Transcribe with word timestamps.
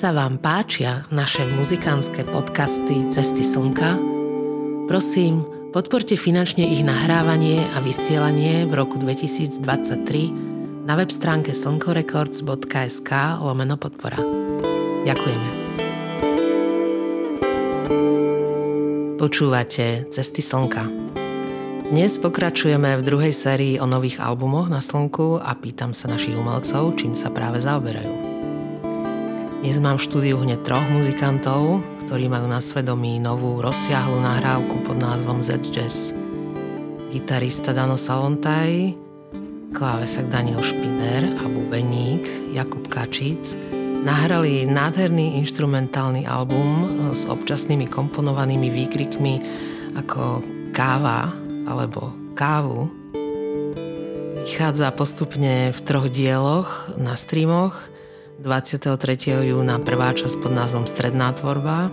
sa 0.00 0.16
vám 0.16 0.40
páčia 0.40 1.04
naše 1.12 1.44
muzikánske 1.60 2.24
podcasty 2.24 3.12
Cesty 3.12 3.44
slnka, 3.44 4.00
prosím, 4.88 5.44
podporte 5.76 6.16
finančne 6.16 6.64
ich 6.64 6.80
nahrávanie 6.80 7.60
a 7.76 7.84
vysielanie 7.84 8.64
v 8.64 8.80
roku 8.80 8.96
2023 8.96 10.88
na 10.88 10.96
web 10.96 11.12
stránke 11.12 11.52
slnkorecords.sk 11.52 13.12
lomeno 13.44 13.76
podpora. 13.76 14.16
Ďakujeme. 15.04 15.48
Počúvate 19.20 20.08
Cesty 20.08 20.40
slnka. 20.40 20.88
Dnes 21.92 22.16
pokračujeme 22.16 22.96
v 22.96 23.02
druhej 23.04 23.36
sérii 23.36 23.76
o 23.76 23.84
nových 23.84 24.16
albumoch 24.24 24.72
na 24.72 24.80
Slnku 24.80 25.44
a 25.44 25.52
pýtam 25.60 25.92
sa 25.92 26.08
našich 26.08 26.40
umelcov, 26.40 26.96
čím 26.96 27.12
sa 27.12 27.28
práve 27.28 27.60
zaoberajú. 27.60 28.29
Dnes 29.60 29.76
mám 29.76 30.00
v 30.00 30.08
štúdiu 30.08 30.40
hneď 30.40 30.64
troch 30.64 30.88
muzikantov, 30.88 31.84
ktorí 32.08 32.32
majú 32.32 32.48
na 32.48 32.64
svedomí 32.64 33.20
novú 33.20 33.60
rozsiahlu 33.60 34.16
nahrávku 34.16 34.88
pod 34.88 34.96
názvom 34.96 35.44
Z-Jazz. 35.44 36.16
Gitarista 37.12 37.76
Dano 37.76 38.00
Salontaj, 38.00 38.96
klávesak 39.76 40.32
Daniel 40.32 40.64
Špiner 40.64 41.36
a 41.36 41.44
bubeník 41.44 42.24
Jakub 42.56 42.88
Kačic 42.88 43.52
nahrali 44.00 44.64
nádherný 44.64 45.36
instrumentálny 45.44 46.24
album 46.24 46.96
s 47.12 47.28
občasnými 47.28 47.84
komponovanými 47.84 48.72
výkrikmi 48.72 49.44
ako 50.00 50.40
káva 50.72 51.36
alebo 51.68 52.16
kávu. 52.32 52.88
Vychádza 54.40 54.88
postupne 54.96 55.76
v 55.76 55.78
troch 55.84 56.08
dieloch 56.08 56.96
na 56.96 57.12
streamoch 57.12 57.99
23. 58.40 59.52
júna 59.52 59.76
prvá 59.84 60.16
časť 60.16 60.40
pod 60.40 60.56
názvom 60.56 60.88
Stredná 60.88 61.28
tvorba, 61.36 61.92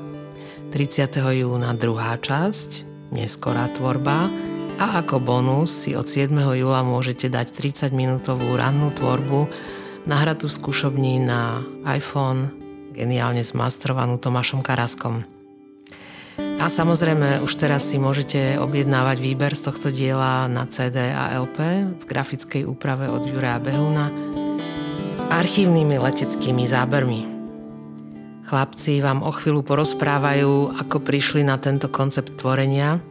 30. 0.72 1.20
júna 1.44 1.76
druhá 1.76 2.16
časť, 2.16 2.88
Neskorá 3.12 3.68
tvorba 3.76 4.32
a 4.80 5.04
ako 5.04 5.20
bonus 5.20 5.72
si 5.72 5.92
od 5.92 6.08
7. 6.08 6.32
júla 6.32 6.88
môžete 6.88 7.28
dať 7.28 7.52
30 7.52 7.92
minútovú 7.92 8.56
rannú 8.56 8.96
tvorbu 8.96 9.52
nahratú 10.08 10.48
skúšobní 10.48 11.20
na 11.20 11.68
iPhone, 11.84 12.48
geniálne 12.96 13.44
zmastrovanú 13.44 14.16
Tomášom 14.16 14.64
Karaskom. 14.64 15.28
A 16.64 16.72
samozrejme, 16.72 17.44
už 17.44 17.60
teraz 17.60 17.92
si 17.92 18.00
môžete 18.00 18.56
objednávať 18.56 19.20
výber 19.20 19.52
z 19.52 19.68
tohto 19.68 19.92
diela 19.92 20.48
na 20.48 20.64
CD 20.64 21.12
a 21.12 21.36
LP 21.44 21.60
v 21.92 22.04
grafickej 22.08 22.64
úprave 22.64 23.12
od 23.12 23.28
Juraja 23.28 23.60
Behuna 23.60 24.37
s 25.18 25.26
archívnymi 25.34 25.98
leteckými 25.98 26.70
zábermi. 26.70 27.26
Chlapci 28.46 29.02
vám 29.02 29.26
o 29.26 29.34
chvíľu 29.34 29.66
porozprávajú, 29.66 30.78
ako 30.78 31.02
prišli 31.02 31.42
na 31.42 31.58
tento 31.58 31.90
koncept 31.90 32.38
tvorenia, 32.38 33.02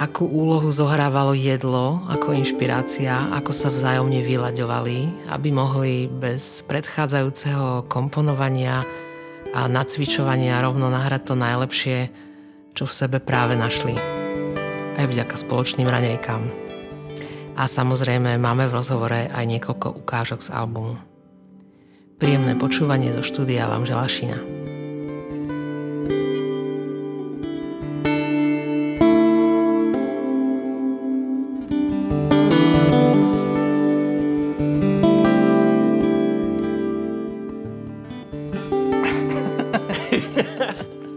akú 0.00 0.24
úlohu 0.24 0.72
zohrávalo 0.72 1.36
jedlo 1.36 2.00
ako 2.08 2.32
inšpirácia, 2.32 3.28
ako 3.36 3.52
sa 3.52 3.68
vzájomne 3.68 4.24
vyľaďovali, 4.24 5.28
aby 5.28 5.48
mohli 5.52 6.08
bez 6.08 6.64
predchádzajúceho 6.64 7.84
komponovania 7.92 8.80
a 9.52 9.68
nacvičovania 9.68 10.64
rovno 10.64 10.88
nahrať 10.88 11.22
to 11.28 11.34
najlepšie, 11.36 11.98
čo 12.72 12.88
v 12.88 12.96
sebe 12.96 13.18
práve 13.20 13.60
našli. 13.60 13.92
Aj 14.98 15.04
vďaka 15.04 15.36
spoločným 15.36 15.86
ranejkám 15.86 16.67
a 17.58 17.66
samozrejme 17.66 18.38
máme 18.38 18.70
v 18.70 18.76
rozhovore 18.78 19.26
aj 19.34 19.42
niekoľko 19.42 19.98
ukážok 20.06 20.46
z 20.46 20.54
albumu. 20.54 20.94
Príjemné 22.22 22.54
počúvanie 22.54 23.10
zo 23.10 23.26
štúdia 23.26 23.66
vám 23.66 23.82
želá 23.82 24.06
Šina. 24.06 24.38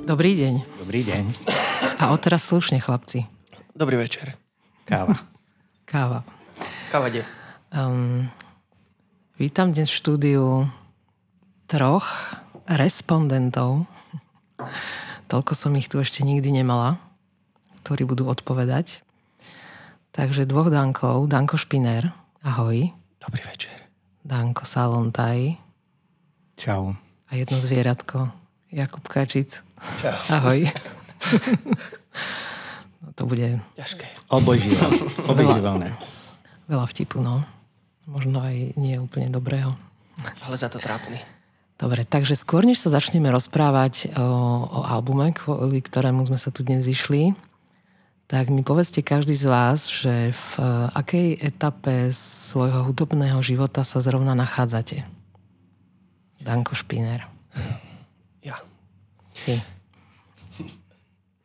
Dobrý 0.09 0.35
deň. 0.37 0.53
Dobrý 0.81 1.01
deň. 1.07 1.23
A 2.01 2.11
odteraz 2.11 2.43
slušne, 2.49 2.81
chlapci. 2.83 3.29
Dobrý 3.77 3.95
večer. 3.95 4.35
Káva. 4.89 5.31
Káva. 5.91 6.23
Káva 6.87 7.11
kde? 7.11 7.27
Um, 7.67 8.23
vítam 9.35 9.75
dnes 9.75 9.91
v 9.91 9.99
štúdiu 9.99 10.63
troch 11.67 12.31
respondentov. 12.63 13.83
Toľko 15.27 15.51
som 15.51 15.75
ich 15.75 15.91
tu 15.91 15.99
ešte 15.99 16.23
nikdy 16.23 16.63
nemala, 16.63 16.95
ktorí 17.83 18.07
budú 18.07 18.31
odpovedať. 18.31 19.03
Takže 20.15 20.47
dvoch 20.47 20.71
Dankov. 20.71 21.27
Danko 21.27 21.59
Špiner. 21.59 22.15
Ahoj. 22.39 22.87
Dobrý 23.19 23.43
večer. 23.43 23.75
Danko 24.23 24.63
Salontaj. 24.63 25.59
Čau. 26.55 26.95
A 27.27 27.31
jedno 27.35 27.59
zvieratko. 27.59 28.31
Jakub 28.71 29.03
Kačic. 29.11 29.59
Čau. 29.99 30.15
Ahoj. 30.39 30.71
to 33.17 33.23
bude... 33.25 33.57
Ťažké. 33.77 34.05
Obojživelné. 35.31 35.93
Veľa 36.69 36.85
vtipu, 36.87 37.19
no. 37.19 37.41
Možno 38.05 38.41
aj 38.41 38.77
nie 38.77 38.97
úplne 39.01 39.29
dobrého. 39.29 39.73
Ale 40.45 40.55
za 40.57 40.69
to 40.69 40.77
trápny. 40.77 41.17
Dobre, 41.81 42.05
takže 42.05 42.37
skôr, 42.37 42.61
než 42.61 42.77
sa 42.77 42.93
začneme 42.93 43.33
rozprávať 43.33 44.13
o, 44.13 44.21
o 44.69 44.79
albume, 44.85 45.33
kvôli 45.33 45.81
ktorému 45.81 46.21
sme 46.29 46.37
sa 46.37 46.53
tu 46.53 46.61
dnes 46.61 46.85
zišli, 46.85 47.33
tak 48.29 48.47
mi 48.53 48.63
povedzte 48.63 49.01
každý 49.03 49.35
z 49.35 49.49
vás, 49.49 49.89
že 49.89 50.31
v 50.31 50.53
akej 50.95 51.41
etape 51.41 52.13
svojho 52.15 52.87
hudobného 52.87 53.41
života 53.43 53.83
sa 53.83 53.99
zrovna 53.99 54.37
nachádzate? 54.37 55.03
Danko 56.39 56.77
Špiner. 56.77 57.27
Ja. 58.39 58.61
Ty. 59.35 59.80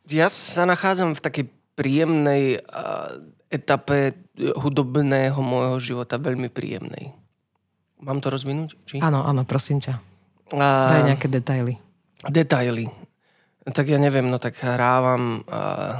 Ja 0.07 0.31
sa 0.31 0.63
nachádzam 0.63 1.15
v 1.15 1.23
takej 1.23 1.45
príjemnej 1.75 2.63
etape 3.51 4.15
hudobného 4.37 5.39
môjho 5.39 5.77
života, 5.79 6.19
veľmi 6.19 6.47
príjemnej. 6.51 7.11
Mám 7.99 8.21
to 8.23 8.31
rozvinúť? 8.31 8.77
Či? 8.85 8.95
Áno, 9.01 9.25
áno, 9.25 9.43
prosím 9.43 9.81
ťa. 9.81 9.99
A... 10.55 10.65
Daj 10.95 11.03
nejaké 11.11 11.27
detaily. 11.27 11.75
Detaily. 12.27 12.87
Tak 13.67 13.83
ja 13.89 13.99
neviem, 13.99 14.31
no 14.31 14.39
tak 14.39 14.55
hrávam 14.63 15.43
a... 15.49 15.99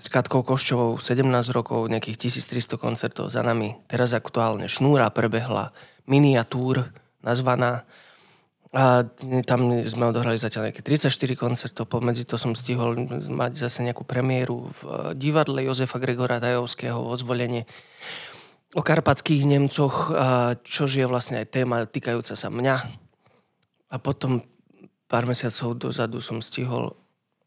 s 0.00 0.08
Katkou 0.08 0.40
Koščovou 0.40 0.96
17 0.96 1.28
rokov, 1.52 1.92
nejakých 1.92 2.32
1300 2.32 2.80
koncertov 2.80 3.28
za 3.28 3.44
nami. 3.44 3.76
Teraz 3.84 4.16
aktuálne 4.16 4.64
Šnúra 4.64 5.12
prebehla, 5.12 5.76
miniatúr 6.08 6.88
nazvaná 7.20 7.84
a 8.70 9.02
tam 9.50 9.82
sme 9.82 10.14
odohrali 10.14 10.38
zatiaľ 10.38 10.70
nejaké 10.70 10.86
34 10.86 11.10
koncertov, 11.34 11.90
pomedzi 11.90 12.22
to 12.22 12.38
som 12.38 12.54
stihol 12.54 12.94
mať 13.26 13.66
zase 13.66 13.82
nejakú 13.82 14.06
premiéru 14.06 14.70
v 14.70 14.80
eh, 14.86 14.92
divadle 15.18 15.66
Jozefa 15.66 15.98
Gregora 15.98 16.38
Dajovského 16.38 16.98
o 16.98 17.14
zvolenie 17.18 17.66
o 18.70 18.86
karpatských 18.86 19.50
Nemcoch, 19.50 20.14
čo 20.62 20.86
je 20.86 21.02
vlastne 21.02 21.42
aj 21.42 21.50
téma 21.50 21.90
týkajúca 21.90 22.38
sa 22.38 22.54
mňa. 22.54 22.76
A 23.90 23.98
potom 23.98 24.46
pár 25.10 25.26
mesiacov 25.26 25.74
dozadu 25.74 26.22
som 26.22 26.38
stihol 26.38 26.94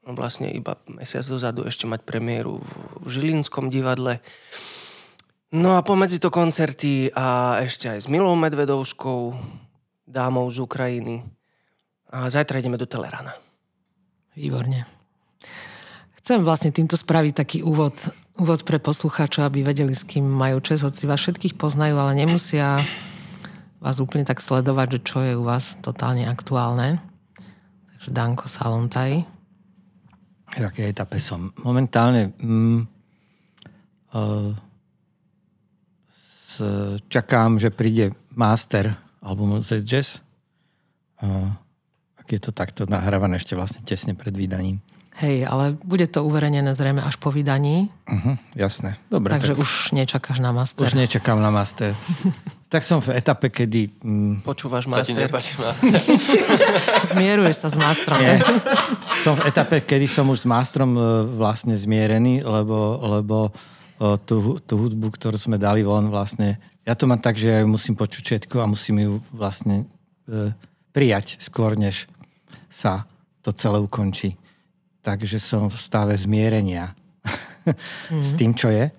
no 0.03 0.11
vlastne 0.11 0.51
iba 0.51 0.75
mesiac 0.91 1.23
dozadu 1.23 1.63
ešte 1.63 1.88
mať 1.88 2.03
premiéru 2.03 2.59
v 3.00 3.05
Žilinskom 3.07 3.72
divadle. 3.72 4.19
No 5.55 5.79
a 5.79 5.85
pomedzi 5.85 6.19
to 6.19 6.28
koncerty 6.28 7.08
a 7.16 7.59
ešte 7.64 7.87
aj 7.87 7.99
s 8.03 8.08
Milou 8.11 8.35
Medvedovskou, 8.35 9.31
dámou 10.14 10.46
z 10.54 10.62
Ukrajiny. 10.62 11.26
A 12.14 12.30
zajtra 12.30 12.62
ideme 12.62 12.78
do 12.78 12.86
Telerana. 12.86 13.34
Výborne. 14.38 14.86
Chcem 16.22 16.46
vlastne 16.46 16.70
týmto 16.70 16.94
spraviť 16.94 17.34
taký 17.34 17.60
úvod, 17.66 17.98
úvod 18.38 18.62
pre 18.64 18.78
poslucháčov, 18.78 19.44
aby 19.44 19.66
vedeli, 19.66 19.92
s 19.92 20.06
kým 20.06 20.24
majú 20.24 20.62
čas, 20.62 20.86
hoci 20.86 21.10
vás 21.10 21.20
všetkých 21.20 21.58
poznajú, 21.58 21.98
ale 22.00 22.16
nemusia 22.16 22.80
vás 23.84 24.00
úplne 24.00 24.24
tak 24.24 24.40
sledovať, 24.40 24.88
že 24.96 25.00
čo 25.04 25.20
je 25.20 25.34
u 25.36 25.44
vás 25.44 25.84
totálne 25.84 26.24
aktuálne. 26.24 27.04
Takže 27.98 28.10
Danko 28.16 28.48
Salontaj. 28.48 29.28
V 30.54 30.64
akej 30.64 30.96
etape 30.96 31.20
som? 31.20 31.52
Momentálne 31.60 32.32
mm, 32.40 32.80
uh, 34.16 34.54
s, 36.16 36.62
čakám, 37.12 37.60
že 37.60 37.74
príde 37.74 38.16
master 38.32 39.03
albumu 39.23 39.64
Z 39.64 39.87
Jazz. 39.87 40.20
A 41.23 41.55
ak 42.20 42.28
je 42.28 42.40
to 42.40 42.52
takto 42.52 42.84
nahrávané 42.87 43.40
ešte 43.40 43.55
vlastne 43.55 43.79
tesne 43.84 44.16
pred 44.16 44.35
vydaním. 44.35 44.84
Hej, 45.14 45.46
ale 45.46 45.78
bude 45.85 46.09
to 46.09 46.25
uverejnené 46.25 46.73
zrejme 46.73 46.97
až 46.97 47.22
po 47.22 47.29
vydaní. 47.29 47.85
Uh-huh, 48.09 48.34
jasné. 48.58 48.97
Dobre. 49.14 49.29
Takže 49.29 49.53
tak... 49.53 49.61
už 49.61 49.70
nečakáš 49.93 50.41
na 50.41 50.49
master. 50.49 50.90
Už 50.90 50.97
nečakám 50.97 51.37
na 51.37 51.53
master. 51.53 51.93
tak 52.73 52.81
som 52.81 52.97
v 52.97 53.14
etape, 53.14 53.53
kedy... 53.53 53.93
Mm, 54.02 54.41
Počúvaš 54.41 54.90
Sa 54.90 55.05
ti 55.05 55.14
master? 55.14 55.29
nepáči 55.29 55.53
master? 55.61 56.02
Zmieruješ 57.14 57.58
sa 57.61 57.69
s 57.69 57.78
mástrom. 57.78 58.17
Nie. 58.17 58.41
som 59.22 59.37
v 59.37 59.46
etape, 59.53 59.85
kedy 59.85 60.09
som 60.09 60.26
už 60.34 60.43
s 60.43 60.47
mástrom 60.49 60.97
e, 60.97 61.02
vlastne 61.37 61.78
zmierený, 61.78 62.41
lebo, 62.41 62.97
lebo 63.05 63.37
e, 64.02 64.17
tú, 64.26 64.58
tú 64.66 64.81
hudbu, 64.81 65.14
ktorú 65.14 65.37
sme 65.37 65.61
dali 65.61 65.85
von 65.85 66.09
vlastne, 66.09 66.58
ja 66.84 66.94
to 66.96 67.08
mám 67.08 67.20
tak, 67.20 67.40
že 67.40 67.47
ja 67.47 67.59
ju 67.64 67.68
musím 67.72 67.96
počuť 67.96 68.24
všetko 68.24 68.56
a 68.59 68.72
musím 68.72 68.97
ju 69.00 69.14
vlastne 69.32 69.88
e, 70.28 70.52
prijať 70.91 71.40
skôr, 71.40 71.80
než 71.80 72.12
sa 72.68 73.08
to 73.40 73.56
celé 73.56 73.80
ukončí. 73.80 74.35
Takže 75.03 75.40
som 75.40 75.68
v 75.68 75.78
stave 75.80 76.16
zmierenia 76.16 76.96
mm. 78.12 78.24
s 78.28 78.32
tým, 78.35 78.52
čo 78.56 78.72
je 78.72 78.91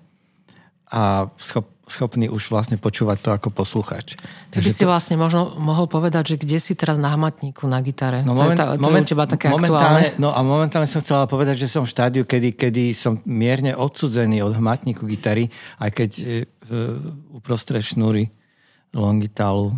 a 0.91 1.31
schop, 1.37 1.65
schopný 1.85 2.29
už 2.29 2.49
vlastne 2.49 2.81
počúvať 2.81 3.17
to 3.21 3.29
ako 3.29 3.49
posluchač. 3.53 4.17
Ty 4.49 4.57
by 4.61 4.71
si 4.73 4.83
vlastne 4.89 5.21
možno 5.21 5.53
mohol 5.61 5.85
povedať, 5.85 6.33
že 6.33 6.35
kde 6.41 6.57
si 6.57 6.73
teraz 6.73 6.97
na 6.97 7.13
hmatníku 7.13 7.69
na 7.69 7.77
gitare. 7.85 8.25
No, 8.25 8.33
to, 8.33 8.41
moment, 8.41 8.57
je, 8.57 8.61
tá, 8.61 8.65
to 8.73 8.81
moment, 8.81 9.05
je 9.05 9.11
teba 9.13 9.25
také 9.29 9.47
momentálne, 9.53 10.09
aktuálne. 10.09 10.21
no 10.21 10.29
a 10.33 10.39
momentálne 10.41 10.89
som 10.89 11.01
chcela 11.05 11.29
povedať, 11.29 11.61
že 11.61 11.69
som 11.69 11.85
v 11.85 11.93
štádiu, 11.93 12.23
kedy, 12.25 12.57
kedy 12.57 12.89
som 12.97 13.21
mierne 13.29 13.77
odsudzený 13.77 14.41
od 14.41 14.57
hmatníku 14.57 15.05
gitary, 15.05 15.53
aj 15.77 15.89
keď 15.93 16.11
e, 16.17 16.23
e, 16.25 16.33
uprostred 17.37 17.85
šnúry 17.85 18.33
longitálu 18.89 19.77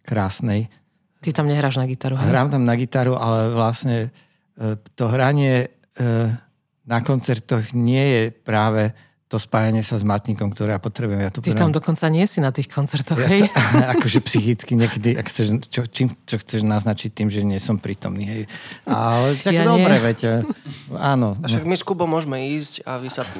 krásnej. 0.00 0.72
Ty 1.20 1.40
tam 1.40 1.48
nehráš 1.48 1.76
na 1.76 1.84
gitaru, 1.84 2.16
hej? 2.20 2.28
Hrám 2.28 2.52
tam 2.52 2.64
na 2.64 2.76
gitaru, 2.76 3.20
ale 3.20 3.52
vlastne 3.52 4.08
e, 4.56 4.80
to 4.96 5.12
hranie 5.12 5.68
e, 5.96 6.06
na 6.84 6.98
koncertoch 7.00 7.72
nie 7.76 8.04
je 8.04 8.22
práve 8.32 8.92
to 9.24 9.40
spájanie 9.40 9.80
sa 9.80 9.96
s 9.96 10.04
matníkom, 10.04 10.52
ktoré 10.52 10.76
ja 10.76 10.80
potrebujem. 10.80 11.24
Ja 11.24 11.32
to 11.32 11.40
Ty 11.40 11.56
tam 11.56 11.72
dokonca 11.72 12.06
nie 12.12 12.28
si 12.28 12.44
na 12.44 12.52
tých 12.52 12.68
koncertoch, 12.68 13.16
hej? 13.18 13.48
to, 13.48 13.60
akože 13.96 14.20
psychicky 14.20 14.76
niekedy, 14.76 15.16
ak 15.16 15.26
chceš, 15.26 15.64
čo, 15.72 15.88
čím, 15.88 16.12
čo 16.28 16.36
chceš 16.36 16.62
naznačiť 16.62 17.10
tým, 17.10 17.28
že 17.32 17.40
nie 17.40 17.56
som 17.56 17.80
prítomný. 17.80 18.24
Hej. 18.28 18.42
Ale 18.84 19.40
tak 19.40 19.52
Ja 19.56 19.64
ja 19.64 19.64
nie. 19.64 19.80
dobre, 19.80 19.96
veď. 19.98 20.18
e, 20.22 20.34
Áno. 20.94 21.40
A 21.40 21.46
však 21.48 21.64
my 21.64 21.74
s 21.74 21.82
Kubom 21.82 22.06
môžeme 22.06 22.36
ísť 22.52 22.84
a 22.84 23.00
vy 23.00 23.08
sa... 23.08 23.24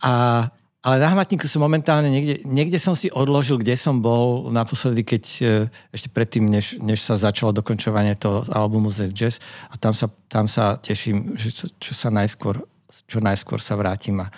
A, 0.00 0.48
ale 0.80 0.96
na 0.96 1.12
hmatníku 1.12 1.44
som 1.44 1.60
momentálne 1.60 2.08
niekde, 2.08 2.40
niekde 2.48 2.80
som 2.80 2.96
si 2.96 3.12
odložil, 3.12 3.60
kde 3.60 3.76
som 3.76 4.00
bol 4.00 4.48
naposledy, 4.48 5.04
keď 5.04 5.22
e, 5.36 5.44
ešte 5.92 6.08
predtým, 6.08 6.48
než, 6.48 6.80
než 6.80 7.04
sa 7.04 7.20
začalo 7.20 7.52
dokončovanie 7.52 8.16
toho 8.16 8.48
albumu 8.48 8.88
Z 8.88 9.12
Jazz 9.12 9.36
a 9.68 9.76
tam 9.76 9.92
sa, 9.92 10.08
tam 10.32 10.48
sa 10.48 10.80
teším, 10.80 11.36
že 11.36 11.52
čo, 11.52 11.68
čo 11.76 11.92
sa 11.92 12.08
najskôr, 12.08 12.64
čo 13.06 13.22
najskôr 13.22 13.62
sa 13.62 13.78
vrátim 13.78 14.18
a, 14.20 14.28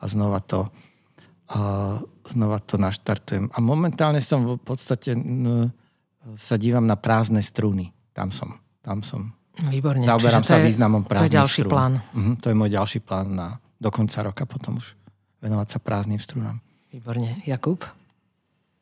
a 0.00 0.04
znova 0.08 0.40
to 0.40 0.68
a 1.48 1.96
znova 2.28 2.60
to 2.60 2.76
naštartujem. 2.76 3.48
A 3.48 3.58
momentálne 3.64 4.20
som 4.20 4.44
v 4.44 4.60
podstate 4.60 5.16
n, 5.16 5.72
sa 6.36 6.60
dívam 6.60 6.84
na 6.84 6.92
prázdne 7.00 7.40
struny. 7.40 7.88
Tam 8.12 8.28
som. 8.28 8.52
Tam 8.84 9.00
som. 9.00 9.32
Výborne. 9.56 10.04
Zaoberám 10.04 10.44
sa 10.44 10.60
je- 10.60 10.68
významom 10.68 11.02
To 11.02 11.06
je 11.08 11.10
prázdnych 11.16 11.36
ďalší 11.40 11.60
strún. 11.64 11.72
plán. 11.72 11.92
Mhm, 12.12 12.32
to 12.44 12.46
je 12.52 12.56
môj 12.56 12.70
ďalší 12.70 13.00
plán 13.00 13.26
na, 13.32 13.56
do 13.80 13.88
konca 13.88 14.20
roka 14.20 14.44
potom 14.44 14.76
už. 14.76 14.92
Venovať 15.40 15.68
sa 15.72 15.78
prázdnym 15.80 16.20
strunám. 16.20 16.60
Výborne. 16.92 17.40
Jakub? 17.48 17.80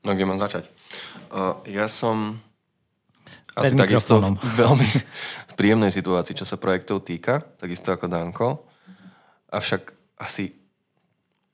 No 0.02 0.10
kde 0.14 0.26
mám 0.26 0.42
začať? 0.42 0.66
Uh, 1.30 1.54
ja 1.70 1.86
som 1.86 2.38
asi 3.54 3.78
takisto 3.78 4.18
v 4.18 4.52
veľmi 4.58 4.88
príjemnej 5.58 5.94
situácii, 5.94 6.34
čo 6.34 6.44
sa 6.44 6.58
projektov 6.58 7.06
týka, 7.06 7.40
takisto 7.56 7.94
ako 7.94 8.10
Danko. 8.10 8.46
Avšak 9.48 9.90
asi 10.16 10.52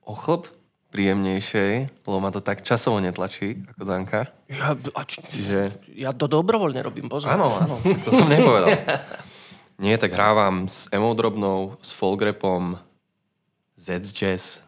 o 0.02 0.14
chlb 0.14 0.48
príjemnejšej, 0.90 1.72
lebo 2.04 2.18
ma 2.18 2.28
to 2.28 2.38
tak 2.38 2.60
časovo 2.60 3.00
netlačí 3.00 3.64
ako 3.66 3.82
Danka. 3.82 4.28
Ja, 4.46 4.76
a 4.76 5.00
č- 5.02 5.24
Čiže 5.24 5.58
ja 5.96 6.12
to 6.12 6.28
dobrovoľne 6.28 6.84
robím, 6.84 7.08
pozor. 7.08 7.32
Áno, 7.32 7.48
áno, 7.48 7.80
to 8.04 8.10
som 8.12 8.28
nepovedal. 8.28 8.76
Nie, 9.82 9.96
tak 9.96 10.12
hrávam 10.12 10.68
s 10.68 10.86
Emou 10.92 11.16
Drobnou, 11.16 11.80
s 11.80 11.90
Folgrepom, 11.90 12.76
Z 13.74 14.12
Jazz. 14.12 14.60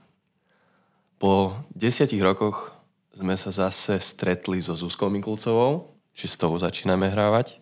Po 1.21 1.55
desiatich 1.71 2.19
rokoch 2.19 2.73
sme 3.13 3.37
sa 3.37 3.53
zase 3.53 4.01
stretli 4.01 4.59
so 4.59 4.75
Zuzkou 4.75 5.07
Mikulcovou, 5.07 5.93
či 6.17 6.25
s 6.25 6.35
tou 6.35 6.51
začíname 6.57 7.07
hrávať. 7.07 7.61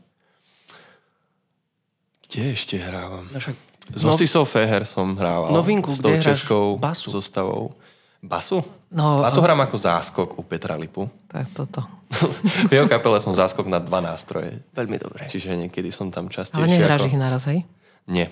Kde 2.24 2.56
ešte 2.56 2.78
hrávam? 2.78 3.28
No 3.28 3.36
však 3.36 3.58
S 3.90 4.02
Osisou 4.06 4.46
Feher 4.46 4.86
som 4.86 5.18
hrával. 5.18 5.50
Novinku, 5.50 5.90
s 5.90 5.98
tou 5.98 6.14
českou 6.22 6.78
basu? 6.78 7.10
zostavou. 7.10 7.74
Basu? 8.22 8.62
No, 8.94 9.26
basu 9.26 9.42
hrám 9.42 9.66
ako 9.66 9.74
záskok 9.74 10.38
u 10.38 10.42
Petra 10.46 10.78
Lipu. 10.78 11.10
Tak 11.26 11.50
toto. 11.50 11.82
v 12.70 12.72
jeho 12.72 12.86
kapele 12.86 13.18
som 13.18 13.34
záskok 13.34 13.66
na 13.66 13.82
dva 13.82 13.98
nástroje. 13.98 14.62
Veľmi 14.78 14.94
dobre. 15.02 15.26
Čiže 15.26 15.58
niekedy 15.58 15.90
som 15.90 16.14
tam 16.14 16.30
častejšie. 16.30 16.62
Ale 16.62 16.70
nehráš 16.70 17.02
ako... 17.02 17.08
ich 17.10 17.18
naraz, 17.18 17.42
hej? 17.50 17.66
Nie. 18.06 18.30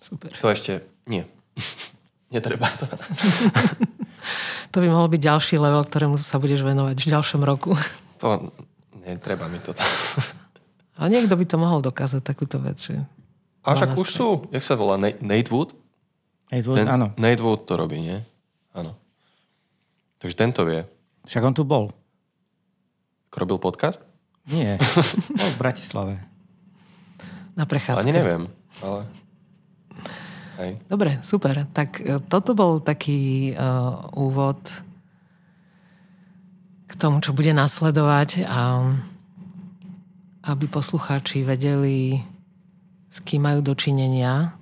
Super. 0.00 0.32
To 0.40 0.48
ešte 0.48 0.80
nie. 1.04 1.28
Netreba 2.32 2.72
to. 2.80 2.88
To 4.70 4.78
by 4.78 4.86
mohol 4.86 5.10
byť 5.10 5.18
ďalší 5.18 5.58
level, 5.58 5.82
ktorému 5.82 6.14
sa 6.14 6.38
budeš 6.38 6.62
venovať 6.62 6.94
v 7.02 7.10
ďalšom 7.10 7.42
roku. 7.42 7.74
To 8.22 8.54
netreba 9.02 9.50
mi 9.50 9.58
to. 9.58 9.74
Ale 10.94 11.10
niekto 11.10 11.34
by 11.34 11.42
to 11.42 11.56
mohol 11.58 11.82
dokázať, 11.82 12.22
takúto 12.22 12.62
vec. 12.62 12.78
Že... 12.78 13.02
A 13.60 13.76
však 13.76 13.92
už 13.96 14.08
sú, 14.08 14.28
jak 14.48 14.64
sa 14.64 14.74
volá, 14.76 14.96
Na- 14.96 15.20
Nate 15.20 15.52
Wood? 15.52 15.76
Hej, 16.50 16.64
to, 16.64 16.74
Ten, 16.74 16.88
áno. 16.88 17.12
Nate 17.20 17.44
Wood 17.44 17.68
to 17.68 17.76
robí, 17.76 18.00
nie? 18.00 18.18
Áno. 18.72 18.96
Takže 20.20 20.36
tento 20.36 20.64
vie. 20.64 20.84
Však 21.28 21.44
on 21.44 21.54
tu 21.54 21.62
bol. 21.68 21.92
Robil 23.30 23.60
podcast? 23.60 24.00
Nie. 24.50 24.80
Bol 25.38 25.50
v 25.54 25.58
Bratislave. 25.60 26.14
Na 27.54 27.68
prechádzke. 27.68 28.02
Ani 28.02 28.12
neviem, 28.16 28.42
ale... 28.82 29.06
Hej. 30.60 30.76
Dobre, 30.92 31.16
super. 31.24 31.64
Tak 31.72 32.04
e, 32.04 32.20
toto 32.28 32.52
bol 32.52 32.84
taký 32.84 33.52
uh, 33.56 34.12
úvod 34.12 34.60
k 36.84 36.92
tomu, 37.00 37.24
čo 37.24 37.32
bude 37.32 37.48
nasledovať 37.56 38.44
a 38.44 38.92
aby 40.52 40.64
poslucháči 40.68 41.44
vedeli, 41.48 42.20
s 43.10 43.18
kým 43.20 43.42
majú 43.42 43.60
dočinenia. 43.60 44.54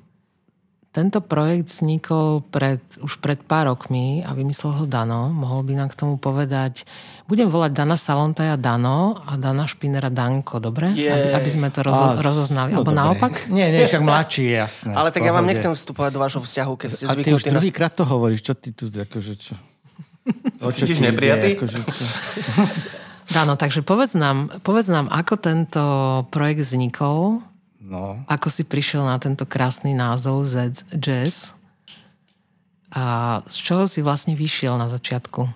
Tento 0.88 1.20
projekt 1.20 1.68
vznikol 1.68 2.42
pred, 2.48 2.80
už 3.04 3.20
pred 3.20 3.38
pár 3.44 3.70
rokmi 3.70 4.24
a 4.24 4.32
vymyslel 4.32 4.82
ho 4.82 4.84
Dano. 4.88 5.28
Mohol 5.31 5.60
by 5.69 5.72
nám 5.84 5.88
k 5.93 5.98
tomu 6.00 6.17
povedať... 6.17 6.88
Budem 7.28 7.52
volať 7.52 7.76
Dana 7.76 8.00
Salontaja 8.00 8.56
Dano 8.56 9.20
a 9.28 9.36
Dana 9.36 9.69
Špinera 9.69 10.08
Danko, 10.08 10.64
dobre? 10.64 10.96
Jej. 10.96 11.12
Aby, 11.12 11.28
aby 11.36 11.50
sme 11.52 11.69
to 11.69 11.84
rozo, 11.84 12.17
Á, 12.17 12.24
rozoznali. 12.24 12.72
no 12.72 12.81
Alebo 12.81 12.96
dobre. 12.96 13.05
naopak? 13.05 13.32
Nie, 13.52 13.69
nie, 13.69 13.84
však 13.84 14.00
mladší 14.00 14.48
je 14.48 14.55
jasné. 14.56 14.93
Ale 14.96 15.12
tak 15.12 15.20
v 15.20 15.28
ja 15.28 15.32
vám 15.36 15.44
pohode. 15.44 15.52
nechcem 15.52 15.72
vstupovať 15.76 16.10
do 16.17 16.20
vášho 16.24 16.40
vzťahu, 16.40 16.72
keď 16.81 16.88
ste 16.88 17.05
A 17.05 17.12
ty 17.12 17.28
už 17.28 17.44
zvyknutí 17.44 17.48
druhýkrát 17.52 17.93
to 17.93 18.08
hovoríš, 18.08 18.40
čo 18.48 18.56
ty 18.56 18.72
tu, 18.72 18.88
akože 18.88 19.32
čo? 19.36 19.55
Cítiš 20.72 21.05
neprijatý? 21.05 21.60
Akože, 21.60 21.78
čo? 21.84 22.05
Dáno, 23.28 23.60
takže 23.60 23.84
povedz 23.84 24.17
nám, 24.17 24.48
povedz 24.64 24.88
nám, 24.88 25.12
ako 25.12 25.36
tento 25.36 25.82
projekt 26.32 26.64
vznikol, 26.64 27.44
No, 27.88 28.20
ako 28.28 28.52
si 28.52 28.68
prišiel 28.68 29.00
na 29.08 29.16
tento 29.16 29.48
krásny 29.48 29.96
názov 29.96 30.44
Z 30.44 30.84
Jazz 30.92 31.56
a 32.92 33.40
z 33.48 33.56
čoho 33.64 33.84
si 33.88 34.04
vlastne 34.04 34.36
vyšiel 34.36 34.76
na 34.76 34.92
začiatku. 34.92 35.48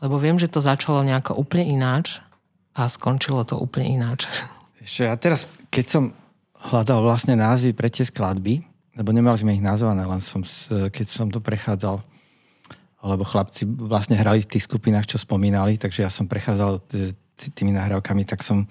Lebo 0.00 0.16
viem, 0.16 0.40
že 0.40 0.48
to 0.48 0.64
začalo 0.64 1.04
nejako 1.04 1.36
úplne 1.36 1.68
ináč 1.68 2.24
a 2.72 2.88
skončilo 2.88 3.44
to 3.44 3.60
úplne 3.60 4.00
ináč. 4.00 4.24
ešte 4.84 5.04
ja 5.04 5.16
teraz, 5.20 5.52
keď 5.68 5.84
som 5.92 6.04
hľadal 6.72 7.04
vlastne 7.04 7.36
názvy 7.36 7.76
pre 7.76 7.92
tie 7.92 8.08
skladby, 8.08 8.64
lebo 8.96 9.12
nemali 9.12 9.36
sme 9.36 9.52
ich 9.52 9.64
nazvané, 9.64 10.08
len 10.08 10.24
som, 10.24 10.40
keď 10.88 11.04
som 11.04 11.28
to 11.28 11.44
prechádzal, 11.44 12.00
lebo 13.04 13.28
chlapci 13.28 13.68
vlastne 13.68 14.16
hrali 14.16 14.40
v 14.40 14.56
tých 14.56 14.64
skupinách, 14.64 15.04
čo 15.04 15.20
spomínali, 15.20 15.76
takže 15.76 16.00
ja 16.00 16.08
som 16.08 16.24
prechádzal 16.24 16.80
t- 16.88 17.12
tými 17.52 17.76
nahrávkami, 17.76 18.24
tak 18.24 18.40
som 18.40 18.64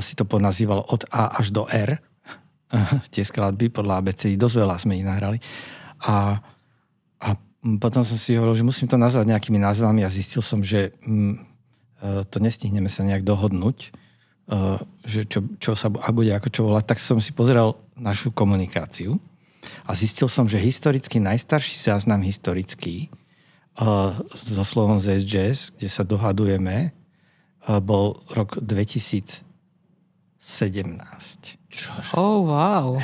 si 0.00 0.12
to 0.16 0.24
ponazýval 0.24 0.84
od 0.88 1.04
A 1.12 1.36
až 1.36 1.52
do 1.52 1.68
R, 1.68 2.00
tie 3.14 3.22
skladby 3.22 3.70
podľa 3.70 4.02
ABCD, 4.02 4.34
dosť 4.34 4.56
veľa 4.62 4.76
sme 4.80 4.98
ich 4.98 5.06
nahrali. 5.06 5.38
A, 6.06 6.38
a 7.22 7.28
potom 7.78 8.02
som 8.02 8.18
si 8.18 8.36
hovoril, 8.36 8.58
že 8.58 8.66
musím 8.66 8.90
to 8.90 8.98
nazvať 9.00 9.26
nejakými 9.30 9.58
názvami 9.60 10.02
a 10.02 10.12
zistil 10.12 10.42
som, 10.42 10.60
že 10.60 10.92
mm, 11.04 11.34
e, 11.34 11.38
to 12.28 12.36
nestihneme 12.42 12.90
sa 12.90 13.06
nejak 13.06 13.24
dohodnúť, 13.24 13.78
e, 13.86 13.88
že 15.06 15.24
čo, 15.30 15.46
čo 15.56 15.72
sa 15.78 15.88
a 15.88 16.08
bude 16.12 16.34
ako 16.34 16.48
čo 16.50 16.60
volať, 16.66 16.84
tak 16.94 16.98
som 17.00 17.22
si 17.22 17.32
pozeral 17.32 17.78
našu 17.96 18.34
komunikáciu 18.34 19.16
a 19.88 19.94
zistil 19.96 20.28
som, 20.28 20.46
že 20.46 20.60
historicky 20.60 21.18
najstarší 21.22 21.90
záznam 21.90 22.22
historický 22.22 23.10
so 24.32 24.64
slovom 24.64 24.96
ZS 24.96 25.24
Jazz, 25.28 25.58
kde 25.76 25.88
sa 25.92 26.00
dohadujeme, 26.00 26.96
bol 27.84 28.16
rok 28.32 28.56
2017. 30.46 32.14
Oh, 32.14 32.46
wow. 32.46 33.02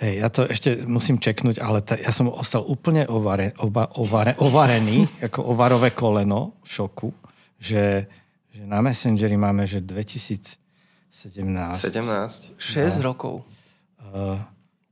Hej, 0.00 0.24
ja 0.24 0.28
to 0.32 0.48
ešte 0.48 0.88
musím 0.88 1.20
čeknúť, 1.20 1.60
ale 1.60 1.84
ta, 1.84 2.00
ja 2.00 2.08
som 2.12 2.32
ostal 2.32 2.64
úplne 2.64 3.04
ovare, 3.08 3.52
oba, 3.60 3.92
ovare, 4.00 4.32
ovarený, 4.40 5.04
ako 5.28 5.52
ovarové 5.52 5.92
koleno 5.92 6.56
v 6.64 6.68
šoku, 6.68 7.08
že, 7.60 8.08
že 8.48 8.62
na 8.64 8.80
Messengeri 8.80 9.36
máme, 9.36 9.68
že 9.68 9.84
2017. 9.84 10.56
17. 11.12 12.56
6 12.56 13.04
rokov. 13.04 13.44
Uh, 14.00 14.40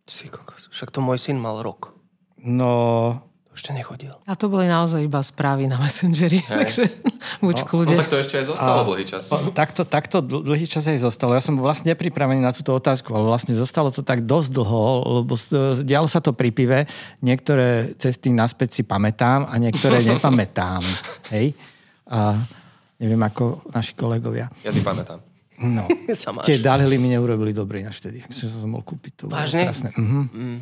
Si 0.05 0.29
kokos. 0.29 0.69
Však 0.69 0.93
to 0.93 1.01
môj 1.01 1.17
syn 1.17 1.41
mal 1.41 1.65
rok. 1.65 1.97
no, 2.45 3.25
Ešte 3.55 3.71
nechodil. 3.71 4.11
A 4.21 4.35
to 4.35 4.47
boli 4.47 4.67
naozaj 4.67 4.99
iba 5.01 5.19
správy 5.19 5.65
na 5.65 5.79
Messengeri, 5.79 6.43
takže 6.43 6.91
buď 7.41 7.57
No 7.57 7.65
kľude. 7.65 7.95
tak 7.95 8.11
to 8.11 8.19
ešte 8.19 8.35
aj 8.37 8.47
zostalo 8.51 8.83
dlhý 8.85 9.07
čas. 9.07 9.31
O, 9.31 9.39
takto, 9.49 9.83
takto 9.83 10.19
dl- 10.19 10.43
dlhý 10.43 10.67
čas 10.67 10.83
aj 10.83 10.99
zostalo. 11.01 11.33
Ja 11.33 11.41
som 11.41 11.55
vlastne 11.55 11.89
nepripravený 11.89 12.39
na 12.39 12.51
túto 12.51 12.71
otázku, 12.71 13.11
ale 13.11 13.25
vlastne 13.25 13.55
zostalo 13.55 13.89
to 13.89 14.03
tak 14.03 14.23
dosť 14.23 14.51
dlho, 14.53 14.83
lebo 15.17 15.33
s- 15.33 15.55
dialo 15.81 16.05
sa 16.05 16.19
to 16.19 16.31
pri 16.31 16.51
pive. 16.51 16.83
Niektoré 17.21 17.95
cesty 17.95 18.29
naspäť 18.29 18.75
si 18.75 18.83
pamätám 18.83 19.47
a 19.47 19.55
niektoré 19.55 20.03
nepamätám. 20.11 20.83
Hej? 21.31 21.55
A 22.05 22.35
neviem 22.97 23.23
ako 23.23 23.63
naši 23.71 23.95
kolegovia. 23.95 24.51
Ja 24.61 24.75
si 24.75 24.83
pamätám. 24.83 25.23
No. 25.57 25.87
Tie 26.43 26.59
dalely 26.59 26.99
mi 26.99 27.07
neurobili 27.09 27.55
dobre 27.55 27.81
až 27.81 28.03
vtedy. 28.03 28.19
Ak 28.19 28.35
som 28.35 28.51
sa 28.51 28.67
mohol 28.67 28.83
kúpiť. 28.83 29.13
To 29.15 29.25
Vážne? 29.31 29.63
krásne. 29.65 29.95
Mhm. 29.95 30.59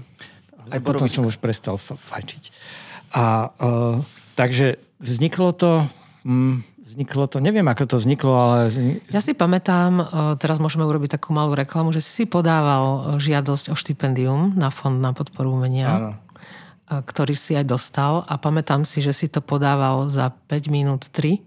Aj 0.70 0.80
potom 0.82 1.08
som 1.10 1.26
už 1.26 1.40
prestal 1.42 1.80
fa- 1.80 1.98
fajčiť. 1.98 2.52
A 3.16 3.50
uh, 3.50 3.98
takže 4.38 4.78
vzniklo 5.02 5.52
to, 5.52 5.84
mm, 6.22 6.62
vzniklo 6.92 7.24
to, 7.26 7.40
neviem 7.40 7.66
ako 7.66 7.84
to 7.88 7.96
vzniklo, 7.96 8.32
ale 8.32 8.68
Ja 9.08 9.24
si 9.24 9.32
pamätám, 9.32 9.90
e, 9.96 10.04
teraz 10.36 10.60
môžeme 10.60 10.84
urobiť 10.84 11.16
takú 11.16 11.32
malú 11.32 11.56
reklamu, 11.56 11.90
že 11.90 12.04
si 12.04 12.28
podával 12.28 13.16
e, 13.16 13.24
žiadosť 13.24 13.72
o 13.72 13.74
štipendium 13.74 14.52
na 14.54 14.68
Fond 14.68 15.00
na 15.00 15.16
podporu 15.16 15.56
umenia, 15.56 15.88
Áno. 15.88 16.10
ktorý 16.92 17.32
si 17.32 17.56
aj 17.56 17.64
dostal 17.64 18.20
a 18.28 18.36
pamätám 18.36 18.84
si, 18.84 19.00
že 19.00 19.16
si 19.16 19.26
to 19.32 19.40
podával 19.40 20.12
za 20.12 20.28
5 20.52 20.68
minút 20.68 21.08
3, 21.08 21.40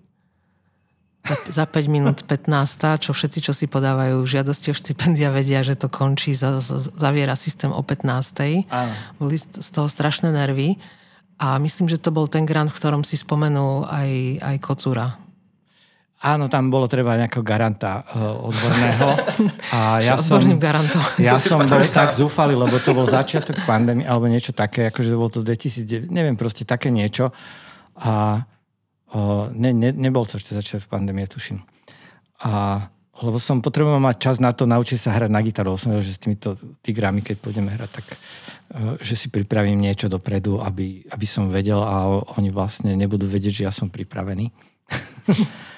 za 1.50 1.66
5 1.66 1.90
minút 1.90 2.18
15, 2.24 3.02
čo 3.02 3.12
všetci, 3.12 3.40
čo 3.50 3.54
si 3.54 3.66
podávajú 3.66 4.22
žiadosti 4.26 4.72
o 4.72 4.76
štipendia, 4.78 5.34
vedia, 5.34 5.66
že 5.66 5.74
to 5.74 5.90
končí, 5.90 6.38
za, 6.38 6.62
za, 6.62 6.78
zaviera 6.78 7.34
systém 7.34 7.74
o 7.74 7.82
15. 7.82 8.70
Áno. 8.70 8.94
Boli 9.18 9.38
z 9.38 9.70
toho 9.74 9.90
strašné 9.90 10.30
nervy 10.30 10.78
a 11.42 11.60
myslím, 11.60 11.92
že 11.92 12.00
to 12.00 12.16
bol 12.16 12.30
ten 12.30 12.48
grant, 12.48 12.72
v 12.72 12.78
ktorom 12.80 13.04
si 13.04 13.20
spomenul 13.20 13.90
aj, 13.90 14.12
aj 14.40 14.56
Kocúra. 14.64 15.26
Áno, 16.26 16.48
tam 16.48 16.72
bolo 16.72 16.88
treba 16.88 17.20
nejakého 17.20 17.44
garanta 17.44 18.02
uh, 18.02 18.50
odborného. 18.50 19.08
A 19.76 19.80
ja 20.08 20.16
som, 20.18 20.40
Odborným 20.40 20.58
garantom. 20.58 21.04
ja 21.22 21.36
som 21.44 21.62
bol 21.62 21.86
tak 21.92 22.16
zúfalý, 22.16 22.56
lebo 22.56 22.74
to 22.82 22.96
bol 22.96 23.06
začiatok 23.06 23.62
pandémie, 23.68 24.08
alebo 24.08 24.26
niečo 24.26 24.56
také, 24.56 24.90
akože 24.90 25.12
bolo 25.14 25.30
to 25.30 25.42
2009, 25.44 26.10
neviem, 26.10 26.34
proste 26.40 26.64
také 26.64 26.88
niečo. 26.90 27.30
A 28.00 28.42
o, 29.16 29.48
ne, 29.56 29.72
ne, 29.72 29.96
nebol 29.96 30.28
to 30.28 30.36
ešte 30.36 30.52
začiatok 30.52 30.92
pandémie, 30.92 31.24
tuším. 31.24 31.64
A 32.44 32.84
lebo 33.24 33.40
som 33.40 33.64
potreboval 33.64 34.04
mať 34.04 34.18
čas 34.20 34.38
na 34.44 34.52
to, 34.52 34.68
naučiť 34.68 35.00
sa 35.00 35.16
hrať 35.16 35.32
na 35.32 35.40
gitaru. 35.40 35.80
Som 35.80 35.96
vedel, 35.96 36.04
že 36.04 36.20
s 36.20 36.24
týmito 36.24 36.60
tigrami, 36.84 37.24
keď 37.24 37.40
pôjdeme 37.40 37.72
hrať, 37.72 37.90
tak 37.96 38.06
uh, 38.12 39.00
že 39.00 39.16
si 39.16 39.32
pripravím 39.32 39.80
niečo 39.80 40.12
dopredu, 40.12 40.60
aby, 40.60 41.08
aby 41.08 41.24
som 41.24 41.48
vedel 41.48 41.80
a 41.80 42.12
oni 42.36 42.52
vlastne 42.52 42.92
nebudú 42.92 43.24
vedieť, 43.24 43.64
že 43.64 43.66
ja 43.68 43.72
som 43.72 43.88
pripravený. 43.88 44.52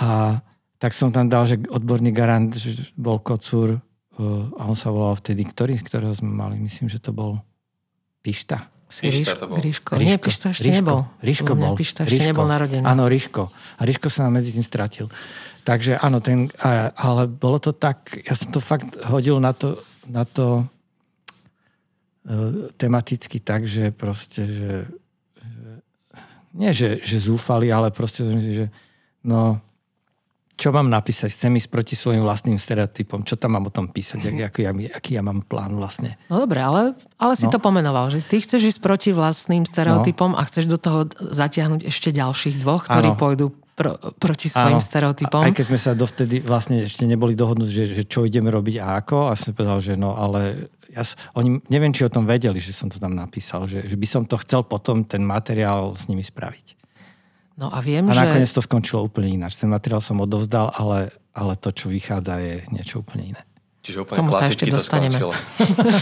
A 0.00 0.40
tak 0.80 0.96
som 0.96 1.12
tam 1.12 1.28
dal, 1.28 1.44
že 1.44 1.60
odborný 1.68 2.08
garant 2.08 2.48
že 2.56 2.88
bol 2.96 3.20
kocúr 3.20 3.76
uh, 3.76 3.80
a 4.56 4.64
on 4.64 4.72
sa 4.72 4.88
volal 4.88 5.12
vtedy, 5.18 5.44
ktorý, 5.44 5.76
ktorého 5.76 6.16
sme 6.16 6.32
mali, 6.32 6.56
myslím, 6.56 6.88
že 6.88 7.02
to 7.02 7.12
bol 7.12 7.36
Pišta. 8.24 8.79
Ríško, 8.90 9.38
to 9.38 9.46
bol. 9.46 9.56
Ríško. 9.62 9.90
Nie, 10.02 10.18
Pišta 10.18 10.50
ešte 10.50 10.66
nebol. 10.66 11.06
Ríško 11.22 11.54
Podľa 11.54 11.62
mňa 11.62 11.70
bol. 11.70 11.78
Pišta 11.78 12.00
ešte 12.02 12.12
Ríško. 12.18 12.28
nebol 12.34 12.46
narodený. 12.50 12.82
Áno, 12.82 13.04
Ríško. 13.06 13.42
A 13.78 13.80
Ríško 13.86 14.10
sa 14.10 14.26
nám 14.26 14.42
medzi 14.42 14.50
tým 14.50 14.66
stratil. 14.66 15.06
Takže 15.62 16.02
áno, 16.02 16.18
ten, 16.18 16.50
ale 16.98 17.30
bolo 17.30 17.62
to 17.62 17.70
tak, 17.70 18.18
ja 18.26 18.34
som 18.34 18.50
to 18.50 18.58
fakt 18.58 18.90
hodil 19.06 19.38
na 19.38 19.54
to, 19.54 19.78
na 20.10 20.26
to 20.26 20.66
e, 22.26 22.72
tematicky 22.74 23.38
tak, 23.38 23.68
že 23.68 23.94
proste, 23.94 24.42
že, 24.48 24.72
že 25.38 25.68
nie, 26.58 26.74
že, 26.74 26.98
že 26.98 27.22
zúfali, 27.22 27.70
ale 27.70 27.94
proste 27.94 28.26
som 28.26 28.40
si, 28.42 28.56
že 28.56 28.66
no, 29.22 29.62
čo 30.60 30.68
mám 30.76 30.92
napísať? 30.92 31.32
Chcem 31.32 31.56
ísť 31.56 31.72
proti 31.72 31.96
svojim 31.96 32.20
vlastným 32.20 32.60
stereotypom. 32.60 33.24
Čo 33.24 33.40
tam 33.40 33.56
mám 33.56 33.66
o 33.66 33.72
tom 33.72 33.88
písať? 33.88 34.20
Aký, 34.28 34.44
aký, 34.44 34.60
ja, 34.68 34.72
aký 34.92 35.10
ja 35.16 35.22
mám 35.24 35.40
plán 35.40 35.72
vlastne? 35.72 36.20
No 36.28 36.44
dobre, 36.44 36.60
ale, 36.60 36.92
ale 37.16 37.32
si 37.32 37.48
No. 37.48 37.56
to 37.56 37.58
pomenoval, 37.58 38.12
že 38.12 38.20
ty 38.20 38.44
chceš 38.44 38.76
ísť 38.76 38.80
proti 38.84 39.10
vlastným 39.16 39.64
stereotypom 39.64 40.36
a 40.36 40.44
chceš 40.44 40.68
do 40.68 40.76
toho 40.76 41.08
zatiahnuť 41.16 41.88
ešte 41.88 42.12
ďalších 42.12 42.60
dvoch, 42.60 42.84
ktorí 42.84 43.08
Áno. 43.08 43.18
pôjdu 43.18 43.46
pro, 43.72 43.96
proti 44.20 44.52
svojim 44.52 44.76
Áno. 44.76 44.84
stereotypom. 44.84 45.40
Aj 45.40 45.56
keď 45.56 45.66
sme 45.72 45.80
sa 45.80 45.96
dovtedy 45.96 46.44
vlastne 46.44 46.84
ešte 46.84 47.08
neboli 47.08 47.32
dohodnúť, 47.32 47.70
že, 47.72 47.84
že 47.96 48.02
čo 48.04 48.28
ideme 48.28 48.52
robiť 48.52 48.76
a 48.84 49.00
ako. 49.00 49.32
A 49.32 49.40
som 49.40 49.56
povedal, 49.56 49.80
že 49.80 49.96
no, 49.96 50.12
ale 50.12 50.68
ja, 50.92 51.00
oni, 51.40 51.56
neviem, 51.72 51.94
či 51.94 52.04
o 52.04 52.12
tom 52.12 52.28
vedeli, 52.28 52.60
že 52.60 52.76
som 52.76 52.92
to 52.92 53.00
tam 53.00 53.16
napísal. 53.16 53.64
Že, 53.64 53.88
že 53.88 53.96
by 53.96 54.06
som 54.06 54.22
to 54.28 54.36
chcel 54.44 54.60
potom 54.68 55.08
ten 55.08 55.24
materiál 55.24 55.96
s 55.96 56.04
nimi 56.10 56.20
spraviť. 56.20 56.79
No 57.60 57.68
a 57.68 57.84
viem, 57.84 58.08
A 58.08 58.16
že... 58.16 58.24
nakoniec 58.24 58.48
to 58.48 58.64
skončilo 58.64 59.04
úplne 59.04 59.28
ináč. 59.28 59.60
Ten 59.60 59.68
materiál 59.68 60.00
som 60.00 60.16
odovzdal, 60.24 60.72
ale, 60.72 61.12
ale 61.36 61.60
to, 61.60 61.68
čo 61.68 61.92
vychádza, 61.92 62.40
je 62.40 62.64
niečo 62.72 63.04
úplne 63.04 63.36
iné. 63.36 63.42
Čiže 63.80 64.04
úplne 64.04 64.16
Tomu 64.24 64.32
sa 64.32 64.44
ešte 64.48 64.64
to 64.68 64.76
dostaneme. 64.76 65.16
skončilo. 65.16 65.32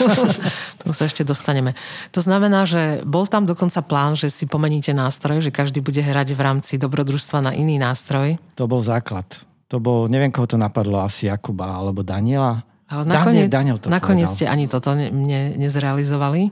tomu 0.82 0.92
sa 0.94 1.02
ešte 1.06 1.22
dostaneme. 1.22 1.70
To 2.14 2.22
znamená, 2.22 2.66
že 2.66 3.02
bol 3.06 3.26
tam 3.26 3.46
dokonca 3.46 3.82
plán, 3.86 4.14
že 4.14 4.30
si 4.30 4.46
pomeníte 4.46 4.90
nástroj, 4.94 5.42
že 5.42 5.54
každý 5.54 5.82
bude 5.82 6.02
hrať 6.02 6.34
v 6.34 6.40
rámci 6.42 6.74
dobrodružstva 6.78 7.50
na 7.50 7.52
iný 7.54 7.78
nástroj. 7.78 8.38
To 8.58 8.66
bol 8.66 8.82
základ. 8.82 9.26
To 9.70 9.78
bol, 9.78 10.06
neviem, 10.10 10.30
koho 10.30 10.46
to 10.46 10.58
napadlo, 10.58 11.02
asi 11.02 11.30
Jakuba 11.30 11.74
alebo 11.74 12.02
Daniela. 12.02 12.66
Ale 12.88 13.02
nakoniec, 13.04 13.46
Daniel, 13.52 13.76
Daniel 13.76 13.78
to 13.78 13.86
nakoniec 13.92 14.30
povedal. 14.32 14.38
ste 14.42 14.46
ani 14.48 14.64
toto 14.66 14.90
ne, 14.96 15.12
ne, 15.12 15.54
nezrealizovali. 15.60 16.50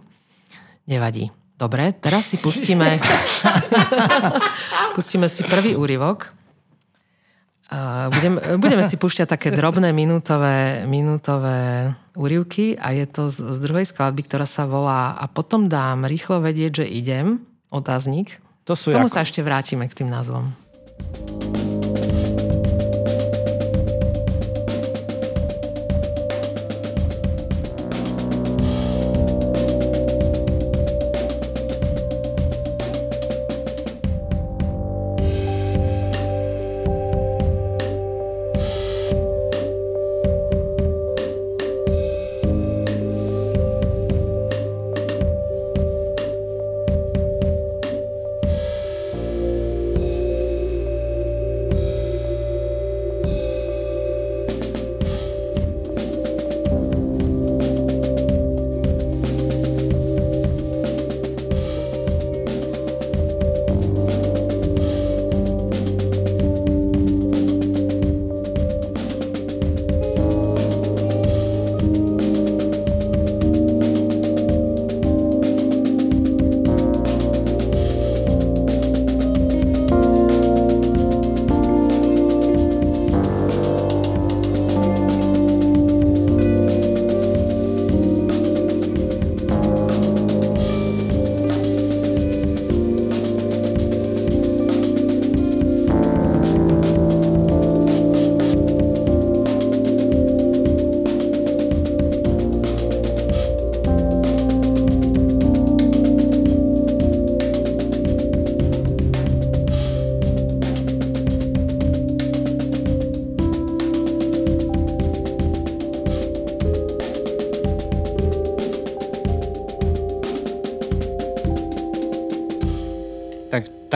Nevadí. 0.87 1.33
Dobre, 1.57 1.89
teraz 1.97 2.29
si 2.29 2.37
pustíme, 2.37 3.01
pustíme 4.97 5.25
si 5.25 5.41
prvý 5.41 5.73
úryvok. 5.73 6.37
Budem, 8.13 8.39
budeme 8.63 8.85
si 8.87 8.95
púšťať 8.95 9.27
také 9.27 9.49
drobné 9.51 9.91
minútové, 9.91 10.87
minútové 10.87 11.91
úryvky 12.15 12.79
a 12.79 12.95
je 12.95 13.09
to 13.11 13.27
z, 13.27 13.43
z 13.43 13.59
druhej 13.59 13.89
skladby, 13.89 14.23
ktorá 14.23 14.47
sa 14.47 14.71
volá 14.71 15.19
A 15.19 15.27
potom 15.27 15.67
dám 15.67 16.07
rýchlo 16.07 16.39
vedieť, 16.39 16.85
že 16.85 16.87
idem. 16.87 17.43
Otáznik. 17.75 18.39
To 18.71 18.79
sú 18.79 18.95
K 18.95 19.03
tomu 19.03 19.11
ako- 19.11 19.17
sa 19.19 19.27
ešte 19.27 19.43
vrátime 19.43 19.91
k 19.91 19.99
tým 20.05 20.09
názvom. 20.13 20.55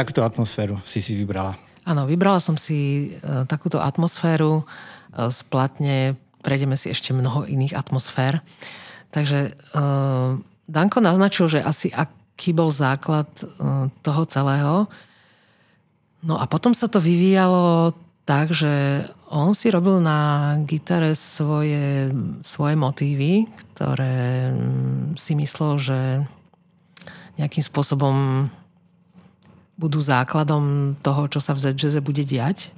Takúto 0.00 0.24
atmosféru 0.24 0.80
si 0.88 1.04
si 1.04 1.12
vybrala. 1.12 1.60
Áno, 1.84 2.08
vybrala 2.08 2.40
som 2.40 2.56
si 2.56 3.12
e, 3.12 3.44
takúto 3.44 3.76
atmosféru. 3.76 4.64
E, 5.12 5.28
splatne 5.28 6.16
prejdeme 6.40 6.72
si 6.80 6.88
ešte 6.88 7.12
mnoho 7.12 7.44
iných 7.44 7.76
atmosfér. 7.76 8.40
Takže 9.12 9.38
e, 9.48 9.80
Danko 10.64 11.04
naznačil, 11.04 11.52
že 11.52 11.60
asi 11.60 11.92
aký 11.92 12.56
bol 12.56 12.72
základ 12.72 13.28
toho 14.00 14.22
celého. 14.24 14.88
No 16.24 16.40
a 16.40 16.48
potom 16.48 16.72
sa 16.72 16.88
to 16.88 17.02
vyvíjalo 17.02 17.92
tak, 18.22 18.54
že 18.54 19.02
on 19.34 19.50
si 19.50 19.66
robil 19.74 19.98
na 19.98 20.54
gitare 20.62 21.18
svoje, 21.18 22.14
svoje 22.46 22.78
motívy, 22.78 23.50
ktoré 23.74 24.48
mm, 24.54 25.18
si 25.18 25.34
myslel, 25.34 25.72
že 25.82 25.98
nejakým 27.34 27.64
spôsobom 27.64 28.46
budú 29.80 30.04
základom 30.04 30.92
toho, 31.00 31.24
čo 31.32 31.40
sa 31.40 31.56
v 31.56 31.64
ZJZ 31.64 32.04
bude 32.04 32.20
diať. 32.20 32.68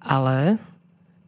Ale 0.00 0.56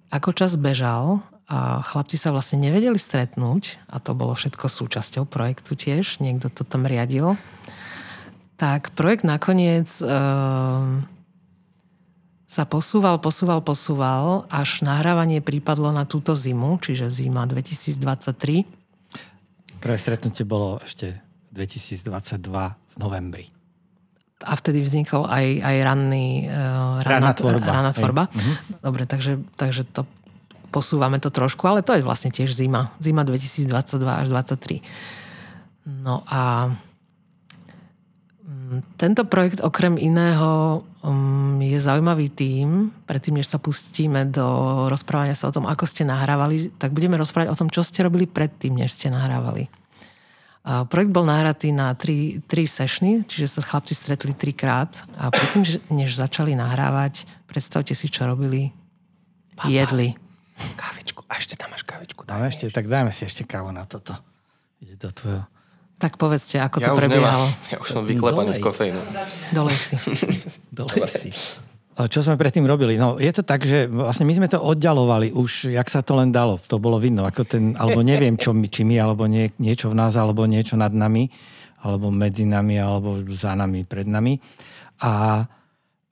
ako 0.08 0.32
čas 0.32 0.56
bežal 0.56 1.20
a 1.46 1.84
chlapci 1.84 2.16
sa 2.18 2.32
vlastne 2.32 2.58
nevedeli 2.58 2.98
stretnúť, 2.98 3.78
a 3.92 4.00
to 4.00 4.16
bolo 4.16 4.34
všetko 4.34 4.66
súčasťou 4.66 5.28
projektu 5.28 5.78
tiež, 5.78 6.18
niekto 6.18 6.50
to 6.50 6.66
tam 6.66 6.88
riadil, 6.88 7.38
tak 8.58 8.90
projekt 8.98 9.22
nakoniec 9.22 9.86
e, 10.00 10.04
sa 12.50 12.64
posúval, 12.66 13.22
posúval, 13.22 13.62
posúval, 13.62 14.48
až 14.50 14.82
nahrávanie 14.82 15.38
prípadlo 15.38 15.94
na 15.94 16.02
túto 16.02 16.34
zimu, 16.34 16.82
čiže 16.82 17.06
zima 17.12 17.46
2023. 17.46 18.66
Prvé 19.78 19.96
stretnutie 20.02 20.42
bolo 20.42 20.82
ešte 20.82 21.20
2022 21.54 22.10
v 22.50 22.96
novembri 22.98 23.55
a 24.44 24.52
vtedy 24.52 24.84
vznikol 24.84 25.24
aj, 25.24 25.64
aj 25.64 25.76
ranný, 25.80 26.44
uh, 26.44 27.00
ranná, 27.00 27.32
ranná 27.32 27.32
tvorba. 27.32 27.70
Ranná 27.72 27.92
tvorba. 27.96 28.22
Uh-huh. 28.28 28.54
Dobre, 28.84 29.08
takže, 29.08 29.40
takže 29.56 29.88
to 29.88 30.04
posúvame 30.68 31.16
to 31.16 31.32
trošku, 31.32 31.64
ale 31.64 31.80
to 31.80 31.96
je 31.96 32.04
vlastne 32.04 32.28
tiež 32.28 32.52
zima. 32.52 32.92
Zima 33.00 33.24
2022 33.24 33.64
až 34.04 34.26
2023. 34.28 34.84
No 36.04 36.20
a 36.28 36.68
mm, 38.44 39.00
tento 39.00 39.24
projekt 39.24 39.64
okrem 39.64 39.96
iného 39.96 40.84
um, 41.00 41.56
je 41.62 41.78
zaujímavý 41.80 42.28
tým, 42.28 42.92
predtým, 43.08 43.40
než 43.40 43.48
sa 43.48 43.56
pustíme 43.56 44.28
do 44.28 44.44
rozprávania 44.92 45.32
sa 45.32 45.48
o 45.48 45.54
tom, 45.54 45.64
ako 45.64 45.88
ste 45.88 46.04
nahrávali, 46.04 46.76
tak 46.76 46.92
budeme 46.92 47.16
rozprávať 47.16 47.48
o 47.54 47.58
tom, 47.58 47.72
čo 47.72 47.80
ste 47.80 48.04
robili 48.04 48.28
predtým, 48.28 48.76
než 48.76 49.00
ste 49.00 49.08
nahrávali. 49.08 49.85
Projekt 50.66 51.14
bol 51.14 51.23
nahratý 51.23 51.70
na 51.70 51.94
tri, 51.94 52.42
tri 52.42 52.66
sešny, 52.66 53.23
čiže 53.23 53.46
sa 53.46 53.61
chlapci 53.62 53.94
stretli 53.94 54.35
trikrát 54.35 55.06
a 55.14 55.30
predtým, 55.30 55.62
než 55.94 56.18
začali 56.18 56.58
nahrávať, 56.58 57.23
predstavte 57.46 57.94
si, 57.94 58.11
čo 58.11 58.26
robili. 58.26 58.75
Papa. 59.54 59.70
Jedli. 59.70 60.18
Kávičku. 60.75 61.23
A 61.30 61.38
ešte 61.38 61.54
tam 61.54 61.70
máš 61.70 61.87
kávičku. 61.87 62.26
Dáme 62.26 62.50
ešte, 62.50 62.66
tak 62.75 62.90
dajme 62.90 63.14
si 63.14 63.23
ešte 63.23 63.46
kávu 63.46 63.70
na 63.70 63.87
toto. 63.87 64.18
Ide 64.82 64.99
do 64.99 65.11
tvojho. 65.14 65.46
Tak 65.96 66.18
povedzte, 66.18 66.61
ako 66.61 66.82
ja 66.82 66.92
to 66.92 66.99
prebiehalo. 66.99 67.46
Nemám. 67.46 67.73
Ja 67.73 67.76
už 67.80 67.88
som 67.88 68.02
vyklepaný 68.04 68.58
z 68.58 68.61
kofeínu. 68.61 69.00
Dolej 69.54 69.78
si. 69.78 69.96
Dolej 70.76 71.08
si. 71.08 71.30
Čo 71.97 72.21
sme 72.21 72.37
predtým 72.37 72.69
robili? 72.69 73.00
No, 73.00 73.17
je 73.17 73.32
to 73.32 73.41
tak, 73.41 73.65
že 73.65 73.89
vlastne 73.89 74.28
my 74.28 74.37
sme 74.37 74.52
to 74.52 74.61
oddalovali 74.61 75.32
už, 75.32 75.73
jak 75.73 75.89
sa 75.89 76.04
to 76.04 76.21
len 76.21 76.28
dalo. 76.28 76.61
To 76.69 76.76
bolo 76.76 77.00
vidno, 77.00 77.25
ako 77.25 77.49
ten, 77.49 77.73
alebo 77.73 78.04
neviem, 78.04 78.37
čo 78.37 78.52
my, 78.52 78.69
či 78.69 78.85
my, 78.85 79.00
alebo 79.00 79.25
nie, 79.25 79.49
niečo 79.56 79.89
v 79.89 79.97
nás, 79.97 80.13
alebo 80.13 80.45
niečo 80.45 80.76
nad 80.76 80.93
nami, 80.93 81.32
alebo 81.80 82.13
medzi 82.13 82.45
nami, 82.45 82.76
alebo 82.76 83.25
za 83.32 83.56
nami, 83.56 83.89
pred 83.89 84.04
nami. 84.04 84.37
A 85.00 85.41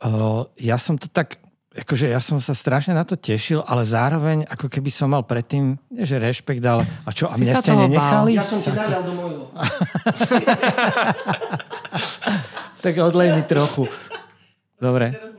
o, 0.09 0.49
ja 0.57 0.81
som 0.81 0.97
to 0.97 1.05
tak, 1.13 1.37
akože 1.77 2.09
ja 2.09 2.25
som 2.25 2.41
sa 2.41 2.57
strašne 2.57 2.97
na 2.97 3.05
to 3.05 3.21
tešil, 3.21 3.61
ale 3.69 3.85
zároveň, 3.85 4.49
ako 4.49 4.73
keby 4.73 4.89
som 4.89 5.13
mal 5.13 5.21
predtým, 5.21 5.77
nie 5.93 6.09
že 6.09 6.17
rešpekt, 6.17 6.65
ale 6.65 6.81
a 7.05 7.13
čo, 7.13 7.29
a 7.29 7.37
mňa 7.37 7.61
ste 7.61 7.77
nenechali? 7.77 8.41
Ja 8.41 8.41
som 8.41 8.57
ti 8.57 8.73
nadal 8.73 9.05
do 9.05 9.13
môjho. 9.13 9.53
tak 12.89 12.95
odlej 12.97 13.37
mi 13.37 13.45
trochu. 13.45 13.85
Dobre. 14.81 15.34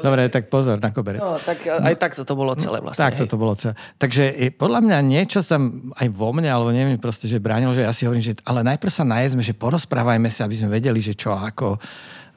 Dobre, 0.00 0.32
tak 0.32 0.48
pozor 0.48 0.80
na 0.80 0.90
koberec. 0.90 1.20
No, 1.20 1.36
tak 1.36 1.64
aj 1.68 1.94
takto 2.00 2.24
to 2.24 2.32
bolo 2.32 2.56
celé 2.56 2.80
vlastne. 2.80 3.04
Tak 3.04 3.28
to 3.28 3.36
bolo 3.36 3.52
celé. 3.52 3.76
Takže 4.00 4.56
podľa 4.56 4.80
mňa 4.80 4.98
niečo 5.04 5.44
tam 5.44 5.92
aj 5.96 6.08
vo 6.08 6.32
mne, 6.32 6.48
alebo 6.48 6.72
neviem 6.72 6.96
proste, 6.96 7.28
že 7.28 7.36
bránil, 7.36 7.76
že 7.76 7.84
ja 7.84 7.92
si 7.92 8.08
hovorím, 8.08 8.24
že 8.24 8.40
ale 8.48 8.64
najprv 8.64 8.92
sa 8.92 9.04
najedzme, 9.04 9.44
že 9.44 9.52
porozprávajme 9.52 10.32
sa, 10.32 10.48
aby 10.48 10.56
sme 10.56 10.72
vedeli, 10.72 11.04
že 11.04 11.12
čo 11.12 11.36
ako. 11.36 11.76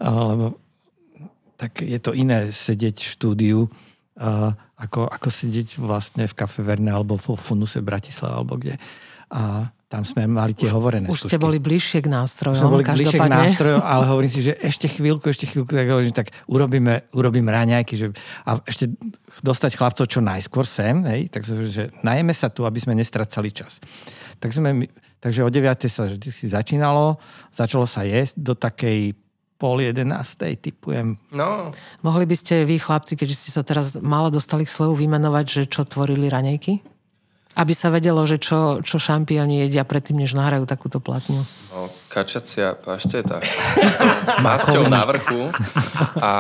Lebo 0.04 0.60
tak 1.56 1.80
je 1.80 2.00
to 2.04 2.12
iné 2.12 2.52
sedieť 2.52 3.00
v 3.00 3.12
štúdiu, 3.16 3.60
ako, 4.76 5.08
ako 5.08 5.28
sedieť 5.32 5.80
vlastne 5.80 6.28
v 6.28 6.36
Cafe 6.36 6.60
Verne 6.62 6.92
alebo 6.92 7.16
v 7.16 7.40
Funuse 7.40 7.80
v 7.80 7.88
Bratislave 7.88 8.36
alebo 8.36 8.60
kde. 8.60 8.76
A 9.32 9.72
tam 9.94 10.02
sme 10.02 10.26
mali 10.26 10.58
tie 10.58 10.74
hovorené 10.74 11.06
Už 11.06 11.30
ste 11.30 11.38
boli 11.38 11.62
bližšie 11.62 12.02
k 12.02 12.10
nástrojom, 12.10 12.58
Sme 12.58 12.82
boli 12.82 12.82
bližšie 12.82 13.22
k 13.22 13.30
nástrojom, 13.46 13.78
ale 13.86 14.10
hovorím 14.10 14.32
si, 14.34 14.42
že 14.42 14.58
ešte 14.58 14.90
chvíľku, 14.90 15.30
ešte 15.30 15.46
chvíľku, 15.46 15.70
tak 15.70 15.86
hovorím, 15.86 16.10
že 16.10 16.18
tak 16.18 16.34
urobíme, 16.50 17.14
urobím 17.14 17.46
raňajky, 17.46 17.94
že, 17.94 18.08
a 18.50 18.58
ešte 18.66 18.90
dostať 19.46 19.78
chlapcov 19.78 20.10
čo 20.10 20.18
najskôr 20.26 20.66
sem, 20.66 21.06
hej, 21.06 21.30
tak 21.30 21.46
že 21.46 21.94
najeme 22.02 22.34
sa 22.34 22.50
tu, 22.50 22.66
aby 22.66 22.82
sme 22.82 22.98
nestracali 22.98 23.54
čas. 23.54 23.78
Tak 24.42 24.50
sme, 24.50 24.90
takže 25.22 25.46
o 25.46 25.50
9. 25.54 25.62
sa 25.86 26.10
si 26.10 26.46
začínalo, 26.50 27.22
začalo 27.54 27.86
sa 27.86 28.02
jesť 28.02 28.42
do 28.42 28.58
takej 28.58 29.14
pol 29.62 29.78
jedenástej, 29.78 30.58
typujem. 30.58 31.22
No. 31.30 31.70
Mohli 32.02 32.26
by 32.26 32.36
ste 32.36 32.66
vy, 32.66 32.82
chlapci, 32.82 33.14
keďže 33.14 33.46
ste 33.46 33.52
sa 33.54 33.62
teraz 33.62 33.94
málo 34.02 34.34
dostali 34.34 34.66
k 34.66 34.74
slovu, 34.74 34.98
vymenovať, 34.98 35.46
že 35.46 35.62
čo 35.70 35.86
tvorili 35.86 36.34
raňajky? 36.34 36.93
Aby 37.54 37.74
sa 37.78 37.94
vedelo, 37.94 38.26
že 38.26 38.42
čo, 38.42 38.82
čo 38.82 38.98
šampióni 38.98 39.62
jedia 39.66 39.86
predtým, 39.86 40.18
než 40.18 40.34
nahrajú 40.34 40.66
takúto 40.66 40.98
platňu. 40.98 41.38
No, 41.70 41.86
kačacia 42.10 42.74
pašteta 42.74 43.42
s 43.92 43.96
tou 44.02 44.10
masťou 44.42 44.84
na 44.90 45.06
vrchu. 45.06 45.54
A, 46.18 46.32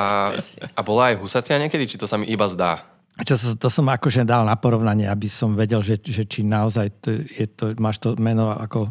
a 0.73 0.81
bola 0.81 1.13
aj 1.13 1.21
husacia 1.21 1.61
niekedy, 1.61 1.85
či 1.85 2.01
to 2.01 2.09
sa 2.09 2.17
mi 2.17 2.25
iba 2.29 2.49
zdá? 2.49 2.81
Čo 3.13 3.37
to, 3.61 3.69
som 3.69 3.85
akože 3.93 4.25
dal 4.25 4.41
na 4.41 4.57
porovnanie, 4.57 5.05
aby 5.05 5.29
som 5.29 5.53
vedel, 5.53 5.85
že, 5.85 6.01
že 6.01 6.25
či 6.25 6.41
naozaj 6.41 6.89
to, 6.97 7.13
je 7.13 7.45
to, 7.45 7.77
máš 7.77 8.01
to 8.01 8.17
meno 8.17 8.49
ako 8.49 8.89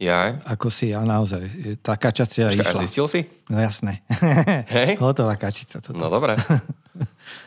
ja? 0.00 0.40
Ako 0.48 0.72
si, 0.72 0.96
a 0.96 1.04
naozaj. 1.04 1.44
Tá 1.84 1.92
kačacia 2.00 2.48
Počka, 2.48 2.64
išla. 2.64 2.72
A 2.72 2.82
zistil 2.88 3.04
si? 3.04 3.20
No 3.52 3.60
jasné. 3.60 4.00
Hej? 4.76 4.96
Hotová 4.96 5.36
kačica. 5.36 5.84
Toto. 5.84 5.92
No 5.92 6.08
dobre. 6.08 6.40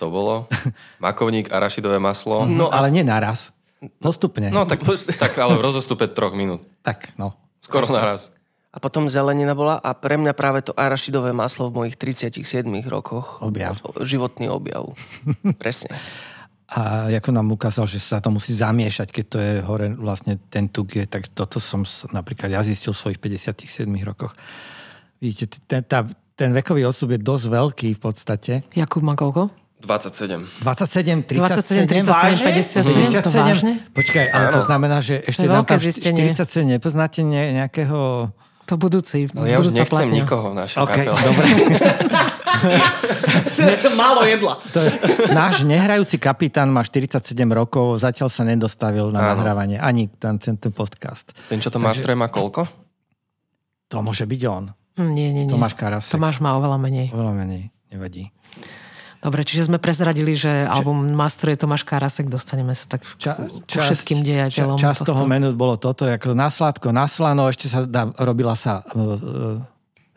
To 0.02 0.10
bolo 0.10 0.50
makovník, 0.98 1.54
arašidové 1.54 2.02
maslo. 2.02 2.48
No, 2.50 2.74
ale 2.74 2.90
nie 2.90 3.06
naraz. 3.06 3.54
Postupne. 4.00 4.52
No 4.54 4.68
tak, 4.68 4.84
tak 5.24 5.34
ale 5.40 5.60
v 5.60 5.64
rozostupe 5.64 6.08
troch 6.12 6.36
minút. 6.36 6.64
Tak, 6.84 7.16
no. 7.20 7.36
Skoro 7.64 7.88
naraz. 7.88 8.32
A 8.74 8.82
potom 8.82 9.06
zelenina 9.06 9.54
bola 9.54 9.78
a 9.78 9.94
pre 9.94 10.18
mňa 10.18 10.34
práve 10.34 10.66
to 10.66 10.74
arašidové 10.74 11.30
maslo 11.30 11.70
v 11.70 11.86
mojich 11.86 11.96
37 11.96 12.66
rokoch. 12.90 13.38
Objav. 13.46 13.78
Životný 14.02 14.50
objav. 14.50 14.98
Presne. 15.62 15.94
A 16.74 17.06
ako 17.06 17.30
nám 17.30 17.54
ukázal, 17.54 17.86
že 17.86 18.02
sa 18.02 18.18
to 18.18 18.34
musí 18.34 18.50
zamiešať, 18.50 19.14
keď 19.14 19.26
to 19.30 19.38
je 19.38 19.52
hore 19.62 19.94
vlastne 19.94 20.42
ten 20.50 20.66
tuk 20.66 20.98
je, 20.98 21.06
tak 21.06 21.30
toto 21.30 21.62
som 21.62 21.86
napríklad 22.10 22.50
ja 22.50 22.66
zistil 22.66 22.98
v 22.98 23.14
svojich 23.14 23.20
57 23.22 23.86
rokoch. 24.02 24.34
Vidíte, 25.22 25.62
ten, 25.70 25.86
tá, 25.86 26.02
ten 26.34 26.50
vekový 26.50 26.90
odstup 26.90 27.14
je 27.14 27.22
dosť 27.22 27.46
veľký 27.54 27.90
v 27.94 28.02
podstate. 28.02 28.54
Jakub 28.74 29.06
má 29.06 29.14
koľko? 29.14 29.54
27. 29.84 30.64
27, 30.64 31.28
37, 31.28 31.88
37, 31.88 32.40
57, 32.40 33.20
57, 33.20 33.24
to 33.24 33.30
vážne? 33.36 33.74
Počkaj, 33.92 34.26
ale 34.32 34.46
to 34.56 34.62
znamená, 34.64 34.98
že 35.04 35.20
ešte 35.20 35.44
nám 35.44 35.68
tam 35.68 35.78
47 35.78 36.64
nepoznáte 36.64 37.20
ne, 37.22 37.60
nejakého... 37.60 38.32
To 38.64 38.80
budúci, 38.80 39.28
no, 39.36 39.44
ja 39.44 39.60
už 39.60 39.76
nechcem 39.76 40.08
platňa. 40.08 40.24
nikoho 40.24 40.56
v 40.56 40.64
našej 40.64 40.80
okay, 40.88 41.04
kapele. 41.04 41.20
dobre. 41.20 41.46
Málo 44.00 44.24
jedla. 44.24 44.56
To 44.72 44.80
je, 44.80 44.92
náš 45.36 45.68
nehrajúci 45.68 46.16
kapitán 46.16 46.72
má 46.72 46.80
47 46.80 47.36
rokov, 47.52 48.00
zatiaľ 48.00 48.32
sa 48.32 48.48
nedostavil 48.48 49.12
na 49.12 49.36
nahrávanie, 49.36 49.84
ani 49.84 50.08
ten, 50.08 50.40
ten, 50.40 50.56
ten 50.56 50.72
podcast. 50.72 51.36
Ten, 51.52 51.60
čo 51.60 51.68
to 51.68 51.76
Takže, 51.76 52.08
máš, 52.08 52.16
má 52.16 52.32
koľko? 52.32 52.64
To 53.92 54.00
môže 54.00 54.24
byť 54.24 54.42
on. 54.48 54.72
Hm, 54.96 55.12
nie, 55.12 55.28
nie, 55.34 55.44
nie. 55.44 55.52
Tomáš 55.52 55.74
Karasek. 55.76 56.16
Tomáš 56.16 56.40
má 56.40 56.56
oveľa 56.56 56.78
menej. 56.78 57.12
Oveľa 57.12 57.34
menej, 57.34 57.68
nevadí. 57.92 58.30
Dobre, 59.24 59.48
čiže 59.48 59.72
sme 59.72 59.80
prezradili, 59.80 60.36
že 60.36 60.52
album 60.68 61.16
Master 61.16 61.56
je 61.56 61.64
Tomáš 61.64 61.88
Karasek, 61.88 62.28
dostaneme 62.28 62.76
sa 62.76 62.92
tak 62.92 63.08
ča, 63.16 63.40
ku 63.40 63.80
všetkým 63.80 64.20
dejateľom. 64.20 64.76
Ča, 64.76 64.92
čas 64.92 65.00
tohto. 65.00 65.16
toho 65.16 65.24
menu 65.24 65.56
bolo 65.56 65.80
toto, 65.80 66.04
ako 66.04 66.36
na 66.36 66.52
sladko, 66.52 66.92
na 66.92 67.08
slano, 67.08 67.48
ešte 67.48 67.72
sa 67.72 67.88
dá, 67.88 68.12
robila 68.20 68.52
sa, 68.60 68.84
uh, 68.84 69.16
uh, 69.16 69.58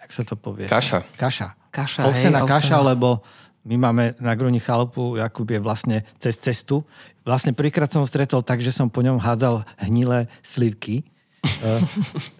jak 0.02 0.10
sa 0.10 0.22
to 0.26 0.34
povie? 0.34 0.66
Kaša. 0.66 1.06
Kaša. 1.14 1.54
Kaša, 1.70 2.10
ovsená 2.10 2.42
hej, 2.42 2.50
kaša, 2.50 2.82
ovsená. 2.82 2.90
lebo 2.90 3.22
my 3.62 3.76
máme 3.78 4.04
na 4.18 4.34
Gruni 4.34 4.58
chalupu, 4.58 5.14
Jakub 5.14 5.46
je 5.46 5.60
vlastne 5.62 6.02
cez 6.18 6.34
cestu. 6.34 6.82
Vlastne 7.22 7.54
prvýkrát 7.54 7.86
som 7.86 8.02
ho 8.02 8.08
stretol 8.10 8.42
tak, 8.42 8.58
že 8.58 8.74
som 8.74 8.90
po 8.90 9.06
ňom 9.06 9.22
hádzal 9.22 9.62
hnilé 9.86 10.26
slivky 10.42 11.06
uh, 11.46 11.80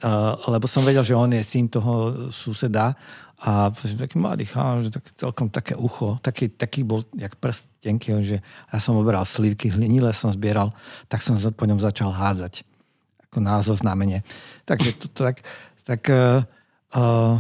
uh, 0.03 0.35
lebo 0.51 0.67
som 0.67 0.83
vedel, 0.83 1.05
že 1.07 1.17
on 1.17 1.31
je 1.31 1.43
syn 1.43 1.71
toho 1.71 2.31
suseda 2.35 2.95
a 3.47 3.71
taký 3.71 4.19
mladý 4.19 4.43
chalán, 4.43 4.83
že 4.83 4.91
tak, 4.91 5.07
celkom 5.15 5.47
také 5.47 5.79
ucho, 5.79 6.19
taký, 6.19 6.51
taký 6.51 6.83
bol 6.83 7.07
jak 7.15 7.39
prst 7.39 7.71
tenký, 7.79 8.19
že 8.27 8.43
ja 8.43 8.79
som 8.83 8.99
oberal 8.99 9.23
slívky, 9.23 9.71
hlinile 9.71 10.11
som 10.11 10.35
zbieral, 10.35 10.75
tak 11.07 11.23
som 11.23 11.39
po 11.55 11.63
ňom 11.63 11.79
začal 11.79 12.11
hádzať 12.11 12.67
ako 13.31 13.39
na 13.39 13.63
zoznamenie. 13.63 14.27
Takže 14.67 14.99
to, 14.99 15.07
to, 15.15 15.21
tak, 15.31 15.47
tak 15.87 16.03
uh, 16.11 16.43
uh, 16.99 17.39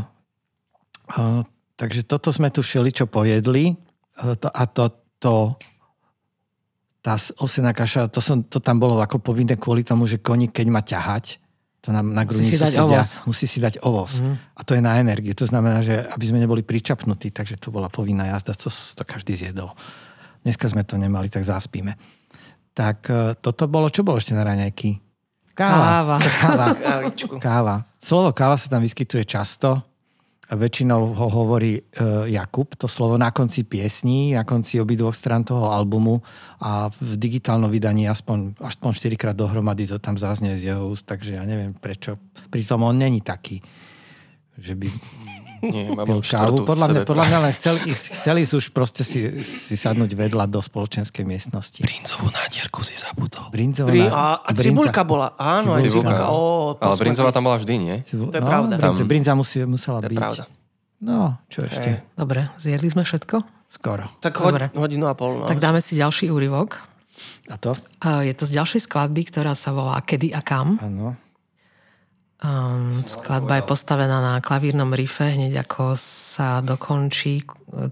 uh, 1.18 1.42
takže 1.74 2.06
toto 2.06 2.30
sme 2.30 2.54
tu 2.54 2.62
všeli, 2.62 2.94
čo 2.94 3.10
pojedli 3.10 3.74
uh, 3.74 4.38
to, 4.38 4.46
a 4.46 4.62
to, 4.70 4.84
to 5.18 5.34
tá 7.02 7.18
osená 7.42 7.74
kaša, 7.74 8.06
to, 8.06 8.22
som, 8.22 8.46
to 8.46 8.62
tam 8.62 8.78
bolo 8.78 9.02
ako 9.02 9.18
povinné 9.18 9.58
kvôli 9.58 9.82
tomu, 9.82 10.06
že 10.06 10.22
koník, 10.22 10.54
keď 10.54 10.66
má 10.70 10.86
ťahať, 10.86 11.42
to 11.86 11.94
na, 11.94 12.02
na 12.02 12.26
musí 12.26 12.42
si 12.42 12.58
dať 12.58 12.74
sedia, 12.74 12.82
ovoz. 12.82 13.08
Musí 13.30 13.46
si 13.46 13.58
dať 13.62 13.74
ovoz. 13.86 14.18
Mm. 14.18 14.34
A 14.34 14.60
to 14.66 14.74
je 14.74 14.82
na 14.82 14.98
energiu. 14.98 15.38
To 15.38 15.46
znamená, 15.46 15.86
že 15.86 16.02
aby 16.02 16.24
sme 16.26 16.42
neboli 16.42 16.66
pričapnutí, 16.66 17.30
takže 17.30 17.62
to 17.62 17.70
bola 17.70 17.86
povinná 17.86 18.26
jazda, 18.34 18.58
to, 18.58 18.66
to 18.66 19.02
každý 19.06 19.38
zjedol. 19.38 19.70
Dneska 20.42 20.66
sme 20.66 20.82
to 20.82 20.98
nemali, 20.98 21.30
tak 21.30 21.46
zaspíme. 21.46 21.94
Tak 22.74 22.98
e, 23.06 23.38
toto 23.38 23.70
bolo, 23.70 23.86
čo 23.86 24.02
bolo 24.02 24.18
ešte 24.18 24.34
na 24.34 24.42
raňajky? 24.42 24.98
Káva. 25.54 26.18
Káva. 26.18 26.66
Káva. 26.82 27.38
káva. 27.38 27.76
Slovo 28.02 28.34
káva 28.34 28.58
sa 28.58 28.66
tam 28.66 28.82
vyskytuje 28.82 29.22
často 29.22 29.95
väčšinou 30.54 31.10
ho 31.10 31.26
hovorí 31.26 31.82
uh, 31.82 32.22
Jakub, 32.30 32.70
to 32.78 32.86
slovo 32.86 33.18
na 33.18 33.34
konci 33.34 33.66
piesní, 33.66 34.38
na 34.38 34.46
konci 34.46 34.78
obidvoch 34.78 35.16
stran 35.16 35.42
toho 35.42 35.74
albumu 35.74 36.22
a 36.62 36.86
v 36.86 37.12
digitálnom 37.18 37.66
vydaní 37.66 38.06
aspoň, 38.06 38.54
aspoň 38.62 38.90
4 38.94 39.16
krát 39.18 39.36
dohromady 39.36 39.90
to 39.90 39.98
tam 39.98 40.14
zaznie 40.14 40.54
z 40.58 40.70
jeho 40.70 40.86
úst, 40.86 41.02
takže 41.02 41.34
ja 41.34 41.42
neviem 41.42 41.74
prečo. 41.74 42.14
Pritom 42.46 42.86
on 42.86 42.94
není 42.94 43.18
taký, 43.26 43.58
že 44.54 44.78
by 44.78 44.86
nie, 45.62 45.92
pil 45.92 46.20
kávu. 46.20 46.64
Podľa 46.66 46.86
mňa, 46.92 47.00
podľa 47.06 47.24
mňa 47.28 47.38
len 47.46 47.52
chceli, 47.56 47.80
chceli 47.92 48.40
už 48.44 48.74
proste 48.74 49.06
si, 49.06 49.40
si 49.44 49.74
sadnúť 49.76 50.12
vedľa 50.12 50.44
do 50.50 50.60
spoločenskej 50.60 51.24
miestnosti. 51.24 51.80
Brinzovú 51.80 52.28
nádierku 52.32 52.80
si 52.84 52.96
zabudol. 52.98 53.48
Brinzová 53.48 53.90
Brin, 53.92 54.10
a, 54.10 54.40
a 54.40 54.50
cibulka 54.52 55.02
bola, 55.06 55.32
áno, 55.38 55.76
cibulka. 55.76 55.80
aj 55.80 55.90
cibulka. 55.92 56.24
Ó, 56.28 56.40
Ale 56.76 56.94
brinzová 57.00 57.30
tam 57.32 57.44
bola 57.48 57.56
vždy, 57.60 57.74
nie? 57.80 57.96
Cibu... 58.04 58.28
To 58.32 58.36
je 58.36 58.44
no, 58.44 58.48
pravda. 58.48 58.74
Brinze, 58.76 59.02
brinza 59.04 59.32
musí, 59.32 59.62
musela 59.64 60.04
to 60.04 60.12
byť. 60.12 60.18
pravda. 60.18 60.44
No, 60.96 61.36
čo 61.52 61.64
ešte? 61.68 62.00
Hey. 62.00 62.16
Dobre, 62.16 62.48
zjedli 62.56 62.88
sme 62.88 63.04
všetko? 63.04 63.44
Skoro. 63.68 64.08
Tak 64.24 64.40
hoď, 64.40 64.72
hodinu 64.72 65.10
a 65.10 65.14
pol. 65.18 65.44
No. 65.44 65.48
Tak 65.50 65.60
dáme 65.60 65.84
si 65.84 65.98
ďalší 65.98 66.32
úryvok. 66.32 66.80
A 67.48 67.56
to? 67.60 67.76
Je 68.24 68.32
to 68.36 68.44
z 68.48 68.56
ďalšej 68.56 68.80
skladby, 68.88 69.28
ktorá 69.28 69.52
sa 69.56 69.72
volá 69.72 70.00
Kedy 70.00 70.32
a 70.32 70.40
kam. 70.40 70.80
Áno. 70.80 71.16
Um, 72.46 72.86
skladba 72.94 73.58
je 73.58 73.66
postavená 73.66 74.22
na 74.22 74.34
klavírnom 74.38 74.94
rife. 74.94 75.26
Hneď 75.26 75.66
ako 75.66 75.98
sa 75.98 76.62
dokončí 76.62 77.42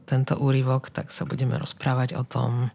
tento 0.07 0.39
úryvok, 0.39 0.95
tak 0.95 1.11
sa 1.11 1.27
budeme 1.27 1.59
rozprávať 1.59 2.15
o 2.15 2.23
tom, 2.23 2.71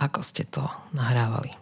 ako 0.00 0.20
ste 0.24 0.48
to 0.48 0.64
nahrávali. 0.96 1.52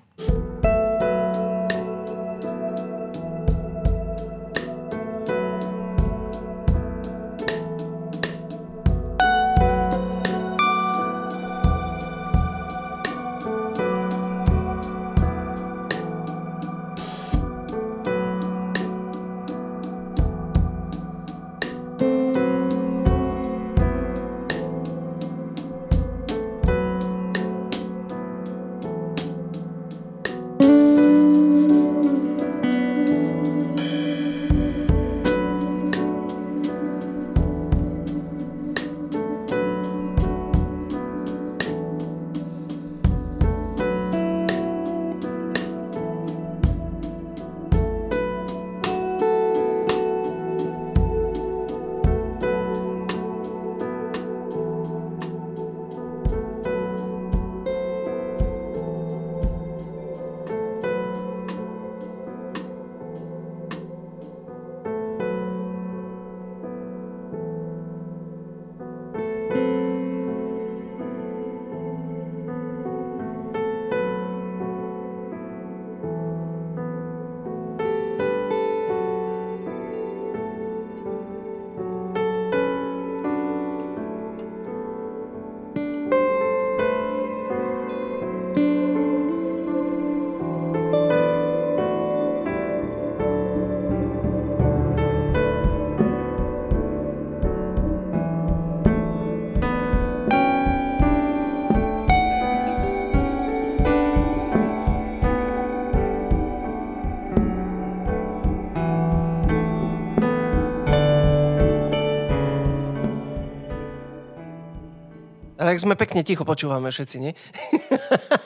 Tak 115.66 115.82
sme 115.82 115.98
pekne 115.98 116.22
ticho 116.22 116.46
počúvame 116.46 116.94
všetci, 116.94 117.16
nie? 117.18 117.34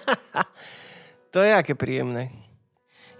to 1.37 1.44
je 1.44 1.52
aké 1.52 1.76
príjemné. 1.76 2.33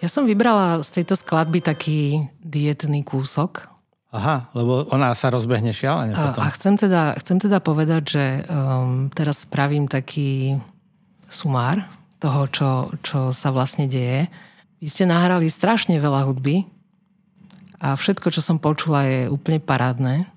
Ja 0.01 0.09
som 0.09 0.25
vybrala 0.25 0.81
z 0.81 1.01
tejto 1.01 1.13
skladby 1.13 1.61
taký 1.61 2.25
dietný 2.41 3.05
kúsok. 3.05 3.69
Aha, 4.11 4.49
lebo 4.57 4.89
ona 4.89 5.13
sa 5.13 5.29
rozbehne 5.29 5.71
šialene 5.77 6.17
potom. 6.17 6.41
A, 6.41 6.49
a 6.49 6.55
chcem, 6.57 6.75
teda, 6.81 7.15
chcem 7.21 7.37
teda 7.37 7.61
povedať, 7.61 8.03
že 8.09 8.25
um, 8.49 9.13
teraz 9.13 9.45
spravím 9.45 9.87
taký 9.87 10.57
sumár 11.29 11.85
toho, 12.19 12.49
čo, 12.51 12.71
čo 13.05 13.19
sa 13.37 13.53
vlastne 13.53 13.87
deje. 13.87 14.27
Vy 14.81 14.89
ste 14.89 15.05
nahrali 15.05 15.47
strašne 15.53 16.01
veľa 16.01 16.27
hudby 16.27 16.65
a 17.79 17.95
všetko, 17.95 18.33
čo 18.33 18.41
som 18.41 18.57
počula, 18.57 19.05
je 19.05 19.21
úplne 19.29 19.61
parádne. 19.61 20.29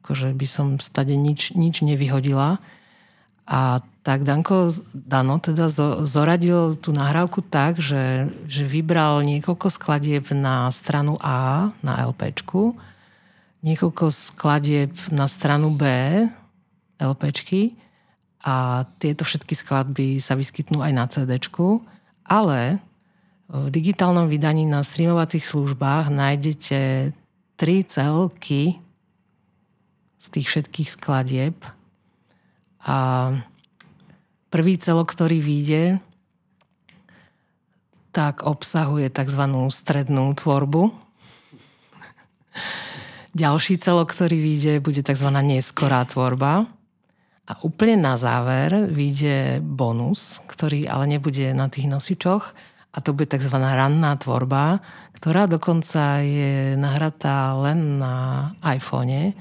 Akože 0.00 0.34
by 0.34 0.46
som 0.46 0.66
stade 0.82 1.14
nič, 1.14 1.54
nič 1.54 1.82
nevyhodila. 1.86 2.62
A 3.44 3.84
tak 4.04 4.24
Danko, 4.24 4.68
Dano 4.92 5.40
teda 5.40 5.68
zoradil 6.04 6.76
tú 6.76 6.92
nahrávku 6.92 7.40
tak, 7.40 7.80
že, 7.80 8.28
že 8.44 8.68
vybral 8.68 9.24
niekoľko 9.24 9.68
skladieb 9.72 10.28
na 10.32 10.68
stranu 10.68 11.16
A, 11.24 11.72
na 11.80 12.04
LPčku, 12.08 12.76
niekoľko 13.64 14.12
skladieb 14.12 14.92
na 15.08 15.24
stranu 15.24 15.72
B, 15.72 15.84
LPčky 17.00 17.76
a 18.44 18.84
tieto 19.00 19.24
všetky 19.24 19.56
skladby 19.56 20.20
sa 20.20 20.36
vyskytnú 20.36 20.84
aj 20.84 20.92
na 20.92 21.04
CDčku, 21.08 21.80
ale 22.28 22.76
v 23.48 23.68
digitálnom 23.72 24.28
vydaní 24.28 24.68
na 24.68 24.84
streamovacích 24.84 25.44
službách 25.44 26.12
nájdete 26.12 27.12
tri 27.56 27.76
celky 27.88 28.80
z 30.20 30.26
tých 30.28 30.46
všetkých 30.48 30.88
skladieb 30.92 31.56
a 32.84 33.32
prvý 34.52 34.76
celok, 34.76 35.16
ktorý 35.16 35.40
vyjde, 35.40 36.04
tak 38.14 38.46
obsahuje 38.46 39.10
tzv. 39.10 39.42
strednú 39.74 40.30
tvorbu. 40.38 40.86
Ďalší 43.42 43.82
celok, 43.82 44.14
ktorý 44.14 44.38
vyjde, 44.38 44.74
bude 44.78 45.02
tzv. 45.02 45.28
neskorá 45.42 46.06
tvorba. 46.06 46.70
A 47.44 47.52
úplne 47.60 48.00
na 48.00 48.16
záver 48.16 48.88
vyjde 48.88 49.60
bonus, 49.60 50.40
ktorý 50.48 50.88
ale 50.88 51.10
nebude 51.10 51.52
na 51.52 51.68
tých 51.68 51.90
nosičoch, 51.90 52.56
a 52.94 53.02
to 53.02 53.10
bude 53.10 53.26
tzv. 53.26 53.58
ranná 53.58 54.14
tvorba, 54.14 54.78
ktorá 55.18 55.50
dokonca 55.50 56.22
je 56.22 56.78
nahratá 56.78 57.58
len 57.58 57.98
na 57.98 58.54
iPhone. 58.62 59.34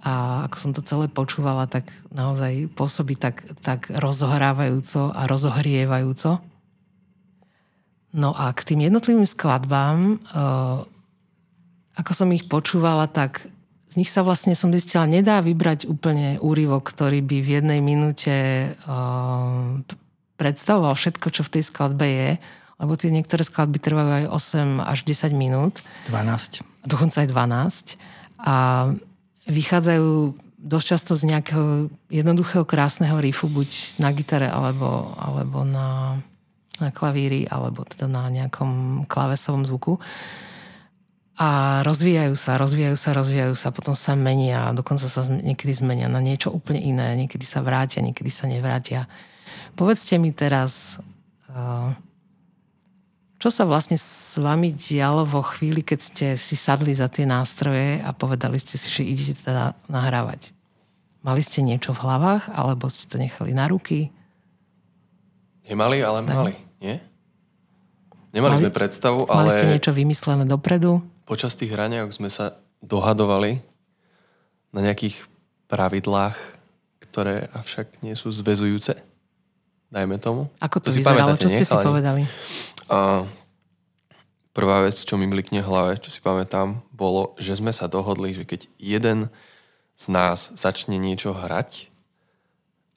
A 0.00 0.44
ako 0.48 0.56
som 0.56 0.70
to 0.72 0.80
celé 0.80 1.12
počúvala, 1.12 1.68
tak 1.68 1.92
naozaj 2.08 2.72
pôsobí 2.72 3.20
tak, 3.20 3.44
tak 3.60 3.92
rozohrávajúco 3.92 5.12
a 5.12 5.28
rozohrievajúco. 5.28 6.40
No 8.10 8.34
a 8.34 8.50
k 8.56 8.74
tým 8.74 8.90
jednotlivým 8.90 9.28
skladbám, 9.28 10.18
uh, 10.34 10.82
ako 12.00 12.12
som 12.16 12.32
ich 12.32 12.48
počúvala, 12.48 13.06
tak 13.06 13.44
z 13.90 13.94
nich 13.98 14.10
sa 14.10 14.24
vlastne 14.24 14.56
som 14.56 14.72
zistila, 14.72 15.04
nedá 15.04 15.42
vybrať 15.42 15.84
úplne 15.90 16.38
úryvok, 16.40 16.94
ktorý 16.94 17.20
by 17.20 17.36
v 17.42 17.48
jednej 17.60 17.80
minúte 17.82 18.32
uh, 18.86 19.78
predstavoval 20.40 20.96
všetko, 20.96 21.26
čo 21.28 21.42
v 21.44 21.52
tej 21.58 21.62
skladbe 21.68 22.06
je, 22.08 22.30
lebo 22.80 22.96
tie 22.96 23.12
niektoré 23.12 23.44
skladby 23.44 23.76
trvajú 23.76 24.10
aj 24.24 24.26
8 24.32 24.80
až 24.80 24.98
10 25.04 25.36
minút. 25.36 25.84
12. 26.08 26.64
Dokonca 26.88 27.20
aj 27.20 27.28
12. 27.28 28.00
A 28.40 28.54
vychádzajú 29.50 30.10
dosť 30.60 30.86
často 30.86 31.12
z 31.16 31.22
nejakého 31.32 31.88
jednoduchého, 32.12 32.68
krásneho 32.68 33.16
riffu, 33.18 33.48
buď 33.48 33.98
na 33.98 34.12
gitare, 34.12 34.48
alebo, 34.48 35.16
alebo 35.16 35.64
na, 35.64 36.20
na 36.78 36.88
klavíri, 36.92 37.48
alebo 37.48 37.82
teda 37.82 38.06
na 38.06 38.28
nejakom 38.28 39.04
klavesovom 39.08 39.64
zvuku. 39.64 39.96
A 41.40 41.80
rozvíjajú 41.88 42.36
sa, 42.36 42.60
rozvíjajú 42.60 42.96
sa, 43.00 43.16
rozvíjajú 43.16 43.54
sa, 43.56 43.72
potom 43.72 43.96
sa 43.96 44.12
menia, 44.12 44.76
dokonca 44.76 45.08
sa 45.08 45.24
niekedy 45.24 45.72
zmenia 45.72 46.12
na 46.12 46.20
niečo 46.20 46.52
úplne 46.52 46.84
iné, 46.84 47.16
niekedy 47.16 47.48
sa 47.48 47.64
vrátia, 47.64 48.04
niekedy 48.04 48.28
sa 48.28 48.44
nevrátia. 48.44 49.08
Povedzte 49.72 50.20
mi 50.20 50.36
teraz, 50.36 51.00
uh, 51.48 51.96
čo 53.40 53.48
sa 53.48 53.64
vlastne 53.64 53.96
s 53.96 54.36
vami 54.36 54.76
dialo 54.76 55.24
vo 55.24 55.40
chvíli, 55.40 55.80
keď 55.80 55.98
ste 55.98 56.26
si 56.36 56.52
sadli 56.60 56.92
za 56.92 57.08
tie 57.08 57.24
nástroje 57.24 58.04
a 58.04 58.12
povedali 58.12 58.60
ste 58.60 58.76
si, 58.76 58.92
že 58.92 59.00
idete 59.00 59.40
teda 59.40 59.72
nahrávať? 59.88 60.52
Mali 61.24 61.40
ste 61.40 61.64
niečo 61.64 61.96
v 61.96 62.04
hlavách, 62.04 62.52
alebo 62.52 62.92
ste 62.92 63.08
to 63.08 63.16
nechali 63.16 63.56
na 63.56 63.64
ruky? 63.72 64.12
Nemali, 65.64 66.04
ale 66.04 66.20
tak. 66.28 66.36
mali, 66.36 66.54
nie? 66.84 67.00
Nemali 68.36 68.60
mali, 68.60 68.62
sme 68.68 68.72
predstavu, 68.76 69.24
ale... 69.24 69.48
Mali 69.48 69.50
ste 69.56 69.72
niečo 69.72 69.92
vymyslené 69.96 70.44
dopredu? 70.44 71.00
Počas 71.24 71.56
tých 71.56 71.72
hraniak 71.72 72.12
sme 72.12 72.28
sa 72.28 72.60
dohadovali 72.84 73.64
na 74.68 74.84
nejakých 74.84 75.16
pravidlách, 75.64 76.36
ktoré 77.08 77.48
avšak 77.56 78.04
nie 78.04 78.12
sú 78.12 78.28
zväzujúce. 78.28 79.00
Dajme 79.90 80.22
tomu. 80.22 80.46
Ako 80.62 80.78
to, 80.78 80.94
to 80.94 81.02
vyzeralo? 81.02 81.34
Čo 81.34 81.50
ste 81.50 81.66
si 81.66 81.74
povedali? 81.74 82.22
A 82.90 83.22
prvá 84.50 84.82
vec, 84.82 84.98
čo 84.98 85.14
mi 85.14 85.30
mlikne 85.30 85.62
v 85.62 85.70
hlave, 85.70 85.92
čo 86.02 86.10
si 86.10 86.18
pamätám, 86.18 86.82
bolo, 86.90 87.38
že 87.38 87.54
sme 87.56 87.70
sa 87.70 87.86
dohodli, 87.86 88.34
že 88.34 88.42
keď 88.42 88.66
jeden 88.76 89.30
z 89.94 90.04
nás 90.10 90.50
začne 90.58 90.98
niečo 90.98 91.30
hrať 91.30 91.92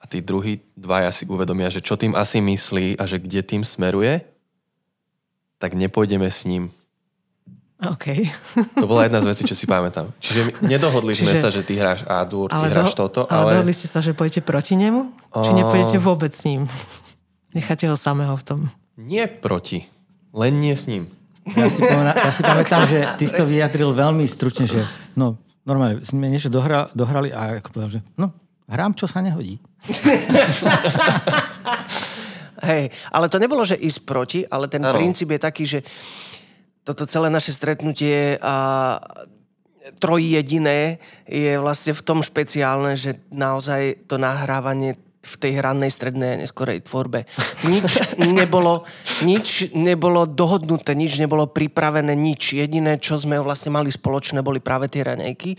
a 0.01 0.09
tí 0.09 0.19
druhí 0.19 0.59
dvaja 0.75 1.13
si 1.15 1.23
uvedomia, 1.29 1.71
že 1.71 1.79
čo 1.79 1.95
tým 1.95 2.17
asi 2.17 2.43
myslí 2.43 2.99
a 2.99 3.03
že 3.07 3.21
kde 3.21 3.45
tým 3.45 3.63
smeruje, 3.63 4.25
tak 5.61 5.77
nepôjdeme 5.77 6.27
s 6.27 6.43
ním. 6.43 6.73
OK. 7.83 8.05
to 8.83 8.87
bola 8.87 9.07
jedna 9.07 9.23
z 9.23 9.27
vecí, 9.31 9.43
čo 9.47 9.55
si 9.55 9.63
pamätám. 9.67 10.11
Čiže 10.19 10.63
nedohodli 10.63 11.15
Čiže... 11.15 11.23
sme 11.27 11.35
sa, 11.39 11.49
že 11.51 11.63
ty 11.63 11.79
hráš 11.79 12.03
A-dur, 12.07 12.51
ty 12.51 12.59
hráš 12.59 12.95
do... 12.95 13.07
toto, 13.07 13.21
ale... 13.31 13.55
Ale 13.55 13.63
dohodli 13.63 13.75
ste 13.75 13.87
sa, 13.87 13.99
že 14.03 14.15
pôjdete 14.15 14.43
proti 14.43 14.75
nemu? 14.75 15.11
Či 15.31 15.51
nepôjdete 15.55 15.97
vôbec 15.99 16.31
s 16.35 16.43
ním? 16.47 16.67
Necháte 17.55 17.87
ho 17.87 17.95
samého 17.95 18.33
v 18.35 18.43
tom? 18.43 18.59
Nie 18.97 19.25
proti, 19.25 19.85
len 20.33 20.61
nie 20.61 20.77
s 20.77 20.85
ním. 20.85 21.09
Ja 21.43 21.67
si, 21.67 21.83
pomena, 21.83 22.15
ja 22.15 22.31
si 22.31 22.39
pamätám, 22.39 22.87
že 22.87 22.99
ty 23.19 23.27
si 23.27 23.35
to 23.35 23.43
vyjadril 23.53 23.91
veľmi 23.91 24.23
stručne, 24.29 24.63
že 24.69 24.85
no, 25.17 25.35
normálne 25.67 25.99
sme 26.05 26.31
niečo 26.31 26.47
dohra, 26.47 26.87
dohrali 26.95 27.33
a 27.35 27.59
ako 27.59 27.69
povedal, 27.73 27.99
že 27.99 28.01
no, 28.15 28.31
hrám, 28.69 28.95
čo 28.95 29.09
sa 29.09 29.19
nehodí. 29.19 29.59
Hej, 32.63 32.95
ale 33.11 33.27
to 33.27 33.43
nebolo, 33.43 33.67
že 33.67 33.75
ísť 33.75 33.99
proti, 34.07 34.39
ale 34.47 34.71
ten 34.71 34.79
ano. 34.79 34.95
princíp 34.95 35.35
je 35.35 35.41
taký, 35.41 35.63
že 35.67 35.79
toto 36.87 37.03
celé 37.03 37.27
naše 37.27 37.51
stretnutie 37.51 38.39
a 38.39 38.55
trojjediné 39.99 40.99
je 41.27 41.59
vlastne 41.59 41.91
v 41.91 42.05
tom 42.07 42.23
špeciálne, 42.23 42.95
že 42.95 43.19
naozaj 43.35 44.07
to 44.07 44.15
nahrávanie 44.15 44.95
v 45.23 45.35
tej 45.39 45.63
hrannej 45.63 45.87
strednej 45.87 46.35
a 46.35 46.39
neskorej 46.43 46.83
tvorbe. 46.83 47.23
Nič 47.63 48.19
nebolo, 48.19 48.83
nič 49.23 49.71
nebolo 49.71 50.27
dohodnuté, 50.27 50.91
nič 50.99 51.15
nebolo 51.15 51.47
pripravené, 51.47 52.11
nič. 52.11 52.59
Jediné, 52.59 52.99
čo 52.99 53.15
sme 53.15 53.39
vlastne 53.39 53.71
mali 53.71 53.87
spoločné, 53.87 54.43
boli 54.43 54.59
práve 54.59 54.91
tie 54.91 55.07
raňajky, 55.07 55.55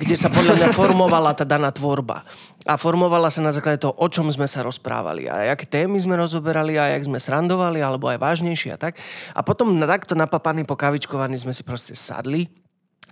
kde 0.00 0.14
sa 0.16 0.32
podľa 0.32 0.56
mňa 0.56 0.68
formovala 0.72 1.36
tá 1.36 1.44
daná 1.44 1.68
tvorba. 1.68 2.24
A 2.64 2.80
formovala 2.80 3.28
sa 3.28 3.44
na 3.44 3.52
základe 3.52 3.84
toho, 3.84 3.92
o 3.92 4.06
čom 4.08 4.30
sme 4.32 4.46
sa 4.46 4.62
rozprávali 4.62 5.26
a 5.26 5.50
aké 5.50 5.66
témy 5.66 5.98
sme 5.98 6.14
rozoberali 6.14 6.78
a 6.78 6.94
jak 6.94 7.10
sme 7.10 7.18
srandovali, 7.18 7.82
alebo 7.82 8.06
aj 8.06 8.22
vážnejšie 8.22 8.70
a 8.74 8.78
tak. 8.78 8.96
A 9.34 9.42
potom 9.42 9.76
takto 9.82 10.14
napapaní, 10.14 10.62
pokavičkovaní 10.62 11.36
sme 11.36 11.52
si 11.52 11.66
proste 11.66 11.92
sadli 11.98 12.48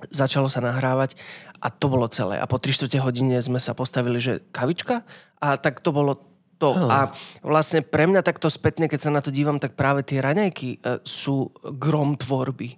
začalo 0.09 0.49
sa 0.49 0.65
nahrávať 0.65 1.19
a 1.61 1.69
to 1.69 1.93
bolo 1.93 2.09
celé. 2.09 2.41
A 2.41 2.49
po 2.49 2.57
3 2.57 2.89
hodine 3.05 3.37
sme 3.45 3.61
sa 3.61 3.77
postavili, 3.77 4.17
že 4.17 4.41
kavička 4.49 5.05
a 5.41 5.57
tak 5.57 5.81
to 5.81 5.91
bolo 5.91 6.21
to. 6.61 6.77
Oh. 6.77 6.93
A 6.93 7.11
vlastne 7.41 7.81
pre 7.81 8.05
mňa 8.05 8.21
takto 8.21 8.53
spätne, 8.53 8.87
keď 8.87 9.01
sa 9.01 9.11
na 9.11 9.25
to 9.25 9.33
dívam, 9.33 9.57
tak 9.57 9.75
práve 9.75 10.05
tie 10.05 10.21
raňajky 10.21 10.85
uh, 10.85 11.01
sú 11.01 11.49
grom 11.81 12.15
tvorby. 12.21 12.77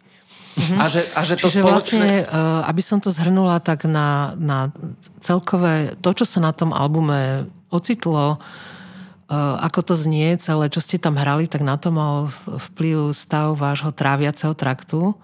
Mm-hmm. 0.53 0.79
A 0.79 0.85
že, 0.87 1.01
a 1.16 1.20
že 1.27 1.35
to 1.37 1.51
Čiže 1.51 1.61
spoločné... 1.61 1.75
vlastne, 1.75 2.11
uh, 2.31 2.62
aby 2.70 2.83
som 2.85 3.03
to 3.03 3.11
zhrnula, 3.11 3.59
tak 3.59 3.85
na, 3.90 4.38
na 4.38 4.70
celkové, 5.18 5.98
to, 5.98 6.14
čo 6.14 6.25
sa 6.29 6.38
na 6.38 6.55
tom 6.55 6.70
albume 6.70 7.51
ocitlo, 7.72 8.38
uh, 8.38 9.57
ako 9.64 9.81
to 9.83 9.94
znie 9.96 10.37
celé, 10.38 10.70
čo 10.70 10.79
ste 10.79 11.01
tam 11.01 11.16
hrali, 11.18 11.48
tak 11.48 11.64
na 11.64 11.75
to 11.75 11.90
mal 11.90 12.29
vplyv 12.46 13.16
stav 13.16 13.57
vášho 13.59 13.90
tráviaceho 13.90 14.53
traktu. 14.53 15.16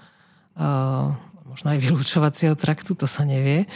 Možno 1.47 1.71
aj 1.71 1.79
vylúčovacieho 1.79 2.59
traktu, 2.59 2.99
to 2.99 3.07
sa 3.07 3.23
nevie. 3.23 3.71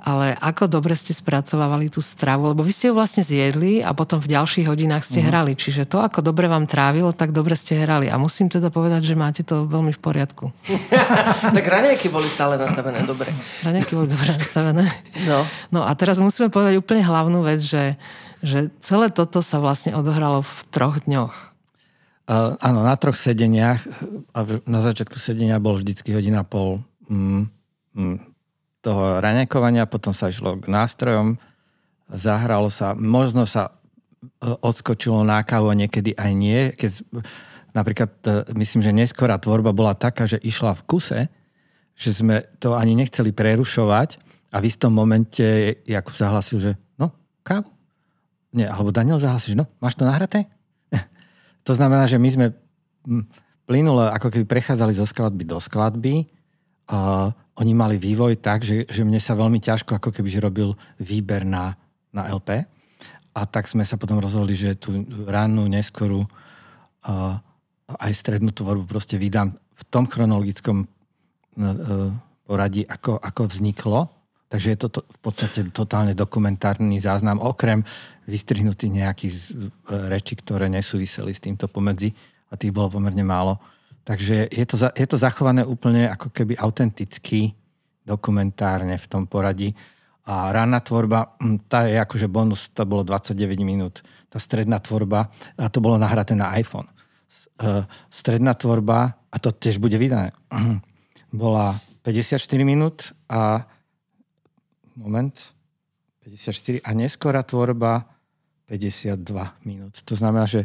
Ale 0.00 0.32
ako 0.40 0.66
dobre 0.66 0.96
ste 0.96 1.12
spracovávali 1.12 1.92
tú 1.92 2.00
stravu, 2.00 2.50
lebo 2.50 2.64
vy 2.64 2.72
ste 2.72 2.88
ju 2.90 2.94
vlastne 2.96 3.20
zjedli 3.20 3.84
a 3.84 3.92
potom 3.92 4.16
v 4.18 4.32
ďalších 4.32 4.66
hodinách 4.66 5.04
ste 5.04 5.20
uh-huh. 5.20 5.28
hrali. 5.28 5.52
Čiže 5.54 5.84
to, 5.84 6.00
ako 6.00 6.24
dobre 6.24 6.48
vám 6.48 6.64
trávilo, 6.64 7.12
tak 7.12 7.36
dobre 7.36 7.52
ste 7.54 7.76
hrali. 7.76 8.08
A 8.08 8.16
musím 8.16 8.48
teda 8.48 8.72
povedať, 8.72 9.04
že 9.04 9.14
máte 9.14 9.42
to 9.44 9.68
veľmi 9.68 9.92
v 9.92 10.00
poriadku. 10.00 10.48
tak 11.56 11.64
raňajky 11.64 12.08
boli 12.08 12.26
stále 12.26 12.56
nastavené 12.56 13.04
dobre. 13.04 13.28
Raňajky 13.62 13.92
boli 13.92 14.08
dobre 14.08 14.30
nastavené. 14.32 14.84
No. 15.28 15.44
no 15.68 15.80
a 15.84 15.92
teraz 15.92 16.16
musíme 16.16 16.48
povedať 16.48 16.80
úplne 16.80 17.04
hlavnú 17.04 17.44
vec, 17.44 17.60
že, 17.60 18.00
že 18.40 18.72
celé 18.80 19.12
toto 19.12 19.44
sa 19.44 19.60
vlastne 19.60 19.92
odohralo 19.92 20.40
v 20.40 20.52
troch 20.72 20.98
dňoch. 21.04 21.50
Uh, 22.30 22.54
áno, 22.62 22.86
na 22.86 22.94
troch 22.94 23.18
sedeniach. 23.18 23.82
A 24.30 24.46
na 24.62 24.80
začiatku 24.86 25.18
sedenia 25.18 25.58
bol 25.58 25.82
vždycky 25.82 26.14
hodina 26.14 26.46
pol 26.46 26.78
mm, 27.10 27.42
mm, 27.98 28.16
toho 28.80 29.20
raňakovania, 29.20 29.88
potom 29.88 30.16
sa 30.16 30.32
išlo 30.32 30.56
k 30.56 30.66
nástrojom, 30.72 31.36
zahralo 32.10 32.72
sa, 32.72 32.96
možno 32.96 33.44
sa 33.44 33.70
e, 33.70 33.72
odskočilo 34.48 35.22
na 35.22 35.44
kávu 35.44 35.70
niekedy 35.76 36.16
aj 36.16 36.32
nie. 36.34 36.60
Keď, 36.74 36.90
napríklad, 37.76 38.12
e, 38.26 38.30
myslím, 38.56 38.80
že 38.82 38.96
neskorá 38.96 39.36
tvorba 39.36 39.70
bola 39.70 39.94
taká, 39.94 40.26
že 40.26 40.40
išla 40.40 40.74
v 40.80 40.84
kuse, 40.88 41.20
že 41.94 42.10
sme 42.10 42.48
to 42.58 42.74
ani 42.74 42.96
nechceli 42.96 43.30
prerušovať 43.30 44.16
a 44.50 44.56
v 44.58 44.66
istom 44.66 44.90
momente 44.90 45.76
Jakub 45.84 46.16
zahlasil, 46.16 46.58
že 46.58 46.72
no, 46.96 47.12
kávu? 47.44 47.68
Nie, 48.50 48.66
alebo 48.66 48.90
Daniel 48.90 49.22
zahlasil, 49.22 49.54
že 49.54 49.60
no, 49.60 49.68
máš 49.78 49.94
to 49.94 50.08
nahraté? 50.08 50.48
to 51.66 51.72
znamená, 51.76 52.08
že 52.10 52.18
my 52.18 52.28
sme 52.32 52.46
plynule 53.70 54.10
ako 54.10 54.34
keby 54.34 54.44
prechádzali 54.50 54.98
zo 54.98 55.06
skladby 55.06 55.46
do 55.46 55.62
skladby, 55.62 56.26
a 56.90 57.30
oni 57.62 57.72
mali 57.76 58.02
vývoj 58.02 58.42
tak, 58.42 58.66
že, 58.66 58.82
že 58.90 59.06
mne 59.06 59.22
sa 59.22 59.38
veľmi 59.38 59.62
ťažko 59.62 60.02
ako 60.02 60.10
keby 60.10 60.28
robil 60.42 60.74
výber 60.98 61.46
na, 61.46 61.78
na 62.10 62.26
LP. 62.26 62.66
A 63.30 63.40
tak 63.46 63.70
sme 63.70 63.86
sa 63.86 63.94
potom 63.94 64.18
rozhodli, 64.18 64.58
že 64.58 64.74
tú 64.74 65.06
rannú, 65.30 65.70
neskorú 65.70 66.26
a 67.06 67.38
aj 67.98 68.12
strednú 68.12 68.50
tvorbu 68.50 68.86
proste 68.86 69.16
vydám 69.16 69.54
v 69.54 69.82
tom 69.88 70.04
chronologickom 70.06 70.84
e, 70.84 70.86
poradí, 72.44 72.82
ako, 72.86 73.18
ako 73.18 73.42
vzniklo. 73.50 74.00
Takže 74.50 74.68
je 74.74 74.78
to, 74.78 74.88
to 74.90 75.00
v 75.06 75.18
podstate 75.22 75.58
totálne 75.70 76.12
dokumentárny 76.12 76.98
záznam, 76.98 77.38
okrem 77.38 77.86
vystrihnutých 78.26 78.92
nejakých 78.92 79.34
e, 79.34 79.40
rečí, 80.10 80.34
ktoré 80.38 80.66
nesúviseli 80.66 81.32
s 81.32 81.42
týmto 81.42 81.70
pomedzi 81.70 82.12
a 82.50 82.58
tých 82.58 82.74
bolo 82.74 82.98
pomerne 82.98 83.22
málo. 83.22 83.58
Takže 84.04 84.48
je 84.50 84.64
to, 84.66 84.76
je 84.96 85.06
to 85.06 85.16
zachované 85.20 85.62
úplne 85.62 86.08
ako 86.08 86.32
keby 86.32 86.56
autenticky, 86.56 87.52
dokumentárne 88.04 88.96
v 88.96 89.06
tom 89.06 89.28
poradí. 89.28 89.76
A 90.26 90.52
rána 90.52 90.80
tvorba, 90.80 91.36
hm, 91.40 91.68
tá 91.68 91.88
je 91.88 91.96
akože 91.96 92.26
bonus, 92.28 92.70
to 92.70 92.84
bolo 92.84 93.04
29 93.04 93.60
minút. 93.64 94.04
Tá 94.28 94.38
stredná 94.38 94.78
tvorba, 94.78 95.32
a 95.58 95.68
to 95.68 95.82
bolo 95.82 96.00
nahraté 96.00 96.34
na 96.34 96.54
iPhone. 96.56 96.88
uh, 97.60 97.84
stredná 98.08 98.56
tvorba, 98.56 99.20
a 99.30 99.36
to 99.36 99.52
tiež 99.52 99.76
bude 99.76 99.98
vydané, 100.00 100.32
bola 101.32 101.76
54 102.02 102.40
minút 102.64 103.12
a 103.28 103.68
moment, 104.96 105.34
54 106.24 106.84
a 106.84 106.90
neskorá 106.96 107.42
tvorba 107.44 108.08
52 108.68 109.20
minút. 109.64 110.00
To 110.04 110.14
znamená, 110.16 110.46
že 110.46 110.64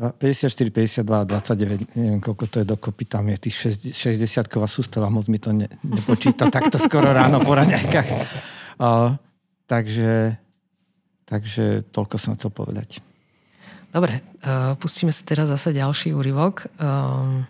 54, 0.00 0.72
52, 0.72 1.04
29, 1.04 1.94
neviem 1.94 2.18
koľko 2.18 2.44
to 2.48 2.56
je 2.64 2.66
dokopy, 2.66 3.04
tam 3.06 3.28
je 3.28 3.36
tých 3.46 3.56
60-ková 3.92 4.66
sústava, 4.66 5.12
moc 5.12 5.28
mi 5.28 5.36
to 5.36 5.52
ne, 5.52 5.68
nepočíta 5.84 6.48
takto 6.48 6.80
skoro 6.80 7.12
ráno 7.12 7.38
po 7.44 7.52
raňajkách. 7.54 8.08
Uh, 8.80 9.14
takže, 9.68 10.40
takže 11.28 11.86
toľko 11.92 12.16
som 12.18 12.34
chcel 12.34 12.50
povedať. 12.50 12.98
Dobre, 13.92 14.24
uh, 14.42 14.74
pustíme 14.80 15.12
si 15.12 15.22
teraz 15.28 15.52
zase 15.52 15.76
ďalší 15.76 16.16
úryvok. 16.16 16.72
Uh, 16.80 17.44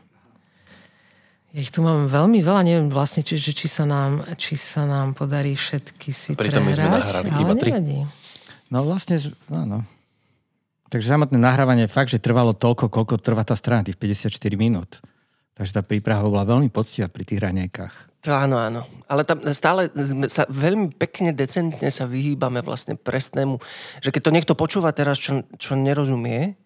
ja 1.54 1.60
ich 1.62 1.70
tu 1.70 1.80
mám 1.80 2.10
veľmi 2.10 2.42
veľa, 2.42 2.66
neviem 2.66 2.90
vlastne, 2.90 3.22
či, 3.22 3.38
či, 3.38 3.68
sa, 3.70 3.86
nám, 3.86 4.26
či 4.34 4.58
sa 4.58 4.82
nám 4.84 5.14
podarí 5.14 5.54
všetky 5.54 6.10
si 6.10 6.34
Pritom 6.34 6.66
prehrať, 6.66 6.74
sme 6.74 6.88
nahrali 6.90 7.28
iba 7.38 7.54
tri. 7.54 7.70
No 8.72 8.82
vlastne, 8.82 9.20
áno. 9.52 9.86
Takže 10.92 11.08
samotné 11.08 11.40
nahrávanie 11.40 11.88
fakt, 11.88 12.12
že 12.12 12.20
trvalo 12.20 12.52
toľko, 12.52 12.92
koľko 12.92 13.16
trvá 13.16 13.48
tá 13.48 13.56
strana, 13.56 13.80
tých 13.80 13.96
54 13.96 14.28
minút. 14.60 15.00
Takže 15.56 15.72
tá 15.72 15.80
príprava 15.80 16.28
bola 16.28 16.44
veľmi 16.44 16.68
poctivá 16.68 17.08
pri 17.08 17.24
tých 17.24 17.40
raňajkách. 17.40 18.12
To 18.28 18.36
áno, 18.36 18.60
áno. 18.60 18.84
Ale 19.08 19.24
tam 19.24 19.40
stále 19.56 19.88
sa 20.28 20.44
veľmi 20.52 20.92
pekne, 20.92 21.32
decentne 21.32 21.88
sa 21.88 22.04
vyhýbame 22.04 22.60
vlastne 22.60 22.92
presnému, 22.92 23.56
že 24.04 24.12
keď 24.12 24.20
to 24.20 24.34
niekto 24.36 24.52
počúva 24.52 24.92
teraz, 24.92 25.16
čo, 25.16 25.40
čo 25.56 25.80
nerozumie, 25.80 26.60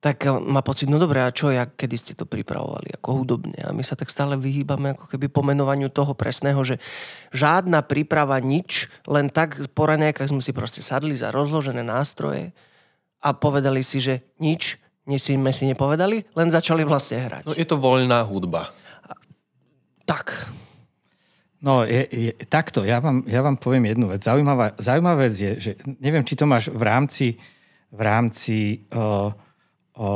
tak 0.00 0.24
má 0.28 0.64
pocit, 0.64 0.88
no 0.88 0.96
dobré, 0.96 1.20
a 1.20 1.32
čo, 1.32 1.52
ja, 1.52 1.68
kedy 1.68 1.96
ste 2.00 2.12
to 2.16 2.24
pripravovali, 2.24 2.96
ako 2.96 3.24
hudobne. 3.24 3.60
A 3.60 3.76
my 3.76 3.80
sa 3.84 3.96
tak 3.96 4.08
stále 4.08 4.40
vyhýbame 4.40 4.96
ako 4.96 5.04
keby 5.08 5.28
pomenovaniu 5.28 5.92
toho 5.92 6.16
presného, 6.16 6.60
že 6.64 6.80
žiadna 7.32 7.84
príprava, 7.84 8.40
nič, 8.40 8.88
len 9.04 9.28
tak 9.28 9.60
po 9.72 9.84
raňajkách 9.84 10.32
sme 10.32 10.44
si 10.44 10.52
proste 10.52 10.80
sadli 10.80 11.16
za 11.16 11.28
rozložené 11.32 11.84
nástroje, 11.84 12.52
a 13.24 13.32
povedali 13.32 13.80
si, 13.80 14.04
že 14.04 14.36
nič, 14.36 14.76
nič 15.08 15.32
sme 15.32 15.48
si 15.48 15.64
nepovedali, 15.64 16.28
len 16.36 16.48
začali 16.52 16.84
vlastne 16.84 17.24
hrať. 17.24 17.44
No 17.48 17.56
je 17.56 17.64
to 17.64 17.80
voľná 17.80 18.20
hudba. 18.28 18.68
Tak. 20.04 20.36
No, 21.64 21.80
je, 21.88 22.04
je, 22.12 22.30
takto, 22.44 22.84
ja 22.84 23.00
vám, 23.00 23.24
ja 23.24 23.40
vám 23.40 23.56
poviem 23.56 23.88
jednu 23.88 24.12
vec. 24.12 24.20
Zaujímavá, 24.20 24.76
zaujímavá 24.76 25.24
vec 25.24 25.32
je, 25.40 25.52
že 25.56 25.72
neviem, 25.96 26.20
či 26.20 26.36
to 26.36 26.44
máš 26.44 26.68
v 26.68 26.82
rámci, 26.84 27.40
v 27.88 28.00
rámci 28.04 28.84
o, 28.92 29.32
o, 29.96 30.08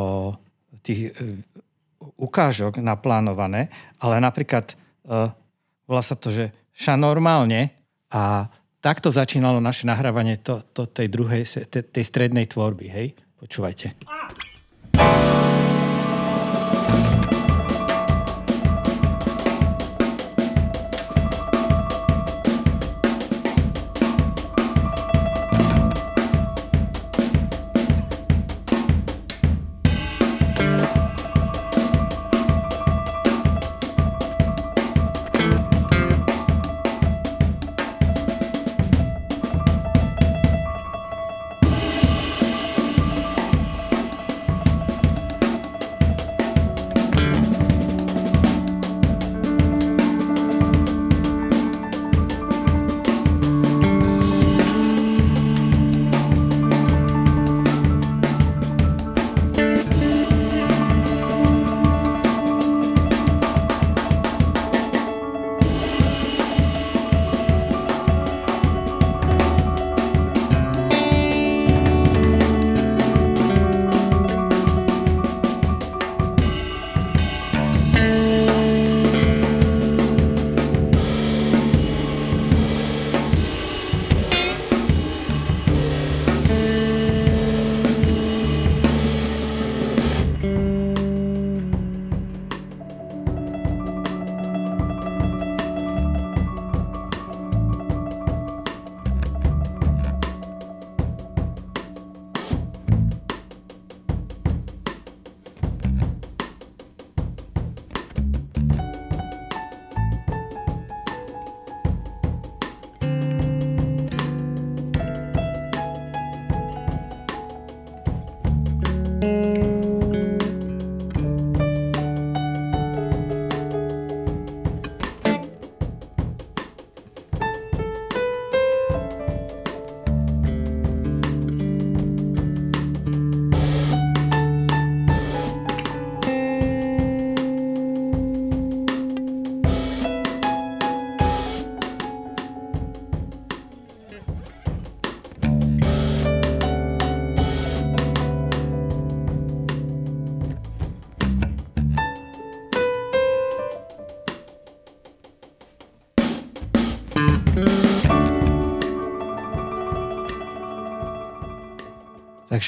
tých 0.85 1.09
uh, 1.17 1.41
ukážok 2.21 2.85
naplánované, 2.85 3.73
ale 3.97 4.21
napríklad 4.21 4.77
uh, 5.09 5.33
volá 5.89 6.05
sa 6.05 6.21
to, 6.21 6.29
že 6.29 6.53
ša 6.77 7.01
normálne 7.01 7.73
a 8.13 8.45
takto 8.79 9.11
začínalo 9.11 9.59
naše 9.61 9.85
nahrávanie 9.87 10.39
to, 10.41 10.63
to, 10.75 10.87
tej 10.87 11.09
druhej, 11.11 11.45
tej, 11.69 12.05
strednej 12.05 12.47
tvorby, 12.47 12.87
hej? 12.89 13.09
Počúvajte. 13.39 13.95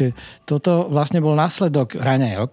Takže 0.01 0.17
toto 0.49 0.89
vlastne 0.89 1.21
bol 1.21 1.37
následok 1.37 2.01
raňajok. 2.01 2.53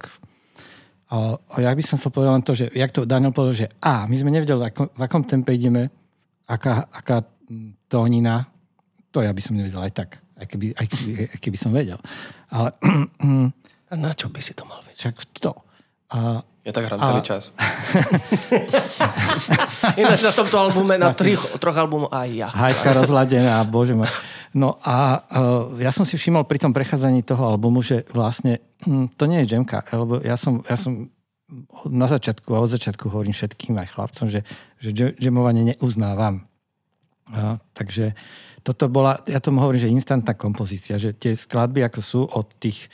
A, 1.07 1.39
a 1.39 1.55
ja 1.63 1.71
by 1.71 1.79
som 1.79 1.95
sa 1.95 2.11
povedal 2.11 2.35
len 2.35 2.43
to, 2.43 2.51
že 2.51 2.67
jak 2.75 2.91
to 2.91 3.07
Daniel 3.07 3.31
povedal, 3.31 3.55
že 3.55 3.67
a, 3.79 4.03
my 4.03 4.15
sme 4.19 4.35
nevedeli, 4.35 4.67
ako, 4.67 4.91
v 4.91 5.01
akom 5.07 5.23
tempe 5.23 5.55
ideme, 5.55 5.87
aká, 6.43 6.91
aká 6.91 7.23
tónina, 7.87 8.43
to 9.15 9.23
ja 9.23 9.31
by 9.31 9.39
som 9.39 9.55
nevedel 9.55 9.79
aj 9.79 9.95
tak, 9.95 10.19
aj 10.35 10.43
keby, 10.51 10.75
aj 10.75 10.85
keby, 10.91 11.11
aj 11.31 11.39
keby 11.39 11.55
som 11.57 11.71
vedel. 11.71 11.95
Ale... 12.51 12.75
A 13.87 13.95
na 13.95 14.11
čo 14.11 14.27
by 14.27 14.43
si 14.43 14.51
to 14.51 14.67
mal 14.67 14.83
vedieť? 14.83 14.99
Však 14.99 15.15
to. 15.39 15.55
A, 16.11 16.43
ja 16.67 16.75
tak 16.75 16.91
hrám 16.91 16.99
a... 16.99 17.07
celý 17.07 17.23
čas. 17.23 17.55
Ináč 19.95 20.27
na 20.27 20.35
tomto 20.35 20.59
albume, 20.59 20.99
na, 20.99 21.15
na 21.15 21.15
troch, 21.15 21.55
troch 21.55 21.79
albumoch 21.79 22.11
aj 22.11 22.27
ja. 22.35 22.51
Hajka 22.51 22.91
rozladená, 22.91 23.63
bože 23.63 23.95
môj. 23.95 24.11
No 24.55 24.79
a 24.83 25.19
uh, 25.19 25.75
ja 25.81 25.91
som 25.91 26.07
si 26.07 26.15
všimol 26.15 26.47
pri 26.47 26.61
tom 26.61 26.71
prechádzaní 26.71 27.23
toho 27.23 27.55
albumu, 27.55 27.83
že 27.83 28.07
vlastne 28.15 28.63
hm, 28.87 29.15
to 29.19 29.27
nie 29.27 29.43
je 29.43 29.57
jamka, 29.57 29.83
lebo 29.91 30.23
ja 30.23 30.39
som, 30.39 30.63
ja 30.63 30.79
som 30.79 31.11
na 31.87 32.07
začiatku 32.07 32.51
a 32.55 32.63
od 32.63 32.71
začiatku 32.71 33.07
hovorím 33.07 33.35
všetkým 33.35 33.79
aj 33.79 33.87
chlapcom, 33.95 34.27
že, 34.27 34.43
že 34.79 34.91
jamovanie 35.19 35.75
neuznávam. 35.75 36.43
Uh, 37.27 37.59
takže 37.75 38.15
toto 38.63 38.91
bola, 38.91 39.19
ja 39.27 39.39
tomu 39.39 39.63
hovorím, 39.63 39.83
že 39.83 39.95
instantná 39.95 40.35
kompozícia, 40.35 40.99
že 40.99 41.15
tie 41.15 41.35
skladby 41.35 41.87
ako 41.87 41.99
sú 42.03 42.21
od 42.27 42.47
tých 42.59 42.91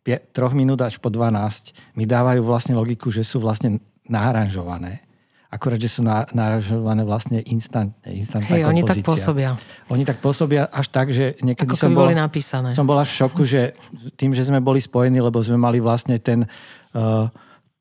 pie- 0.00 0.24
troch 0.32 0.56
minút 0.56 0.80
až 0.80 0.96
po 0.98 1.12
12 1.12 1.96
mi 1.96 2.08
dávajú 2.08 2.40
vlastne 2.44 2.72
logiku, 2.72 3.12
že 3.12 3.20
sú 3.20 3.40
vlastne 3.40 3.80
naranžované. 4.08 5.04
Akurát, 5.52 5.76
že 5.76 5.92
sú 5.92 6.00
na, 6.00 6.24
naranžované 6.32 7.04
vlastne 7.04 7.44
instantne. 7.44 8.08
instantná 8.08 8.56
Hej, 8.56 8.64
oni 8.64 8.80
tak 8.80 9.04
kompozícia. 9.04 9.04
pôsobia. 9.04 9.50
Oni 9.92 10.02
tak 10.08 10.18
pôsobia 10.24 10.64
až 10.72 10.88
tak, 10.88 11.12
že 11.12 11.36
niekedy 11.44 11.68
Ako 11.68 11.76
som 11.76 11.92
bol, 11.92 12.08
boli 12.08 12.16
napísané. 12.16 12.72
som 12.72 12.88
bol 12.88 12.96
až 12.96 13.12
v 13.12 13.16
šoku, 13.20 13.42
že 13.44 13.76
tým, 14.16 14.32
že 14.32 14.48
sme 14.48 14.64
boli 14.64 14.80
spojení, 14.80 15.20
lebo 15.20 15.44
sme 15.44 15.60
mali 15.60 15.76
vlastne 15.76 16.16
ten, 16.16 16.48
uh, 16.96 17.28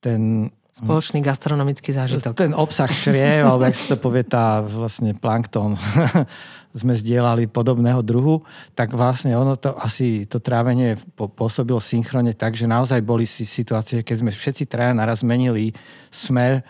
ten 0.03 0.51
Spoločný 0.71 1.21
gastronomický 1.21 1.93
zážitok. 1.93 2.31
ten 2.31 2.55
obsah 2.57 2.87
šriev, 2.87 3.43
alebo 3.43 3.67
jak 3.69 3.75
sa 3.75 3.85
to 3.91 3.97
povie, 3.99 4.23
tá 4.23 4.63
vlastne 4.63 5.11
plankton 5.13 5.77
sme 6.81 6.95
zdieľali 6.95 7.51
podobného 7.51 7.99
druhu, 7.99 8.41
tak 8.71 8.95
vlastne 8.95 9.35
ono 9.35 9.59
to 9.59 9.75
asi, 9.77 10.23
to 10.25 10.39
trávenie 10.39 10.95
pôsobilo 11.15 11.77
synchrone 11.83 12.31
tak, 12.33 12.55
že 12.55 12.71
naozaj 12.71 13.03
boli 13.03 13.27
si 13.27 13.43
situácie, 13.43 13.99
keď 14.01 14.15
sme 14.23 14.31
všetci 14.31 14.63
traja 14.65 14.95
naraz 14.95 15.21
zmenili 15.21 15.75
smer 16.07 16.63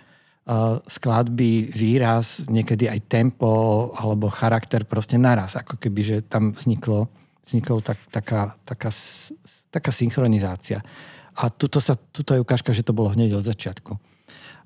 skladby, 0.88 1.72
výraz, 1.72 2.50
niekedy 2.52 2.90
aj 2.92 3.00
tempo 3.08 3.90
alebo 3.96 4.28
charakter 4.28 4.84
proste 4.84 5.16
naraz, 5.16 5.56
ako 5.56 5.80
keby, 5.80 6.02
že 6.04 6.18
tam 6.28 6.52
vzniklo, 6.52 7.08
vzniklo 7.46 7.80
tak, 7.80 7.98
taká, 8.12 8.56
taká, 8.68 8.92
taká 9.72 9.92
synchronizácia. 9.92 10.84
A 11.40 11.48
tuto, 11.48 11.80
sa, 11.80 11.96
tuto 11.96 12.36
je 12.36 12.44
ukážka, 12.44 12.76
že 12.76 12.84
to 12.84 12.92
bolo 12.92 13.16
hneď 13.16 13.40
od 13.40 13.48
začiatku. 13.48 13.96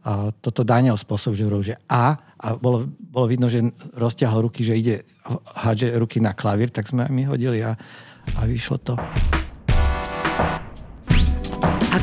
A 0.05 0.29
toto 0.37 0.61
Daniel 0.61 0.97
spôsob, 0.97 1.33
že 1.33 1.45
hovoril, 1.45 1.65
že 1.65 1.81
A, 1.89 2.17
a 2.17 2.47
bolo, 2.57 2.85
bolo 2.89 3.25
vidno, 3.25 3.49
že 3.49 3.61
rozťahol 3.97 4.49
ruky, 4.49 4.61
že 4.61 4.77
ide 4.77 4.95
hádže 5.57 5.97
ruky 5.97 6.21
na 6.21 6.33
klavír, 6.37 6.69
tak 6.69 6.85
sme 6.85 7.09
my 7.09 7.29
hodili 7.29 7.65
a, 7.65 7.73
a 8.37 8.41
vyšlo 8.45 8.77
to. 8.81 8.93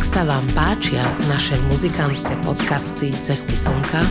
Ak 0.03 0.11
sa 0.11 0.26
vám 0.26 0.42
páčia 0.50 0.98
naše 1.30 1.55
muzikánske 1.70 2.34
podcasty 2.42 3.14
Cesty 3.22 3.55
slnka, 3.55 4.03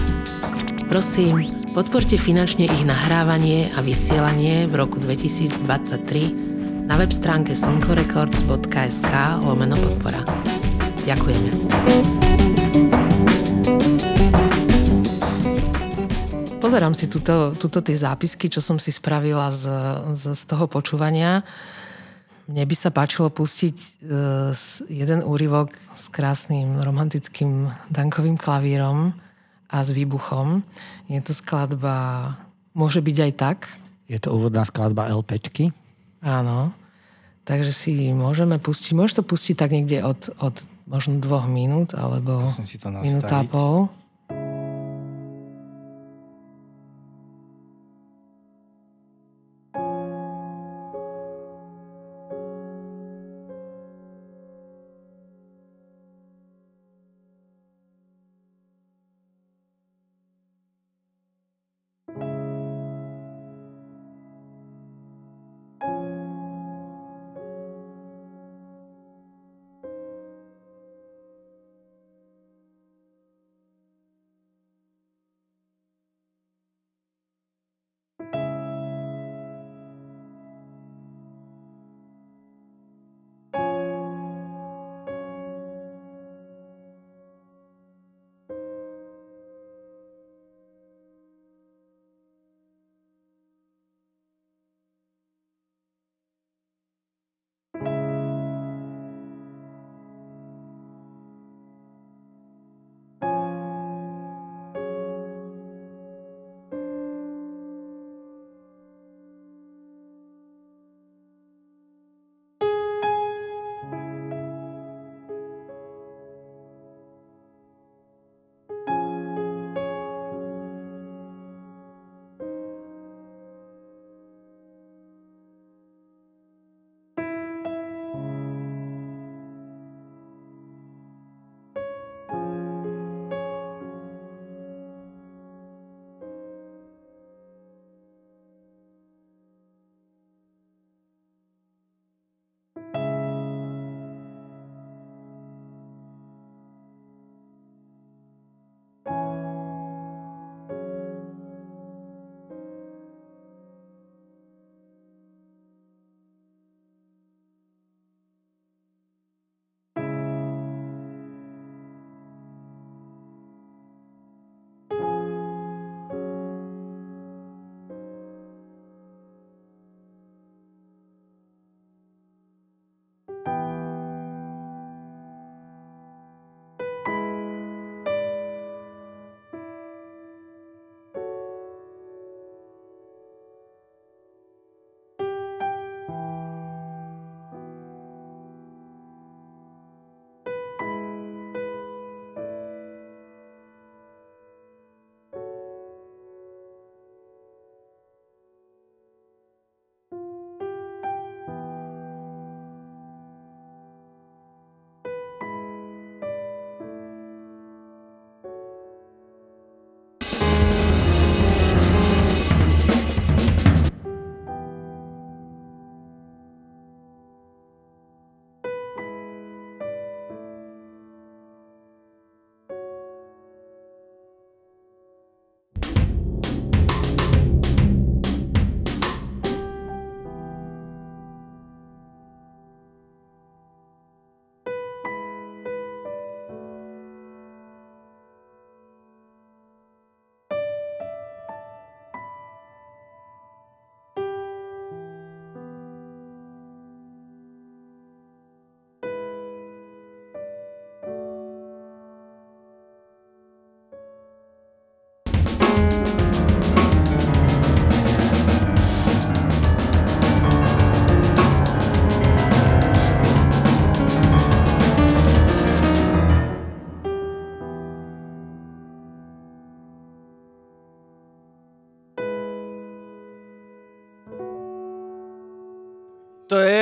prosím, 0.87 1.67
podporte 1.75 2.15
finančne 2.15 2.63
ich 2.63 2.87
nahrávanie 2.87 3.67
a 3.75 3.83
vysielanie 3.83 4.71
v 4.71 4.79
roku 4.79 5.03
2023 5.03 6.87
na 6.87 6.95
web 6.95 7.11
stránke 7.11 7.51
slnkorecords.sk 7.51 9.11
lomeno 9.43 9.75
podpora. 9.83 10.23
Ďakujeme. 11.03 11.49
Pozerám 16.63 16.95
si 16.95 17.11
tuto, 17.11 17.51
tuto 17.59 17.83
tie 17.83 17.99
zápisky, 17.99 18.47
čo 18.47 18.63
som 18.63 18.79
si 18.79 18.95
spravila 18.95 19.51
z, 19.51 19.67
z, 20.15 20.39
z 20.39 20.43
toho 20.47 20.71
počúvania. 20.71 21.43
Mne 22.51 22.67
by 22.67 22.75
sa 22.75 22.91
páčilo 22.91 23.31
pustiť 23.31 23.75
uh, 23.79 24.51
jeden 24.91 25.23
úryvok 25.23 25.71
s 25.95 26.11
krásnym 26.11 26.83
romantickým 26.83 27.71
dankovým 27.87 28.35
klavírom 28.35 29.15
a 29.71 29.77
s 29.79 29.95
výbuchom. 29.95 30.59
Je 31.07 31.23
to 31.23 31.31
skladba 31.31 32.35
Môže 32.71 33.03
byť 33.03 33.17
aj 33.19 33.31
tak. 33.35 33.57
Je 34.07 34.15
to 34.19 34.31
úvodná 34.31 34.63
skladba 34.63 35.11
LPčky. 35.11 35.75
Áno. 36.23 36.71
Takže 37.43 37.71
si 37.75 37.91
môžeme 38.15 38.61
pustiť, 38.61 38.95
môžeš 38.95 39.19
to 39.19 39.23
pustiť 39.27 39.55
tak 39.57 39.75
niekde 39.75 40.05
od, 40.05 40.31
od 40.39 40.55
možno 40.87 41.19
dvoch 41.19 41.49
minút, 41.49 41.97
alebo 41.97 42.47
Musím 42.47 42.67
si 42.69 42.77
to 42.79 42.87
minúta 42.93 43.43
a 43.43 43.43
pol. 43.43 43.91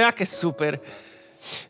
Aké 0.10 0.26
super. 0.26 0.82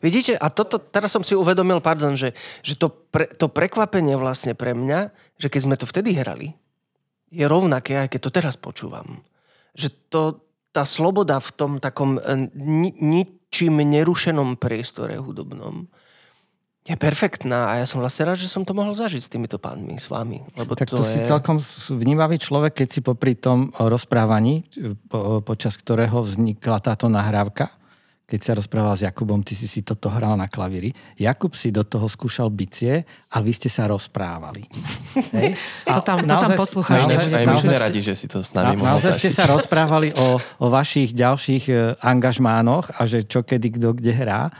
Vidíte, 0.02 0.34
a 0.34 0.50
toto, 0.50 0.82
teraz 0.82 1.14
som 1.14 1.22
si 1.22 1.38
uvedomil, 1.38 1.78
pardon, 1.78 2.18
že, 2.18 2.34
že 2.60 2.74
to, 2.74 2.90
pre, 2.90 3.30
to 3.30 3.46
prekvapenie 3.46 4.18
vlastne 4.18 4.58
pre 4.58 4.74
mňa, 4.74 5.14
že 5.38 5.46
keď 5.46 5.60
sme 5.62 5.76
to 5.78 5.86
vtedy 5.86 6.18
hrali, 6.18 6.58
je 7.30 7.46
rovnaké, 7.46 7.94
aj 7.94 8.10
keď 8.10 8.20
to 8.26 8.34
teraz 8.34 8.54
počúvam. 8.58 9.22
Že 9.78 9.88
to, 10.10 10.22
tá 10.74 10.82
sloboda 10.82 11.38
v 11.38 11.50
tom 11.54 11.72
takom 11.78 12.18
eh, 12.18 12.50
ni, 12.58 12.90
ničím 12.98 13.78
nerušenom 13.78 14.58
priestore 14.58 15.22
hudobnom 15.22 15.86
je 16.80 16.96
perfektná 16.96 17.70
a 17.70 17.72
ja 17.78 17.86
som 17.86 18.00
vlastne 18.00 18.32
rád, 18.32 18.40
že 18.40 18.48
som 18.48 18.64
to 18.64 18.72
mohol 18.72 18.96
zažiť 18.96 19.20
s 19.20 19.28
týmito 19.28 19.60
pánmi, 19.60 20.00
s 20.00 20.08
vami. 20.08 20.40
Lebo 20.56 20.72
tak 20.72 20.88
to, 20.88 20.98
to 20.98 21.04
si 21.04 21.20
je... 21.20 21.28
celkom 21.28 21.60
vnímavý 21.92 22.40
človek, 22.40 22.82
keď 22.82 22.88
si 22.88 23.00
popri 23.04 23.36
tom 23.36 23.68
rozprávaní, 23.76 24.64
po, 25.06 25.44
počas 25.44 25.76
ktorého 25.76 26.24
vznikla 26.24 26.80
táto 26.80 27.12
nahrávka, 27.12 27.68
keď 28.30 28.40
sa 28.46 28.52
rozprával 28.54 28.94
s 28.94 29.02
Jakubom, 29.02 29.42
ty 29.42 29.58
si 29.58 29.66
si 29.66 29.82
toto 29.82 30.06
hral 30.06 30.38
na 30.38 30.46
klavíri. 30.46 30.94
Jakub 31.18 31.50
si 31.58 31.74
do 31.74 31.82
toho 31.82 32.06
skúšal 32.06 32.46
bicie 32.46 33.02
a 33.34 33.36
vy 33.42 33.50
ste 33.50 33.66
sa 33.66 33.90
rozprávali. 33.90 34.62
Hej? 35.34 35.58
A 35.90 35.98
to 35.98 36.02
tam, 36.06 36.22
to 36.22 36.30
tam 36.30 36.54
poslucháč 36.54 37.10
Aj, 37.10 37.26
aj 37.26 37.44
my 37.50 37.58
sme 37.58 37.74
radi, 37.74 37.98
že 37.98 38.14
si 38.14 38.30
to 38.30 38.46
s 38.46 38.54
nami 38.54 38.78
na, 38.78 38.94
Naozaj 38.94 39.18
ste 39.18 39.34
sa 39.34 39.50
rozprávali 39.50 40.14
o, 40.14 40.38
o 40.38 40.66
vašich 40.70 41.10
ďalších 41.10 41.64
e, 41.66 41.74
angažmánoch 41.98 42.94
a 42.94 43.02
že 43.10 43.26
čo 43.26 43.42
kedy 43.42 43.74
kto 43.74 43.98
kde 43.98 44.14
hrá. 44.14 44.54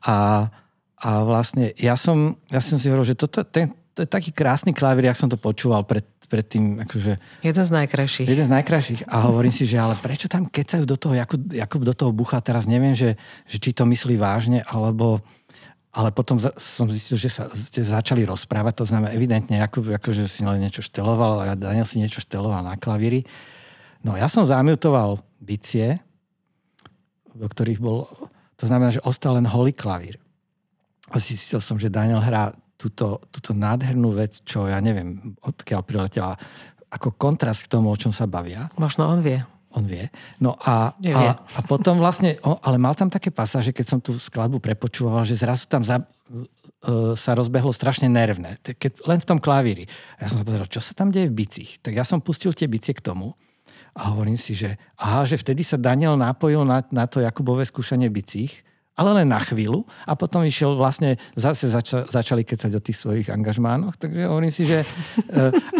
A, 0.00 0.48
a 0.96 1.10
vlastne 1.20 1.76
ja 1.76 2.00
som, 2.00 2.40
ja 2.48 2.64
som 2.64 2.80
si 2.80 2.88
hovoril, 2.88 3.12
že 3.12 3.20
toto, 3.20 3.44
ten, 3.44 3.76
to 3.92 4.00
je 4.00 4.08
taký 4.08 4.32
krásny 4.32 4.72
klavír, 4.72 5.12
jak 5.12 5.20
som 5.20 5.28
to 5.28 5.36
počúval 5.36 5.84
pred 5.84 6.08
predtým, 6.30 6.86
akože... 6.86 7.42
Jeden 7.42 7.64
z 7.66 7.72
najkrajších. 7.74 8.30
Jeden 8.30 8.46
z 8.46 8.52
najkrajších. 8.54 9.10
A 9.10 9.26
hovorím 9.26 9.50
si, 9.50 9.66
že 9.66 9.82
ale 9.82 9.98
prečo 9.98 10.30
tam 10.30 10.46
kecajú 10.46 10.86
do 10.86 10.94
toho, 10.94 11.18
Jakub, 11.18 11.42
Jakub 11.50 11.82
do 11.82 11.90
toho 11.90 12.14
bucha, 12.14 12.38
teraz 12.38 12.70
neviem, 12.70 12.94
že, 12.94 13.18
že 13.50 13.58
či 13.58 13.74
to 13.74 13.82
myslí 13.82 14.14
vážne, 14.14 14.62
alebo... 14.62 15.18
Ale 15.90 16.14
potom 16.14 16.38
som 16.38 16.86
zistil, 16.86 17.18
že 17.18 17.34
sa 17.34 17.50
ste 17.50 17.82
začali 17.82 18.22
rozprávať, 18.22 18.78
to 18.78 18.86
znamená 18.86 19.10
evidentne, 19.10 19.58
Jakub 19.58 19.82
akože 19.90 20.30
si 20.30 20.46
niečo 20.46 20.86
šteloval 20.86 21.50
a 21.50 21.58
Daniel 21.58 21.82
si 21.82 21.98
niečo 21.98 22.22
šteloval 22.22 22.62
na 22.62 22.78
klavíri. 22.78 23.26
No 24.06 24.14
ja 24.14 24.30
som 24.30 24.46
zamutoval 24.46 25.18
bicie, 25.42 25.98
do 27.34 27.50
ktorých 27.50 27.82
bol... 27.82 28.06
To 28.62 28.64
znamená, 28.70 28.94
že 28.94 29.02
ostal 29.02 29.34
len 29.34 29.50
holý 29.50 29.74
klavír. 29.74 30.14
A 31.10 31.18
zistil 31.18 31.58
som, 31.58 31.74
že 31.74 31.90
Daniel 31.90 32.22
hrá 32.22 32.54
túto, 32.80 33.20
túto 33.28 33.52
nádhernú 33.52 34.16
vec, 34.16 34.40
čo 34.40 34.64
ja 34.64 34.80
neviem, 34.80 35.36
odkiaľ 35.44 35.84
priletela, 35.84 36.32
ako 36.88 37.12
kontrast 37.20 37.68
k 37.68 37.76
tomu, 37.76 37.92
o 37.92 38.00
čom 38.00 38.08
sa 38.08 38.24
bavia. 38.24 38.72
Možno 38.80 39.04
on 39.04 39.20
vie. 39.20 39.44
On 39.70 39.86
vie. 39.86 40.10
No 40.42 40.58
a, 40.58 40.90
a, 40.98 41.22
a 41.38 41.60
potom 41.62 42.00
vlastne, 42.02 42.40
ale 42.42 42.74
mal 42.80 42.96
tam 42.98 43.06
také 43.06 43.30
pasáže, 43.30 43.70
keď 43.70 43.86
som 43.86 43.98
tú 44.02 44.16
skladbu 44.18 44.58
prepočúval, 44.58 45.22
že 45.22 45.38
zrazu 45.38 45.70
tam 45.70 45.86
za, 45.86 46.02
uh, 46.02 47.14
sa 47.14 47.38
rozbehlo 47.38 47.70
strašne 47.70 48.10
nervné. 48.10 48.58
Keď, 48.58 49.06
len 49.06 49.22
v 49.22 49.28
tom 49.30 49.38
klavíri. 49.38 49.86
A 50.18 50.26
ja 50.26 50.32
som 50.32 50.42
sa 50.42 50.46
povedal, 50.48 50.66
čo 50.66 50.82
sa 50.82 50.90
tam 50.98 51.14
deje 51.14 51.30
v 51.30 51.46
bicích? 51.46 51.78
Tak 51.86 51.94
ja 51.94 52.02
som 52.02 52.18
pustil 52.18 52.50
tie 52.50 52.66
bicie 52.66 52.90
k 52.90 53.04
tomu 53.04 53.38
a 53.94 54.10
hovorím 54.10 54.34
si, 54.34 54.58
že 54.58 54.74
aha, 54.98 55.22
že 55.22 55.38
vtedy 55.38 55.62
sa 55.62 55.78
Daniel 55.78 56.18
napojil 56.18 56.66
na, 56.66 56.82
na 56.90 57.06
to 57.06 57.22
Jakubové 57.22 57.62
skúšanie 57.62 58.10
bicích 58.10 58.66
ale 59.00 59.24
len 59.24 59.32
na 59.32 59.40
chvíľu 59.40 59.88
a 60.04 60.12
potom 60.12 60.44
išiel 60.44 60.76
vlastne, 60.76 61.16
zase 61.32 61.72
zača, 61.72 62.04
začali 62.04 62.44
kecať 62.44 62.68
o 62.76 62.84
tých 62.84 63.00
svojich 63.00 63.32
angažmánoch, 63.32 63.96
takže 63.96 64.28
hovorím 64.28 64.52
si, 64.52 64.68
že 64.68 64.84
e, 64.84 64.86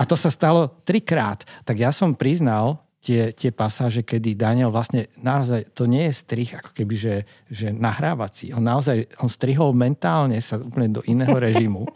a 0.00 0.02
to 0.08 0.16
sa 0.16 0.32
stalo 0.32 0.80
trikrát, 0.88 1.44
tak 1.68 1.76
ja 1.76 1.92
som 1.92 2.16
priznal 2.16 2.80
tie, 3.04 3.32
tie 3.36 3.52
pasáže, 3.52 4.04
kedy 4.04 4.36
Daniel 4.36 4.72
vlastne 4.72 5.12
naozaj, 5.20 5.72
to 5.76 5.84
nie 5.84 6.08
je 6.08 6.14
strih 6.16 6.48
ako 6.56 6.72
keby, 6.72 6.94
že, 6.96 7.14
že 7.48 7.72
nahrávací. 7.72 8.52
On 8.56 8.64
naozaj, 8.64 9.08
on 9.20 9.28
strihol 9.28 9.72
mentálne 9.72 10.36
sa 10.40 10.60
úplne 10.60 10.88
do 10.88 11.04
iného 11.08 11.36
režimu 11.36 11.88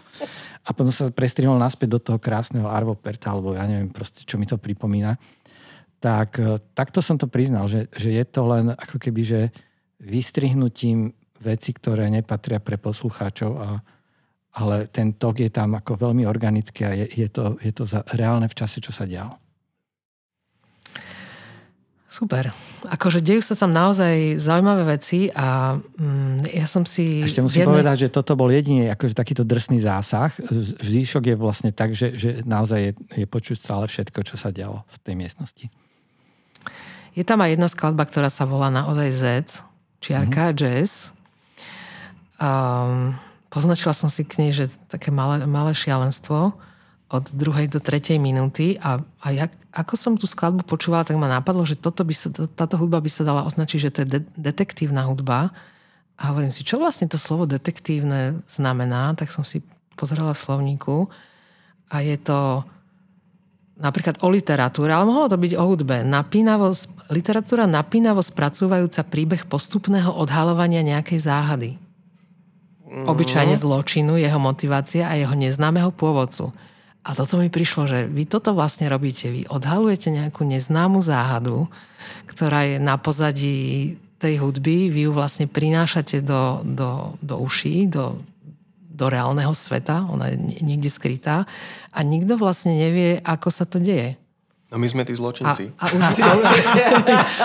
a 0.64 0.68
potom 0.72 0.92
sa 0.92 1.12
prestrihol 1.12 1.60
naspäť 1.60 1.88
do 1.96 2.00
toho 2.00 2.18
krásneho 2.20 2.68
Arvo 2.68 2.96
Perta, 2.96 3.32
alebo 3.32 3.52
ja 3.52 3.68
neviem 3.68 3.92
proste, 3.92 4.24
čo 4.24 4.40
mi 4.40 4.48
to 4.48 4.60
pripomína. 4.60 5.16
Tak, 6.00 6.36
e, 6.36 6.60
takto 6.72 7.04
som 7.04 7.16
to 7.16 7.28
priznal, 7.28 7.68
že, 7.68 7.88
že 7.96 8.12
je 8.12 8.24
to 8.24 8.44
len 8.48 8.72
ako 8.72 8.96
keby, 8.96 9.22
že 9.24 9.40
vystrihnutím 10.00 11.12
veci, 11.42 11.70
ktoré 11.76 12.08
nepatria 12.08 12.58
pre 12.58 12.80
poslucháčov, 12.80 13.52
a, 13.60 13.68
ale 14.58 14.86
ten 14.88 15.14
tok 15.14 15.42
je 15.44 15.50
tam 15.50 15.76
ako 15.76 15.98
veľmi 15.98 16.24
organický 16.24 16.80
a 16.86 16.92
je, 16.94 17.06
je 17.10 17.28
to, 17.28 17.58
je 17.60 17.72
to 17.74 17.84
za, 17.84 18.00
reálne 18.14 18.48
v 18.48 18.56
čase, 18.56 18.80
čo 18.80 18.94
sa 18.94 19.04
dialo. 19.04 19.34
Super. 22.14 22.54
Akože 22.86 23.18
dejú 23.18 23.42
sa 23.42 23.58
tam 23.58 23.74
naozaj 23.74 24.38
zaujímavé 24.38 24.86
veci 24.86 25.26
a 25.34 25.74
mm, 25.74 26.46
ja 26.46 26.62
som 26.62 26.86
si... 26.86 27.26
Ešte 27.26 27.42
musím 27.42 27.66
jednej... 27.66 27.74
povedať, 27.74 28.06
že 28.06 28.14
toto 28.14 28.38
bol 28.38 28.54
jediný 28.54 28.86
akože 28.94 29.18
takýto 29.18 29.42
drsný 29.42 29.82
zásah. 29.82 30.30
Zvýšok 30.78 31.34
je 31.34 31.34
vlastne 31.34 31.74
tak, 31.74 31.90
že, 31.90 32.14
že 32.14 32.46
naozaj 32.46 32.78
je, 32.78 32.92
je 33.18 33.26
počuť 33.26 33.58
stále 33.58 33.90
všetko, 33.90 34.22
čo 34.22 34.38
sa 34.38 34.54
dialo 34.54 34.86
v 34.94 34.96
tej 35.02 35.14
miestnosti. 35.18 35.66
Je 37.18 37.26
tam 37.26 37.42
aj 37.42 37.58
jedna 37.58 37.66
skladba, 37.66 38.06
ktorá 38.06 38.30
sa 38.30 38.46
volá 38.46 38.70
naozaj 38.70 39.10
Zec, 39.10 39.48
čiarka 40.04 40.52
mm-hmm. 40.52 40.58
jazz. 40.60 41.16
Um, 42.36 43.16
poznačila 43.48 43.96
som 43.96 44.12
si 44.12 44.28
k 44.28 44.44
nej, 44.44 44.52
že 44.52 44.68
také 44.92 45.08
malé, 45.08 45.48
malé 45.48 45.72
šialenstvo 45.72 46.52
od 47.08 47.24
druhej 47.32 47.70
do 47.70 47.78
tretej 47.80 48.18
minúty 48.20 48.76
a, 48.82 49.00
a 49.22 49.26
jak, 49.30 49.52
ako 49.70 49.94
som 49.94 50.12
tú 50.18 50.26
skladbu 50.26 50.66
počúvala, 50.66 51.06
tak 51.06 51.16
ma 51.16 51.30
napadlo, 51.30 51.62
že 51.62 51.78
toto 51.78 52.02
by 52.02 52.12
sa, 52.12 52.28
táto 52.32 52.74
hudba 52.76 52.98
by 52.98 53.08
sa 53.08 53.22
dala 53.22 53.46
označiť, 53.46 53.78
že 53.78 53.92
to 53.92 53.98
je 54.02 54.08
de- 54.18 54.30
detektívna 54.34 55.06
hudba. 55.06 55.54
A 56.18 56.30
hovorím 56.30 56.50
si, 56.54 56.66
čo 56.66 56.78
vlastne 56.78 57.06
to 57.06 57.18
slovo 57.18 57.46
detektívne 57.46 58.42
znamená, 58.50 59.14
tak 59.14 59.30
som 59.30 59.46
si 59.46 59.62
pozerala 59.94 60.34
v 60.34 60.42
slovníku 60.42 60.96
a 61.90 62.02
je 62.02 62.18
to 62.18 62.66
napríklad 63.74 64.22
o 64.22 64.30
literatúre, 64.30 64.94
ale 64.94 65.06
mohlo 65.06 65.26
to 65.26 65.38
byť 65.38 65.52
o 65.58 65.64
hudbe. 65.66 66.06
Napínavo, 66.06 66.70
literatúra 67.10 67.66
napínavo 67.66 68.22
spracúvajúca 68.22 69.02
príbeh 69.02 69.42
postupného 69.50 70.14
odhalovania 70.14 70.86
nejakej 70.86 71.20
záhady. 71.26 71.70
Mm. 72.86 73.10
Obyčajne 73.10 73.58
zločinu, 73.58 74.14
jeho 74.14 74.38
motivácia 74.38 75.10
a 75.10 75.18
jeho 75.18 75.34
neznámeho 75.34 75.90
pôvodcu. 75.90 76.54
A 77.04 77.12
toto 77.12 77.36
mi 77.36 77.52
prišlo, 77.52 77.84
že 77.84 78.08
vy 78.08 78.24
toto 78.24 78.56
vlastne 78.56 78.88
robíte. 78.88 79.28
Vy 79.28 79.44
odhalujete 79.50 80.08
nejakú 80.08 80.46
neznámu 80.46 81.04
záhadu, 81.04 81.68
ktorá 82.24 82.64
je 82.64 82.76
na 82.80 82.96
pozadí 82.96 83.58
tej 84.16 84.40
hudby, 84.40 84.88
vy 84.88 85.04
ju 85.04 85.12
vlastne 85.12 85.44
prinášate 85.44 86.24
do, 86.24 86.64
do, 86.64 87.12
do 87.20 87.36
uší, 87.44 87.92
do, 87.92 88.16
do 88.94 89.10
reálneho 89.10 89.50
sveta, 89.50 90.06
ona 90.06 90.30
je 90.30 90.38
niekde 90.62 90.86
skrytá 90.86 91.50
a 91.90 91.98
nikto 92.06 92.38
vlastne 92.38 92.78
nevie, 92.78 93.18
ako 93.26 93.48
sa 93.50 93.66
to 93.66 93.82
deje. 93.82 94.14
No 94.70 94.78
my 94.78 94.86
sme 94.90 95.02
tí 95.06 95.14
zločinci. 95.14 95.70
A, 95.78 95.86
a 95.86 95.94
už, 95.94 96.02
a, 96.22 96.30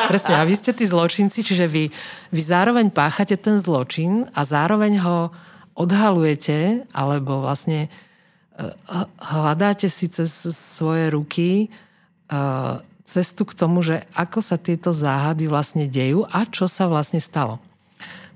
presne, 0.09 0.33
a 0.37 0.45
vy 0.45 0.53
ste 0.53 0.73
tí 0.73 0.85
zločinci, 0.85 1.41
čiže 1.41 1.65
vy, 1.65 1.89
vy 2.33 2.41
zároveň 2.41 2.93
páchate 2.93 3.37
ten 3.37 3.57
zločin 3.57 4.29
a 4.33 4.45
zároveň 4.45 5.01
ho 5.01 5.17
odhalujete, 5.73 6.89
alebo 6.93 7.41
vlastne 7.45 7.89
uh, 8.57 9.05
hľadáte 9.17 9.89
si 9.89 10.09
cez 10.09 10.29
svoje 10.53 11.13
ruky 11.13 11.49
uh, 12.29 12.81
cestu 13.05 13.45
k 13.45 13.57
tomu, 13.57 13.81
že 13.81 14.05
ako 14.13 14.41
sa 14.41 14.57
tieto 14.61 14.93
záhady 14.93 15.49
vlastne 15.49 15.89
dejú 15.89 16.29
a 16.29 16.45
čo 16.45 16.69
sa 16.69 16.85
vlastne 16.85 17.17
stalo. 17.17 17.57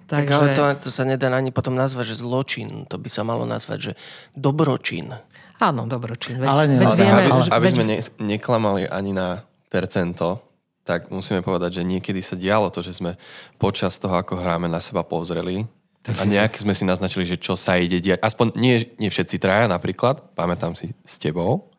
Takže... 0.07 0.27
Tak 0.27 0.27
ale 0.29 0.47
to, 0.53 0.63
to 0.83 0.89
sa 0.91 1.03
nedá 1.07 1.31
ani 1.31 1.49
potom 1.49 1.73
nazvať, 1.73 2.15
že 2.15 2.23
zločin. 2.23 2.85
To 2.91 2.99
by 2.99 3.09
sa 3.09 3.23
malo 3.23 3.47
nazvať, 3.47 3.79
že 3.79 3.91
dobročin. 4.35 5.15
Áno, 5.63 5.87
dobročin. 5.87 6.43
Veď, 6.43 6.47
ale 6.49 6.63
nie, 6.67 6.79
veď 6.81 6.87
ale 6.91 6.97
vieme, 6.99 7.21
aby, 7.23 7.29
že, 7.39 7.49
aby 7.51 7.65
veď... 7.65 7.73
sme 7.73 7.85
ne, 7.85 7.97
neklamali 8.35 8.83
ani 8.89 9.11
na 9.15 9.47
percento, 9.71 10.43
tak 10.83 11.07
musíme 11.07 11.39
povedať, 11.39 11.79
že 11.79 11.87
niekedy 11.87 12.19
sa 12.19 12.35
dialo 12.35 12.67
to, 12.67 12.83
že 12.83 12.99
sme 12.99 13.15
počas 13.55 13.95
toho, 13.95 14.19
ako 14.19 14.35
hráme, 14.35 14.67
na 14.67 14.83
seba 14.83 15.07
pozreli 15.07 15.63
a 16.03 16.27
nejak 16.27 16.59
sme 16.59 16.75
si 16.75 16.83
naznačili, 16.83 17.23
že 17.23 17.39
čo 17.39 17.55
sa 17.55 17.79
ide 17.79 18.03
diať. 18.03 18.19
Aspoň 18.19 18.59
nie, 18.59 18.83
nie 18.99 19.07
všetci 19.07 19.39
traja 19.39 19.71
napríklad, 19.71 20.35
pamätám 20.35 20.75
si 20.75 20.91
s 21.07 21.15
tebou, 21.15 21.71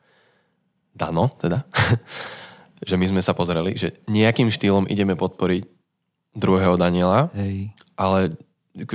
Dano 0.95 1.29
teda, 1.37 1.67
že 2.89 2.97
my 2.97 3.05
sme 3.05 3.21
sa 3.21 3.37
pozreli, 3.37 3.77
že 3.77 4.01
nejakým 4.09 4.49
štýlom 4.49 4.89
ideme 4.89 5.19
podporiť 5.19 5.69
druhého 6.33 6.81
Daniela, 6.81 7.29
Hej. 7.37 7.75
Ale 7.95 8.35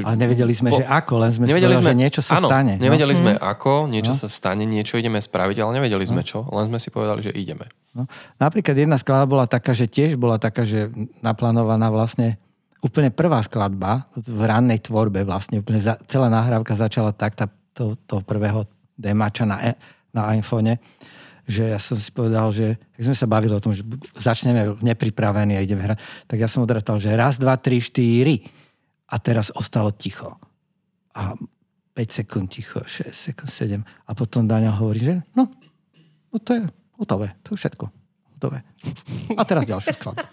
ale 0.04 0.20
nevedeli 0.20 0.52
sme, 0.52 0.76
po, 0.76 0.84
že 0.84 0.84
ako, 0.84 1.24
len 1.24 1.32
sme 1.32 1.48
nevedeli 1.48 1.80
sme, 1.80 1.96
že 1.96 2.00
niečo 2.04 2.20
sa 2.20 2.44
áno, 2.44 2.52
stane. 2.52 2.76
No? 2.76 2.84
nevedeli 2.84 3.16
sme 3.16 3.40
mm. 3.40 3.40
ako, 3.40 3.88
niečo 3.88 4.12
no. 4.12 4.20
sa 4.20 4.28
stane, 4.28 4.68
niečo 4.68 5.00
ideme 5.00 5.24
spraviť, 5.24 5.56
ale 5.64 5.80
nevedeli 5.80 6.04
sme 6.04 6.20
no. 6.20 6.28
čo, 6.28 6.44
len 6.52 6.68
sme 6.68 6.84
si 6.84 6.92
povedali, 6.92 7.24
že 7.24 7.32
ideme. 7.32 7.64
No. 7.96 8.04
Napríklad 8.44 8.76
jedna 8.76 9.00
skladba 9.00 9.24
bola 9.24 9.48
taká, 9.48 9.72
že 9.72 9.88
tiež 9.88 10.20
bola 10.20 10.36
taká, 10.36 10.68
že 10.68 10.92
naplánovaná 11.24 11.88
vlastne 11.88 12.36
úplne 12.84 13.08
prvá 13.08 13.40
skladba 13.40 14.04
v 14.20 14.42
rannej 14.44 14.84
tvorbe 14.84 15.24
vlastne, 15.24 15.64
úplne 15.64 15.80
za, 15.80 15.96
celá 16.12 16.28
nahrávka 16.28 16.76
začala 16.76 17.16
tak, 17.16 17.40
tá, 17.40 17.48
to, 17.72 17.96
to 18.04 18.20
prvého 18.20 18.68
demača 19.00 19.48
na, 19.48 19.64
e, 19.64 19.72
na 20.12 20.36
iPhone, 20.36 20.76
že 21.48 21.72
ja 21.72 21.80
som 21.80 21.96
si 21.96 22.12
povedal, 22.12 22.52
že 22.52 22.76
keď 23.00 23.04
sme 23.08 23.16
sa 23.16 23.32
bavili 23.32 23.56
o 23.56 23.64
tom, 23.64 23.72
že 23.72 23.88
začneme 24.20 24.76
nepripravení 24.84 25.56
a 25.56 25.64
ideme 25.64 25.88
hrať, 25.88 25.98
tak 26.28 26.36
ja 26.36 26.52
som 26.52 26.68
odratal, 26.68 27.00
že 27.00 27.16
raz, 27.16 27.40
dva, 27.40 27.56
tri, 27.56 27.80
štyri 27.80 28.44
a 29.10 29.16
teraz 29.18 29.50
ostalo 29.58 29.90
ticho. 29.92 30.38
A 31.18 31.34
5 31.98 32.20
sekúnd 32.24 32.48
ticho, 32.48 32.80
6 32.86 33.12
sekúnd, 33.12 33.50
7 33.52 33.82
a 33.84 34.12
potom 34.16 34.48
Daniel 34.48 34.78
hovorí, 34.78 35.04
že 35.04 35.14
no, 35.36 35.52
no 36.32 36.38
to 36.40 36.56
je 36.56 36.62
hotové, 36.96 37.36
to 37.44 37.58
je 37.58 37.60
všetko. 37.60 37.86
Hotové. 38.38 38.64
A 39.36 39.44
teraz 39.44 39.68
ďalšiu 39.68 40.00
skladbu. 40.00 40.24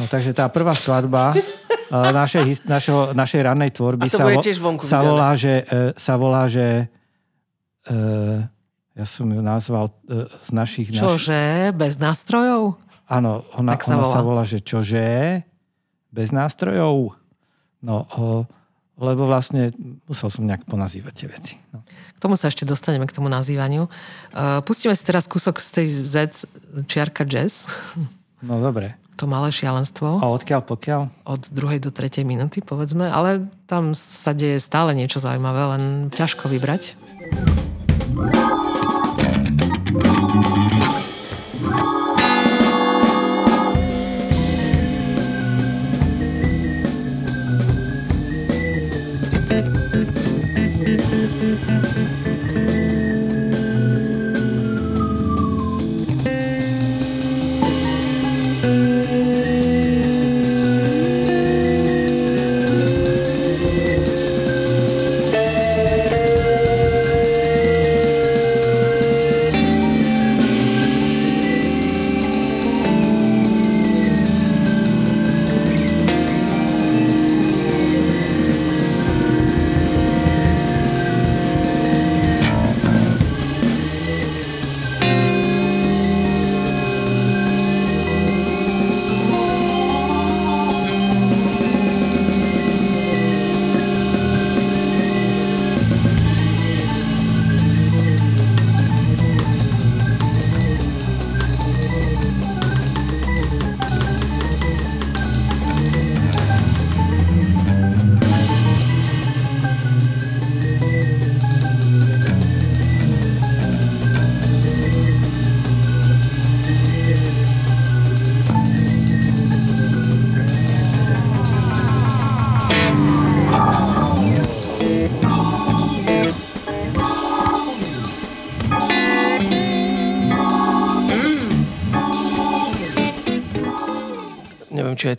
No, 0.00 0.08
takže 0.08 0.32
tá 0.32 0.48
prvá 0.48 0.72
skladba 0.72 1.36
uh, 1.36 2.08
našej, 2.16 2.64
našeho, 2.64 3.12
našej 3.12 3.40
rannej 3.44 3.70
tvorby 3.76 4.08
A 4.08 4.12
to 4.12 4.16
sa, 4.16 4.24
vo- 4.24 4.40
vonku 4.40 4.84
sa 4.88 5.04
volá, 5.04 5.36
že, 5.36 5.68
sa 6.00 6.16
volá, 6.16 6.48
že 6.48 6.88
uh, 7.92 8.40
ja 8.96 9.04
som 9.04 9.28
ju 9.28 9.44
nazval 9.44 9.92
uh, 9.92 10.24
z 10.48 10.50
našich... 10.56 10.88
Naš... 10.96 11.04
Čože? 11.04 11.76
Bez 11.76 12.00
nástrojov? 12.00 12.80
Áno, 13.04 13.44
ona, 13.52 13.76
Tak 13.76 13.84
sa 13.84 14.00
ona 14.00 14.04
volá. 14.08 14.14
sa 14.16 14.20
volá, 14.24 14.42
že 14.48 14.64
čože? 14.64 15.44
Bez 16.08 16.32
nástrojov? 16.32 17.19
No, 17.80 18.04
o, 18.12 18.44
lebo 19.00 19.24
vlastne 19.24 19.72
musel 20.04 20.28
som 20.28 20.44
nejak 20.44 20.68
ponazývať 20.68 21.12
tie 21.16 21.28
veci. 21.32 21.54
No. 21.72 21.80
K 21.88 22.18
tomu 22.20 22.36
sa 22.36 22.52
ešte 22.52 22.68
dostaneme, 22.68 23.08
k 23.08 23.16
tomu 23.16 23.32
nazývaniu. 23.32 23.88
Uh, 24.36 24.60
pustíme 24.60 24.92
si 24.92 25.04
teraz 25.08 25.24
kúsok 25.24 25.56
z 25.56 25.68
tej 25.80 25.86
Z 25.88 26.14
čiarka 26.84 27.24
jazz. 27.24 27.64
no 28.46 28.60
dobre. 28.60 29.00
To 29.16 29.28
malé 29.28 29.52
šialenstvo. 29.52 30.20
A 30.20 30.26
odkiaľ 30.32 30.64
pokiaľ? 30.64 31.00
Od 31.28 31.42
druhej 31.52 31.80
do 31.80 31.92
tretej 31.92 32.24
minúty, 32.24 32.64
povedzme. 32.64 33.08
Ale 33.08 33.48
tam 33.68 33.92
sa 33.96 34.32
deje 34.32 34.60
stále 34.60 34.96
niečo 34.96 35.20
zaujímavé, 35.20 35.76
len 35.76 35.82
ťažko 36.12 36.48
vybrať. 36.48 36.96
Neviem, 38.16 38.49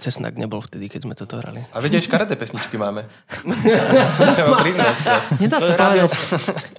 Cesnak 0.02 0.34
nebol 0.34 0.66
vtedy, 0.66 0.90
keď 0.90 1.06
sme 1.06 1.14
toto 1.14 1.38
hrali. 1.38 1.62
A 1.70 1.78
vedia, 1.78 2.02
škaredé 2.02 2.34
pesničky 2.34 2.74
máme. 2.74 3.06
Nedá 5.38 5.62
sa, 5.62 5.74
povedať, 5.78 6.10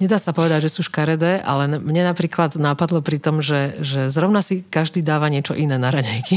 nedá 0.03 0.17
sa 0.19 0.31
povedať, 0.35 0.59
že 0.67 0.73
sú 0.75 0.83
škaredé, 0.83 1.39
ale 1.39 1.79
mne 1.79 2.11
napríklad 2.11 2.59
nápadlo 2.59 2.99
pri 2.99 3.23
tom, 3.23 3.39
že, 3.39 3.79
že 3.79 4.11
zrovna 4.11 4.43
si 4.43 4.67
každý 4.67 4.99
dáva 4.99 5.31
niečo 5.31 5.55
iné 5.55 5.79
na 5.79 5.87
raňajky. 5.87 6.35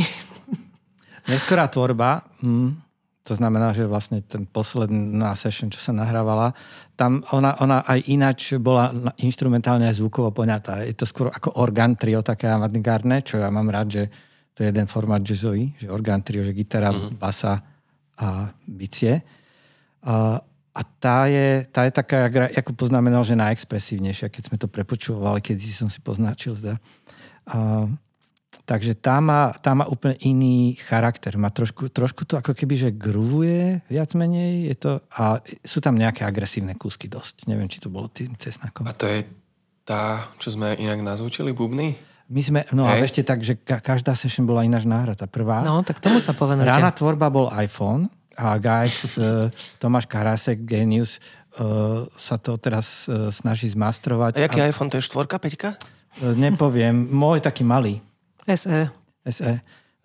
Neskorá 1.30 1.66
tvorba, 1.66 2.22
mm, 2.38 2.86
to 3.26 3.34
znamená, 3.34 3.74
že 3.74 3.90
vlastne 3.90 4.22
ten 4.22 4.46
posledná 4.46 5.34
session, 5.34 5.66
čo 5.66 5.82
sa 5.82 5.90
nahrávala, 5.90 6.54
tam 6.94 7.26
ona, 7.34 7.58
ona 7.58 7.82
aj 7.82 7.98
ináč 8.06 8.54
bola 8.62 8.94
instrumentálne 9.18 9.90
aj 9.90 9.98
zvukovo 9.98 10.30
poňatá. 10.30 10.86
Je 10.86 10.94
to 10.94 11.02
skôr 11.02 11.34
ako 11.34 11.58
orgán 11.58 11.98
trio, 11.98 12.22
také 12.22 12.46
avantgardné, 12.46 13.26
čo 13.26 13.42
ja 13.42 13.50
mám 13.50 13.66
rád, 13.66 13.88
že 13.90 14.04
to 14.56 14.64
je 14.64 14.72
jeden 14.72 14.88
formát 14.88 15.20
jazzový, 15.20 15.76
že 15.76 15.92
orgán 15.92 16.24
trio, 16.24 16.40
že 16.40 16.56
gitara, 16.56 16.88
mm-hmm. 16.88 17.20
basa 17.20 17.60
a 18.16 18.48
bicie. 18.64 19.20
A, 20.00 20.40
a 20.72 20.80
tá, 20.96 21.28
je, 21.28 21.68
tá 21.68 21.84
je 21.84 21.92
taká, 21.92 22.32
ako 22.56 22.72
poznamenal, 22.72 23.20
že 23.20 23.36
najexpresívnejšia, 23.36 24.32
keď 24.32 24.42
sme 24.48 24.56
to 24.56 24.64
prepočúvali, 24.64 25.44
keď 25.44 25.60
som 25.68 25.92
si 25.92 26.00
poznačil. 26.00 26.56
Teda. 26.56 26.80
A, 27.52 27.84
takže 28.64 28.96
tá 28.96 29.20
má, 29.20 29.52
tá 29.60 29.76
má 29.76 29.84
úplne 29.92 30.16
iný 30.24 30.80
charakter. 30.80 31.36
Má 31.36 31.52
trošku, 31.52 31.92
trošku 31.92 32.24
to 32.24 32.40
ako 32.40 32.56
keby, 32.56 32.80
že 32.80 32.96
gruvuje 32.96 33.84
viac 33.92 34.16
menej. 34.16 34.72
Je 34.72 34.76
to, 34.80 34.92
a 35.12 35.44
sú 35.68 35.84
tam 35.84 36.00
nejaké 36.00 36.24
agresívne 36.24 36.72
kúsky 36.80 37.12
dosť. 37.12 37.44
Neviem, 37.44 37.68
či 37.68 37.84
to 37.84 37.92
bolo 37.92 38.08
tým 38.08 38.32
cesnakom. 38.40 38.88
A 38.88 38.96
to 38.96 39.04
je 39.04 39.20
tá, 39.84 40.32
čo 40.40 40.48
sme 40.48 40.72
inak 40.80 41.04
nazvučili, 41.04 41.52
bubny? 41.52 42.15
My 42.26 42.42
sme, 42.42 42.60
no 42.74 42.82
a 42.82 42.98
Hej. 42.98 43.06
ešte 43.06 43.20
tak, 43.22 43.38
že 43.40 43.54
ka- 43.54 43.78
každá 43.78 44.10
session 44.18 44.42
bola 44.44 44.66
ináč 44.66 44.82
náhrada. 44.82 45.30
Prvá. 45.30 45.62
No, 45.62 45.86
tak 45.86 46.02
tomu 46.02 46.18
sa 46.18 46.34
povenujte. 46.34 46.66
Rána 46.66 46.90
tvorba 46.90 47.30
bol 47.30 47.46
iPhone 47.54 48.10
a 48.34 48.58
guys, 48.58 49.14
uh, 49.16 49.46
Tomáš 49.78 50.10
Karásek, 50.10 50.66
Genius, 50.66 51.22
uh, 51.62 52.04
sa 52.18 52.34
to 52.36 52.58
teraz 52.58 53.06
uh, 53.06 53.30
snaží 53.30 53.70
zmastrovať. 53.70 54.42
A 54.42 54.50
jaký 54.50 54.58
iPhone? 54.60 54.90
To 54.90 54.98
je 54.98 55.06
štvorka, 55.06 55.38
peťka? 55.38 55.78
Uh, 56.20 56.34
nepoviem, 56.34 56.92
môj 56.92 57.40
taký 57.40 57.62
malý, 57.62 58.02
SE. 58.46 58.90
SE. 59.26 59.52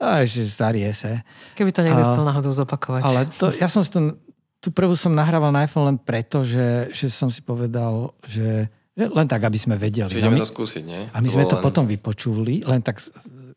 A 0.01 0.26
ešte 0.26 0.49
starý 0.49 0.86
SE. 0.93 1.22
Keby 1.53 1.69
to 1.69 1.86
niekto 1.86 2.01
A- 2.01 2.09
chcel 2.09 2.26
náhodou 2.26 2.49
zopakovať. 2.49 3.01
Ale 3.05 3.22
to, 3.38 3.53
ja 3.53 3.69
som 3.69 3.86
si 3.86 3.93
to, 3.93 4.17
tú 4.57 4.69
prvú 4.74 4.93
som 4.97 5.13
nahrával 5.13 5.49
na 5.49 5.65
iPhone 5.65 5.89
len 5.89 5.97
preto, 6.01 6.41
že, 6.41 6.89
že 6.89 7.09
som 7.09 7.30
si 7.30 7.41
povedal, 7.41 8.09
že, 8.26 8.65
že 8.65 8.65
len 9.10 9.28
tak, 9.30 9.41
aby 9.47 9.58
sme 9.58 9.80
vedeli. 9.80 10.12
Čiže 10.12 10.30
No 10.30 10.36
my- 10.36 10.41
to 10.43 10.49
skúsiť, 10.49 10.84
nie? 10.86 11.02
A 11.10 11.18
my 11.24 11.30
sme 11.32 11.45
to 11.49 11.58
len- 11.58 11.66
potom 11.66 11.86
vypočuli, 11.89 12.62
len 12.68 12.84
tak 12.86 13.02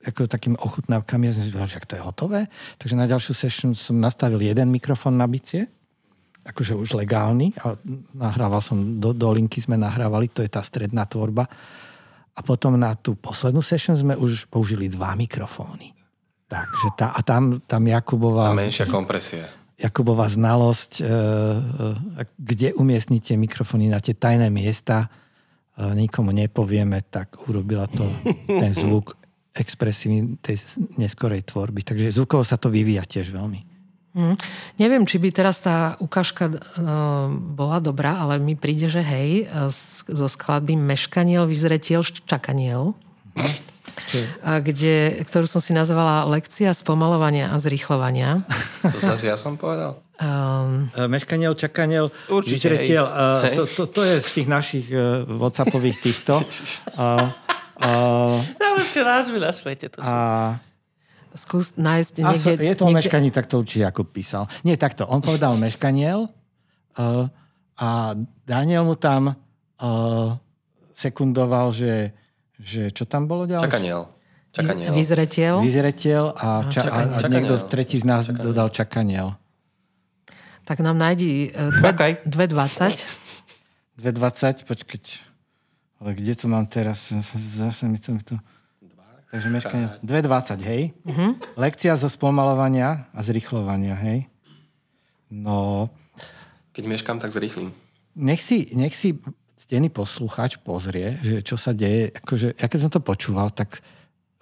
ako 0.05 0.29
takými 0.29 0.57
ochutnávkami, 0.61 1.23
ja 1.29 1.33
som 1.33 1.43
si 1.43 1.51
povedal, 1.51 1.73
že 1.73 1.89
to 1.89 1.97
je 1.97 2.05
hotové. 2.05 2.41
Takže 2.77 2.95
na 2.95 3.09
ďalšiu 3.09 3.33
session 3.33 3.71
som 3.73 3.97
nastavil 3.97 4.37
jeden 4.45 4.69
mikrofón 4.69 5.17
na 5.17 5.25
bicie, 5.25 5.65
akože 6.45 6.77
už 6.77 7.01
legálny, 7.01 7.57
a 7.65 7.73
nahrával 8.13 8.61
som, 8.61 9.01
do, 9.01 9.17
do 9.17 9.33
linky 9.33 9.65
sme 9.65 9.81
nahrávali, 9.81 10.29
to 10.29 10.45
je 10.45 10.53
tá 10.53 10.61
stredná 10.61 11.09
tvorba. 11.09 11.49
A 12.37 12.41
potom 12.45 12.77
na 12.77 12.93
tú 12.93 13.17
poslednú 13.17 13.65
session 13.65 13.97
sme 13.97 14.13
už 14.13 14.53
použili 14.53 14.93
dva 14.93 15.17
mikrofóny. 15.17 15.97
Takže 16.45 16.89
tá, 17.01 17.17
a 17.17 17.25
tam, 17.25 17.65
tam 17.65 17.81
Jakubová... 17.89 18.53
A 18.53 18.59
menšia 18.61 18.85
kompresia. 18.85 19.49
Jakubová 19.81 20.29
znalosť, 20.29 21.01
e, 21.01 21.05
e, 21.05 21.11
kde 22.37 22.69
umiestnite 22.77 23.35
mikrofóny 23.41 23.89
na 23.89 23.99
tie 23.99 24.13
tajné 24.13 24.53
miesta, 24.53 25.09
nikomu 25.75 26.31
nepovieme, 26.31 27.03
tak 27.11 27.35
urobila 27.51 27.91
to 27.91 28.07
ten 28.47 28.71
zvuk 28.71 29.19
expresívny 29.55 30.39
tej 30.43 30.63
neskorej 30.99 31.47
tvorby. 31.47 31.83
Takže 31.83 32.15
zvukovo 32.15 32.43
sa 32.47 32.59
to 32.59 32.71
vyvíja 32.71 33.03
tiež 33.07 33.31
veľmi. 33.35 33.61
Hm. 34.15 34.39
Neviem, 34.79 35.03
či 35.03 35.19
by 35.19 35.35
teraz 35.35 35.59
tá 35.59 35.99
ukážka 35.99 36.47
uh, 36.47 36.59
bola 37.35 37.83
dobrá, 37.83 38.23
ale 38.23 38.39
mi 38.39 38.55
príde, 38.55 38.87
že 38.87 39.03
hej, 39.03 39.51
z- 39.75 40.07
zo 40.07 40.31
skladby 40.31 40.79
Meškaniel 40.79 41.51
vyzretiel 41.51 42.07
čakaniel, 42.23 42.95
a 44.47 44.63
kde, 44.63 45.27
ktorú 45.27 45.51
som 45.51 45.59
si 45.59 45.75
nazvala 45.75 46.23
Lekcia 46.31 46.71
spomalovania 46.71 47.51
a 47.51 47.59
zrýchlovania. 47.59 48.47
To 48.87 48.99
zase 49.03 49.27
ja 49.27 49.35
som 49.35 49.59
povedal. 49.59 49.99
Um, 50.15 50.87
Meškaniel, 51.11 51.59
čakaniel, 51.59 52.07
Určite, 52.31 52.71
vyzretiel, 52.71 53.03
hej. 53.03 53.51
e, 53.51 53.57
to, 53.59 53.63
to, 53.67 53.83
to 53.91 54.01
je 54.07 54.15
z 54.23 54.31
tých 54.31 54.49
našich 54.49 54.87
e, 54.95 55.27
Whatsappových 55.27 55.99
týchto. 55.99 56.39
Uh, 57.75 58.39
Najlepšie 58.55 59.03
názvy 59.03 59.39
na 59.43 59.51
svete. 59.51 59.91
To 59.91 59.99
sú. 59.99 60.07
a, 60.07 60.63
Skús 61.35 61.75
nájsť 61.75 62.23
a 62.23 62.31
niekde... 62.31 62.39
so, 62.39 62.51
je 62.55 62.75
to 62.79 62.85
o 62.87 62.95
niekde... 62.95 62.99
meškaní, 63.03 63.29
tak 63.35 63.51
to 63.51 63.67
určite 63.67 63.91
ako 63.91 64.07
písal. 64.07 64.47
Nie, 64.63 64.79
takto. 64.79 65.03
On 65.11 65.19
povedal 65.19 65.59
meškaniel 65.59 66.31
uh, 66.31 67.27
a 67.75 67.89
Daniel 68.47 68.87
mu 68.87 68.95
tam 68.95 69.35
uh, 69.35 70.39
sekundoval, 70.95 71.75
že, 71.75 72.15
že 72.63 72.95
čo 72.95 73.11
tam 73.11 73.27
bolo 73.27 73.51
ďalšie? 73.51 73.67
Čakaniel. 73.67 74.07
Čakaniel. 74.55 74.95
Vyzretiel. 74.95 75.57
Vyzretiel 75.59 76.25
a, 76.31 76.71
ča- 76.71 76.87
a, 76.87 76.99
a 77.19 77.27
niekto 77.27 77.59
z 77.59 77.65
tretí 77.67 77.99
z 77.99 78.07
nás 78.07 78.31
Čakaniel. 78.31 78.47
dodal 78.55 78.69
čakaniel. 78.71 79.29
Tak 80.65 80.81
nám 80.81 80.97
nájdi 80.97 81.53
e, 81.53 81.71
dve, 81.77 81.93
Čakaj. 81.93 82.13
2,20. 82.25 83.05
2,20, 84.01 84.65
počkať. 84.65 85.05
Ale 86.01 86.17
kde 86.17 86.33
to 86.35 86.49
mám 86.49 86.65
teraz? 86.65 87.13
Zase 87.37 87.85
mi 87.85 88.01
to... 88.01 88.17
Mi 88.17 88.25
to... 88.25 88.41
Takže 89.29 89.49
meškanie. 89.53 89.87
2,20, 90.01 90.63
hej? 90.65 90.83
Uh-huh. 91.05 91.37
Lekcia 91.61 91.93
zo 92.01 92.09
spomalovania 92.09 93.11
a 93.13 93.21
zrychlovania, 93.21 93.93
hej? 93.99 94.31
No, 95.29 95.91
Keď 96.73 96.85
meškám, 96.87 97.19
tak 97.19 97.35
zrýchlim. 97.35 97.75
nech 98.15 98.39
si, 98.39 98.71
nech 98.79 98.95
si 98.95 99.19
stený 99.59 99.91
poslucháč 99.91 100.63
pozrie, 100.63 101.19
že 101.21 101.43
čo 101.43 101.59
sa 101.59 101.75
deje. 101.75 102.15
Akože, 102.15 102.55
ja 102.55 102.67
keď 102.71 102.79
som 102.87 102.93
to 102.95 103.01
počúval, 103.03 103.51
tak 103.51 103.83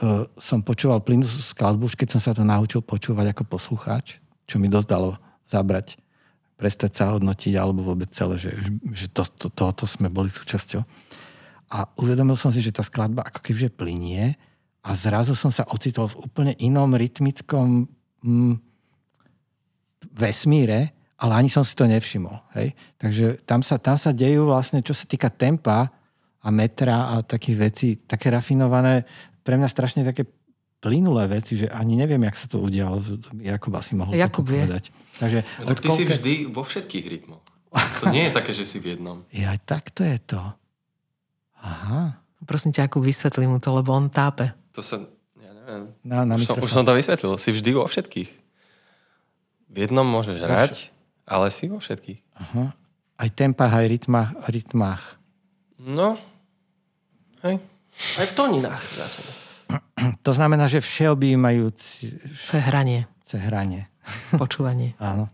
uh, 0.05 0.29
som 0.37 0.61
počúval 0.61 1.01
plynú 1.01 1.25
skladbu, 1.25 1.89
už 1.89 1.97
keď 1.97 2.19
som 2.19 2.21
sa 2.21 2.33
to 2.37 2.45
naučil 2.45 2.85
počúvať 2.85 3.33
ako 3.33 3.49
poslucháč, 3.49 4.21
čo 4.45 4.61
mi 4.61 4.69
dosť 4.69 4.89
dalo 4.93 5.17
zabrať, 5.49 5.97
prestať 6.63 6.95
sa 6.95 7.11
hodnotiť, 7.11 7.59
alebo 7.59 7.83
vôbec 7.83 8.07
celé, 8.15 8.39
že, 8.39 8.55
že 8.95 9.11
to, 9.11 9.27
to, 9.27 9.51
tohoto 9.51 9.83
sme 9.83 10.07
boli 10.07 10.31
súčasťou. 10.31 10.79
A 11.75 11.91
uvedomil 11.99 12.39
som 12.39 12.55
si, 12.55 12.63
že 12.63 12.71
tá 12.71 12.87
skladba 12.87 13.27
ako 13.27 13.43
kebyže 13.43 13.75
plinie 13.75 14.39
a 14.87 14.95
zrazu 14.95 15.35
som 15.35 15.51
sa 15.51 15.67
ocitol 15.75 16.07
v 16.07 16.23
úplne 16.23 16.53
inom 16.63 16.95
rytmickom 16.95 17.91
mm, 18.23 18.55
vesmíre, 20.15 20.95
ale 21.19 21.33
ani 21.35 21.51
som 21.51 21.67
si 21.67 21.75
to 21.75 21.91
nevšimol. 21.91 22.39
Hej? 22.55 22.79
Takže 22.95 23.43
tam 23.43 23.67
sa, 23.67 23.83
tam 23.83 23.99
sa 23.99 24.15
dejú 24.15 24.47
vlastne, 24.47 24.87
čo 24.87 24.95
sa 24.95 25.03
týka 25.03 25.35
tempa 25.35 25.91
a 26.43 26.49
metra 26.55 27.19
a 27.19 27.27
takých 27.27 27.57
vecí, 27.59 27.89
také 28.07 28.31
rafinované, 28.31 29.03
pre 29.43 29.59
mňa 29.59 29.67
strašne 29.67 30.07
také 30.07 30.23
plynulé 30.83 31.31
veci, 31.31 31.55
že 31.55 31.71
ani 31.71 31.95
neviem, 31.95 32.19
jak 32.27 32.35
sa 32.35 32.51
to 32.51 32.59
udialo. 32.59 32.99
Jakub 33.39 33.71
asi 33.79 33.95
mohol 33.95 34.19
Jakub 34.19 34.43
vie. 34.43 34.67
povedať. 34.67 34.91
Takže 35.17 35.39
No, 35.63 35.67
tak 35.71 35.79
ty 35.79 35.89
si 35.95 36.03
vždy 36.03 36.33
vo 36.51 36.67
všetkých 36.67 37.05
rytmoch. 37.07 37.43
To 38.03 38.11
nie 38.11 38.27
je 38.27 38.33
také, 38.35 38.51
že 38.51 38.67
si 38.67 38.83
v 38.83 38.99
jednom. 38.99 39.23
Ja, 39.31 39.55
tak 39.63 39.95
to 39.95 40.03
je 40.03 40.19
to. 40.19 40.43
Aha. 41.63 42.19
Prosím 42.43 42.75
ťa, 42.75 42.91
ako 42.91 42.99
vysvetlí 42.99 43.47
mu 43.47 43.63
to, 43.63 43.71
lebo 43.71 43.95
on 43.95 44.11
tápe. 44.11 44.51
To 44.75 44.83
sa, 44.83 44.99
ja 45.39 45.51
neviem. 45.55 45.95
Na, 46.03 46.27
na 46.27 46.35
už, 46.35 46.51
som, 46.51 46.59
už 46.59 46.71
som 46.75 46.83
to 46.83 46.91
vysvetlil. 46.91 47.39
Si 47.39 47.55
vždy 47.55 47.71
vo 47.79 47.87
všetkých. 47.87 48.31
V 49.73 49.77
jednom 49.79 50.03
môžeš 50.05 50.43
hrať, 50.43 50.91
ale 51.23 51.49
si 51.55 51.71
vo 51.71 51.79
všetkých. 51.79 52.19
Aha. 52.35 52.75
Aj 53.17 53.29
tempách, 53.31 53.71
aj 53.71 53.87
rytmách. 53.87 54.31
rytmách. 54.51 55.03
No, 55.79 56.19
hej. 57.47 57.63
Aj 58.19 58.27
v 58.27 58.35
tóninách 58.35 58.83
zase. 58.99 59.23
To 60.23 60.33
znamená, 60.35 60.67
že 60.67 60.81
všeobjímajúce 60.83 62.19
To 62.51 62.53
je 62.59 62.63
hranie, 62.63 63.01
hranie. 63.39 63.87
počúvanie. 64.37 64.95
Áno. 65.03 65.31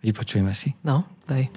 Vypočujeme 0.00 0.52
si. 0.56 0.72
No, 0.84 1.04
daj. 1.28 1.48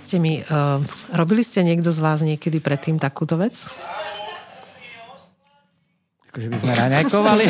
Povedzte 0.00 0.16
mi, 0.16 0.40
uh, 0.40 0.80
robili 1.12 1.44
ste 1.44 1.60
niekto 1.60 1.92
z 1.92 2.00
vás 2.00 2.24
niekedy 2.24 2.56
predtým 2.56 2.96
takúto 2.96 3.36
vec? 3.36 3.68
Akože 6.30 6.46
by 6.46 6.56
sme 6.62 6.72
raňajkovali. 6.78 7.46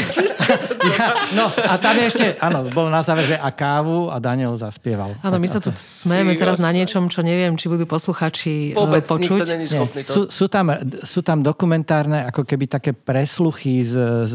ja, 0.96 1.06
no 1.36 1.52
a 1.52 1.76
tam 1.76 2.00
ešte, 2.00 2.32
áno, 2.40 2.64
bolo 2.72 2.88
na 2.88 3.04
záver, 3.04 3.28
že 3.28 3.36
a 3.36 3.52
kávu 3.52 4.08
a 4.08 4.16
Daniel 4.16 4.56
zaspieval. 4.56 5.20
Áno, 5.20 5.36
my 5.36 5.44
sa 5.52 5.60
tu 5.60 5.68
smejeme 5.76 6.32
teraz 6.32 6.56
na 6.56 6.72
niečom, 6.72 7.12
čo 7.12 7.20
neviem, 7.20 7.60
či 7.60 7.68
budú 7.68 7.84
posluchači 7.84 8.72
eh, 8.72 8.80
Vôbec 8.80 9.04
počuť. 9.04 9.36
nikto 9.36 9.52
není 9.52 9.68
schopný 9.68 10.00
to. 10.00 10.12
Sú, 10.16 10.20
sú, 10.32 10.46
tam, 10.48 10.72
sú 11.04 11.20
tam 11.20 11.44
dokumentárne 11.44 12.24
ako 12.32 12.48
keby 12.48 12.72
také 12.72 12.96
presluchy 12.96 13.84
z, 13.84 14.00
z, 14.24 14.34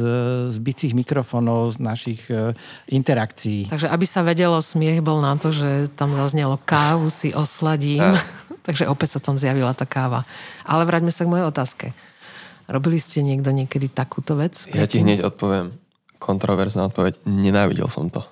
z 0.54 0.58
bicích 0.62 0.94
mikrofónov 0.94 1.74
z 1.74 1.78
našich 1.82 2.22
uh, 2.30 2.54
interakcií. 2.86 3.74
Takže 3.74 3.90
aby 3.90 4.06
sa 4.06 4.22
vedelo, 4.22 4.62
smiech 4.62 5.02
bol 5.02 5.26
na 5.26 5.42
to, 5.42 5.50
že 5.50 5.90
tam 5.98 6.14
zaznelo 6.14 6.62
kávu 6.62 7.10
si 7.10 7.34
osladím. 7.34 8.14
Takže 8.70 8.86
opäť 8.86 9.18
sa 9.18 9.20
tam 9.26 9.42
zjavila 9.42 9.74
tá 9.74 9.90
káva. 9.90 10.22
Ale 10.62 10.86
vráťme 10.86 11.10
sa 11.10 11.26
k 11.26 11.34
mojej 11.34 11.50
otázke. 11.50 11.98
Robili 12.66 12.98
ste 12.98 13.22
niekto 13.22 13.54
niekedy 13.54 13.94
takúto 13.94 14.34
vec? 14.38 14.66
Ja 14.74 14.90
ti 14.90 15.06
hneď 15.06 15.22
odpoviem. 15.26 15.74
Kontroverzná 16.18 16.90
odpoveď. 16.90 17.22
Nenávidel 17.30 17.86
som 17.92 18.10
to. 18.10 18.26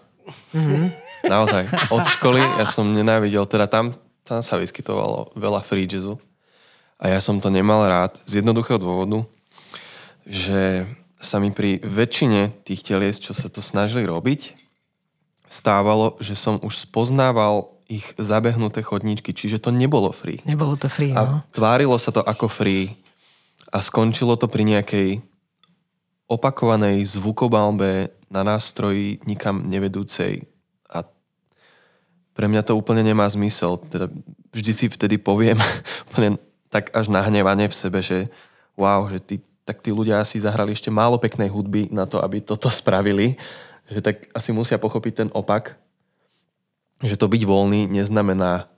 Mm-hmm. 0.55 0.85
Naozaj. 1.29 1.63
Od 1.93 2.03
školy 2.07 2.41
ja 2.41 2.65
som 2.65 2.89
nenávidel, 2.89 3.45
teda 3.45 3.69
tam, 3.69 3.93
tam 4.25 4.41
sa 4.41 4.57
vyskytovalo 4.57 5.31
veľa 5.37 5.61
free 5.61 5.85
jazzu. 5.85 6.17
A 6.97 7.11
ja 7.11 7.19
som 7.19 7.37
to 7.37 7.51
nemal 7.51 7.83
rád 7.83 8.17
z 8.23 8.39
jednoduchého 8.39 8.79
dôvodu, 8.79 9.27
že 10.23 10.87
sa 11.19 11.39
mi 11.39 11.51
pri 11.51 11.79
väčšine 11.83 12.63
tých 12.67 12.83
telies, 12.83 13.19
čo 13.19 13.35
sa 13.35 13.47
to 13.47 13.63
snažili 13.63 14.07
robiť, 14.07 14.55
stávalo, 15.47 16.19
že 16.19 16.35
som 16.35 16.59
už 16.59 16.83
spoznával 16.83 17.71
ich 17.91 18.15
zabehnuté 18.15 18.81
chodníčky, 18.81 19.35
čiže 19.35 19.59
to 19.59 19.69
nebolo 19.71 20.09
free. 20.15 20.39
Nebolo 20.47 20.79
to 20.79 20.87
free, 20.87 21.11
A 21.11 21.21
no. 21.23 21.37
tvárilo 21.51 21.95
sa 21.99 22.15
to 22.15 22.23
ako 22.23 22.47
free 22.47 22.95
a 23.73 23.81
skončilo 23.81 24.37
to 24.37 24.45
pri 24.45 24.69
nejakej 24.69 25.25
opakovanej 26.29 27.01
zvukobalbe 27.17 28.13
na 28.29 28.45
nástroji 28.45 29.17
nikam 29.25 29.65
nevedúcej. 29.65 30.45
A 30.93 31.01
pre 32.37 32.45
mňa 32.45 32.61
to 32.61 32.77
úplne 32.77 33.01
nemá 33.01 33.25
zmysel. 33.25 33.81
Teda 33.89 34.05
vždy 34.53 34.71
si 34.77 34.85
vtedy 34.93 35.17
poviem 35.17 35.57
úplne 36.13 36.37
tak 36.69 36.93
až 36.93 37.09
nahnevanie 37.09 37.65
v 37.65 37.77
sebe, 37.77 38.05
že 38.05 38.29
wow, 38.77 39.09
že 39.09 39.17
tí, 39.21 39.35
tak 39.65 39.81
tí 39.81 39.89
ľudia 39.89 40.21
asi 40.21 40.37
zahrali 40.37 40.77
ešte 40.77 40.93
málo 40.93 41.17
peknej 41.17 41.49
hudby 41.49 41.89
na 41.89 42.05
to, 42.05 42.21
aby 42.21 42.45
toto 42.45 42.69
spravili. 42.81 43.41
Že 43.89 43.99
tak 44.05 44.15
asi 44.37 44.53
musia 44.53 44.77
pochopiť 44.77 45.13
ten 45.25 45.29
opak, 45.33 45.81
že 47.01 47.17
to 47.17 47.25
byť 47.25 47.41
voľný 47.41 47.89
neznamená 47.89 48.69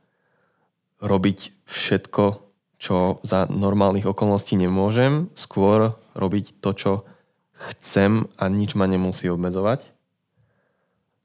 robiť 1.04 1.52
všetko, 1.68 2.45
čo 2.86 3.18
za 3.26 3.50
normálnych 3.50 4.06
okolností 4.06 4.54
nemôžem, 4.54 5.34
skôr 5.34 5.98
robiť 6.14 6.62
to, 6.62 6.70
čo 6.78 6.92
chcem 7.74 8.30
a 8.38 8.46
nič 8.46 8.78
ma 8.78 8.86
nemusí 8.86 9.26
obmedzovať. 9.26 9.90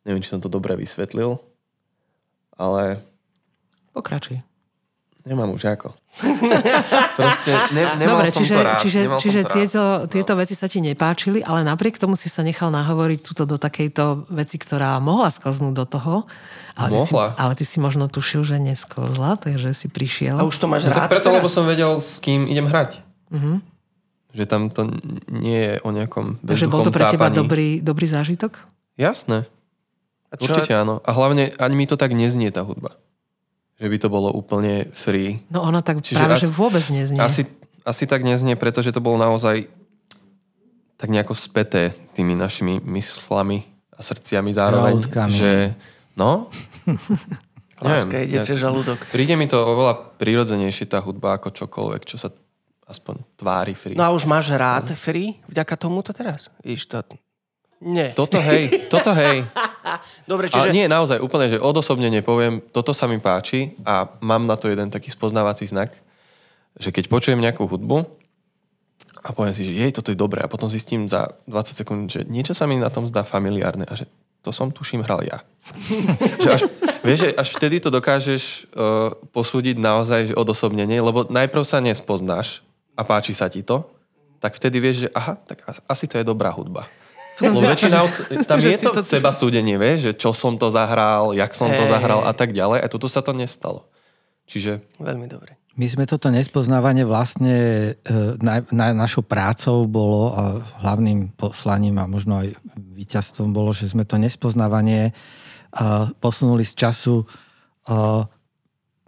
Neviem, 0.08 0.24
či 0.24 0.32
som 0.32 0.40
to 0.40 0.48
dobre 0.48 0.72
vysvetlil, 0.80 1.36
ale 2.56 3.04
Pokračuj. 3.92 4.49
Nemám 5.30 5.50
už 5.50 5.62
ako. 5.70 5.94
Proste 7.16 7.52
ne, 7.70 7.82
nemal 7.96 8.18
Dobre, 8.18 8.28
som 8.28 8.42
čiže, 8.42 8.52
to 8.52 8.60
rád. 8.60 8.80
čiže, 8.80 8.98
nemal 9.00 9.16
som 9.16 9.22
čiže 9.22 9.40
to 9.40 9.46
rád. 9.46 9.54
tieto, 9.54 9.82
No. 9.82 10.06
tieto 10.06 10.32
veci 10.34 10.54
sa 10.54 10.66
ti 10.66 10.78
nepáčili, 10.80 11.38
ale 11.40 11.62
napriek 11.62 11.96
tomu 11.96 12.14
si 12.14 12.26
sa 12.26 12.42
nechal 12.42 12.68
nahovoriť 12.68 13.18
túto 13.20 13.42
do 13.44 13.56
takejto 13.56 14.26
veci, 14.28 14.56
ktorá 14.56 14.98
mohla 14.98 15.28
sklznúť 15.28 15.72
do 15.72 15.86
toho. 15.86 16.14
Ale 16.72 16.90
ty, 16.90 16.98
si, 16.98 17.12
Mohla. 17.12 17.28
ale 17.36 17.52
ty 17.54 17.64
si 17.64 17.76
možno 17.76 18.06
tušil, 18.06 18.40
že 18.42 18.56
nesklzla, 18.56 19.36
takže 19.36 19.70
si 19.70 19.86
prišiel. 19.86 20.34
A 20.34 20.42
už 20.42 20.56
to 20.56 20.66
máš 20.66 20.84
No 20.84 20.90
rád 20.90 21.06
tak 21.06 21.10
preto, 21.12 21.28
teraz? 21.28 21.36
lebo 21.36 21.46
som 21.46 21.64
vedel, 21.64 21.92
s 21.94 22.18
kým 22.18 22.44
idem 22.44 22.64
hrať. 22.64 23.04
Že 24.30 24.44
tam 24.46 24.62
to 24.66 24.86
nie 25.28 25.58
je 25.60 25.72
o 25.80 25.90
nejakom 25.90 26.38
takže 26.40 26.66
bol 26.66 26.80
to 26.80 26.88
pre 26.88 27.04
teba 27.04 27.26
tápaní. 27.26 27.36
dobrý, 27.36 27.68
dobrý 27.80 28.06
zážitok? 28.06 28.64
Jasné. 28.94 29.44
A 30.28 30.34
čo- 30.36 30.54
Určite 30.54 30.72
áno. 30.72 31.02
A 31.02 31.10
hlavne 31.10 31.50
ani 31.56 31.74
mi 31.74 31.84
to 31.84 31.94
tak 31.94 32.10
neznie 32.12 32.48
tá 32.48 32.62
hudba. 32.62 32.94
Že 33.80 33.88
by 33.88 33.96
to 33.96 34.08
bolo 34.12 34.28
úplne 34.30 34.92
free. 34.92 35.40
No 35.48 35.64
ona 35.64 35.80
tak 35.80 36.04
Čiže 36.04 36.20
práve, 36.20 36.36
asi- 36.36 36.44
že 36.44 36.52
vôbec 36.52 36.84
neznie. 36.92 37.16
Asi, 37.16 37.48
asi 37.80 38.04
tak 38.04 38.20
neznie, 38.22 38.54
pretože 38.54 38.92
to 38.92 39.00
bolo 39.00 39.16
naozaj 39.16 39.64
tak 41.00 41.08
nejako 41.08 41.32
späté 41.32 41.96
tými 42.12 42.36
našimi 42.36 42.76
myslami 42.84 43.64
a 43.96 44.04
srdciami 44.04 44.52
zároveň. 44.52 45.00
Žalúdkami. 45.00 45.32
Že, 45.32 45.52
no, 46.20 46.52
Láska 47.80 48.20
ide 48.20 48.44
cez 48.44 48.60
žalúdok. 48.60 49.00
príde 49.08 49.32
mi 49.40 49.48
to 49.48 49.56
oveľa 49.56 50.12
prirodzenejšie 50.20 50.84
tá 50.92 51.00
hudba 51.00 51.40
ako 51.40 51.48
čokoľvek, 51.48 52.02
čo 52.04 52.20
sa 52.20 52.28
aspoň 52.84 53.24
tvári 53.40 53.72
free. 53.72 53.96
No 53.96 54.04
a 54.04 54.12
už 54.12 54.28
máš 54.28 54.52
rád 54.52 54.92
free 54.92 55.40
vďaka 55.48 55.80
tomuto 55.80 56.12
teraz? 56.12 56.52
Víš 56.60 56.84
to? 56.84 57.00
Nie. 57.80 58.12
Toto 58.12 58.36
hej, 58.36 58.92
toto 58.92 59.16
hej. 59.16 59.40
Dobre, 60.30 60.52
Ale 60.52 60.68
čiže... 60.68 60.76
nie, 60.76 60.84
naozaj, 60.84 61.16
úplne, 61.16 61.48
že 61.48 61.56
odosobnene 61.56 62.20
poviem, 62.20 62.60
toto 62.60 62.92
sa 62.92 63.08
mi 63.08 63.16
páči 63.16 63.72
a 63.88 64.04
mám 64.20 64.44
na 64.44 64.60
to 64.60 64.68
jeden 64.68 64.92
taký 64.92 65.08
spoznávací 65.08 65.64
znak, 65.64 65.96
že 66.76 66.92
keď 66.92 67.08
počujem 67.08 67.40
nejakú 67.40 67.64
hudbu 67.64 68.04
a 69.24 69.32
poviem 69.32 69.56
si, 69.56 69.64
že 69.64 69.72
jej, 69.72 69.90
toto 69.96 70.12
je 70.12 70.20
dobré 70.20 70.44
a 70.44 70.52
potom 70.52 70.68
zistím 70.68 71.08
za 71.08 71.32
20 71.48 71.80
sekúnd, 71.80 72.04
že 72.12 72.20
niečo 72.28 72.52
sa 72.52 72.68
mi 72.68 72.76
na 72.76 72.92
tom 72.92 73.08
zdá 73.08 73.24
familiárne 73.24 73.88
a 73.88 73.96
že 73.96 74.04
to 74.44 74.52
som 74.52 74.68
tuším 74.68 75.00
hral 75.00 75.24
ja. 75.24 75.40
že 76.44 76.48
až, 76.52 76.62
vieš, 77.00 77.28
že 77.28 77.30
až 77.32 77.48
vtedy 77.56 77.80
to 77.80 77.88
dokážeš 77.88 78.68
uh, 78.76 79.12
posúdiť 79.32 79.80
naozaj 79.80 80.32
že 80.32 80.34
odosobnenie, 80.36 81.00
lebo 81.00 81.24
najprv 81.32 81.64
sa 81.64 81.80
nespoznáš 81.80 82.60
a 82.92 83.08
páči 83.08 83.32
sa 83.32 83.48
ti 83.48 83.64
to, 83.64 83.88
tak 84.40 84.56
vtedy 84.56 84.76
vieš, 84.80 84.96
že 85.04 85.08
aha, 85.12 85.36
tak 85.48 85.64
asi 85.88 86.04
to 86.08 86.16
je 86.20 86.24
dobrá 86.24 86.52
hudba. 86.52 86.88
Lebo 87.40 87.58
väčšinou 87.64 88.04
tam 88.44 88.58
je 88.64 88.76
to 88.76 88.92
to- 88.92 89.04
seba 89.04 89.32
súdenie, 89.32 89.80
vieš, 89.80 90.12
že 90.12 90.12
čo 90.16 90.30
som 90.36 90.60
to 90.60 90.68
zahral, 90.68 91.32
jak 91.32 91.52
som 91.56 91.72
to 91.72 91.84
Hej. 91.84 91.90
zahral 91.90 92.24
a 92.28 92.32
tak 92.36 92.52
ďalej. 92.52 92.84
A 92.84 92.86
toto 92.86 93.08
sa 93.08 93.24
to 93.24 93.32
nestalo. 93.32 93.88
Čiže 94.44 94.84
Veľmi 95.00 95.30
dobre. 95.30 95.60
My 95.78 95.86
sme 95.86 96.04
toto 96.04 96.28
nespoznávanie 96.28 97.06
vlastne 97.06 97.56
e, 97.94 98.36
na, 98.42 98.60
na, 98.74 98.92
našou 98.92 99.22
prácou 99.22 99.86
bolo 99.86 100.34
a 100.34 100.42
hlavným 100.82 101.32
poslaním 101.38 101.96
a 102.02 102.10
možno 102.10 102.42
aj 102.42 102.52
víťazstvom 102.76 103.54
bolo, 103.54 103.70
že 103.72 103.88
sme 103.88 104.02
to 104.04 104.18
nespoznávanie 104.18 105.08
e, 105.08 105.12
posunuli 106.18 106.66
z 106.66 106.74
času 106.74 107.22
e, 107.22 107.26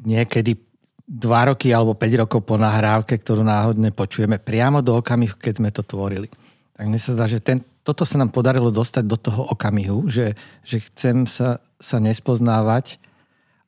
niekedy 0.06 0.54
dva 1.02 1.52
roky 1.52 1.74
alebo 1.74 1.98
5 1.98 2.22
rokov 2.24 2.40
po 2.46 2.56
nahrávke, 2.56 3.18
ktorú 3.20 3.42
náhodne 3.44 3.90
počujeme 3.92 4.38
priamo 4.40 4.80
do 4.80 4.96
okamihu, 5.02 5.36
keď 5.36 5.54
sme 5.60 5.70
to 5.74 5.82
tvorili. 5.84 6.30
Tak 6.72 6.88
mne 6.88 6.96
sa 6.96 7.12
zdá, 7.12 7.28
že 7.28 7.42
ten, 7.42 7.60
toto 7.82 8.06
sa 8.06 8.16
nám 8.18 8.30
podarilo 8.30 8.70
dostať 8.70 9.04
do 9.06 9.18
toho 9.18 9.42
okamihu, 9.50 10.06
že, 10.06 10.38
že 10.62 10.78
chcem 10.86 11.26
sa, 11.26 11.58
sa 11.82 11.98
nespoznávať, 11.98 13.02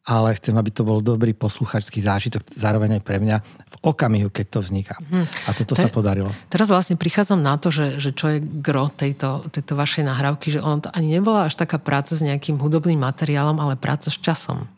ale 0.04 0.36
chcem, 0.36 0.52
aby 0.52 0.68
to 0.68 0.84
bol 0.84 1.00
dobrý 1.00 1.32
posluchačský 1.32 2.04
zážitok, 2.04 2.44
zároveň 2.52 3.00
aj 3.00 3.02
pre 3.02 3.16
mňa 3.18 3.40
v 3.40 3.76
okamihu, 3.80 4.28
keď 4.28 4.46
to 4.52 4.58
vzniká. 4.60 5.00
A 5.48 5.56
toto 5.56 5.72
To 5.72 5.80
sa 5.80 5.88
podarilo. 5.88 6.28
Teraz 6.52 6.68
vlastne 6.68 7.00
prichádzam 7.00 7.40
na 7.40 7.56
to, 7.56 7.72
že, 7.72 7.96
že 7.96 8.12
čo 8.12 8.36
je 8.36 8.38
gro 8.44 8.92
tejto, 8.92 9.48
tejto 9.48 9.72
vašej 9.72 10.04
nahrávky, 10.04 10.52
že 10.52 10.60
ono 10.60 10.84
to 10.84 10.92
ani 10.92 11.16
nebola 11.16 11.48
až 11.48 11.56
taká 11.56 11.80
práca 11.80 12.12
s 12.12 12.20
nejakým 12.20 12.60
hudobným 12.60 13.00
materiálom, 13.00 13.56
ale 13.56 13.80
práca 13.80 14.12
s 14.12 14.20
časom. 14.20 14.68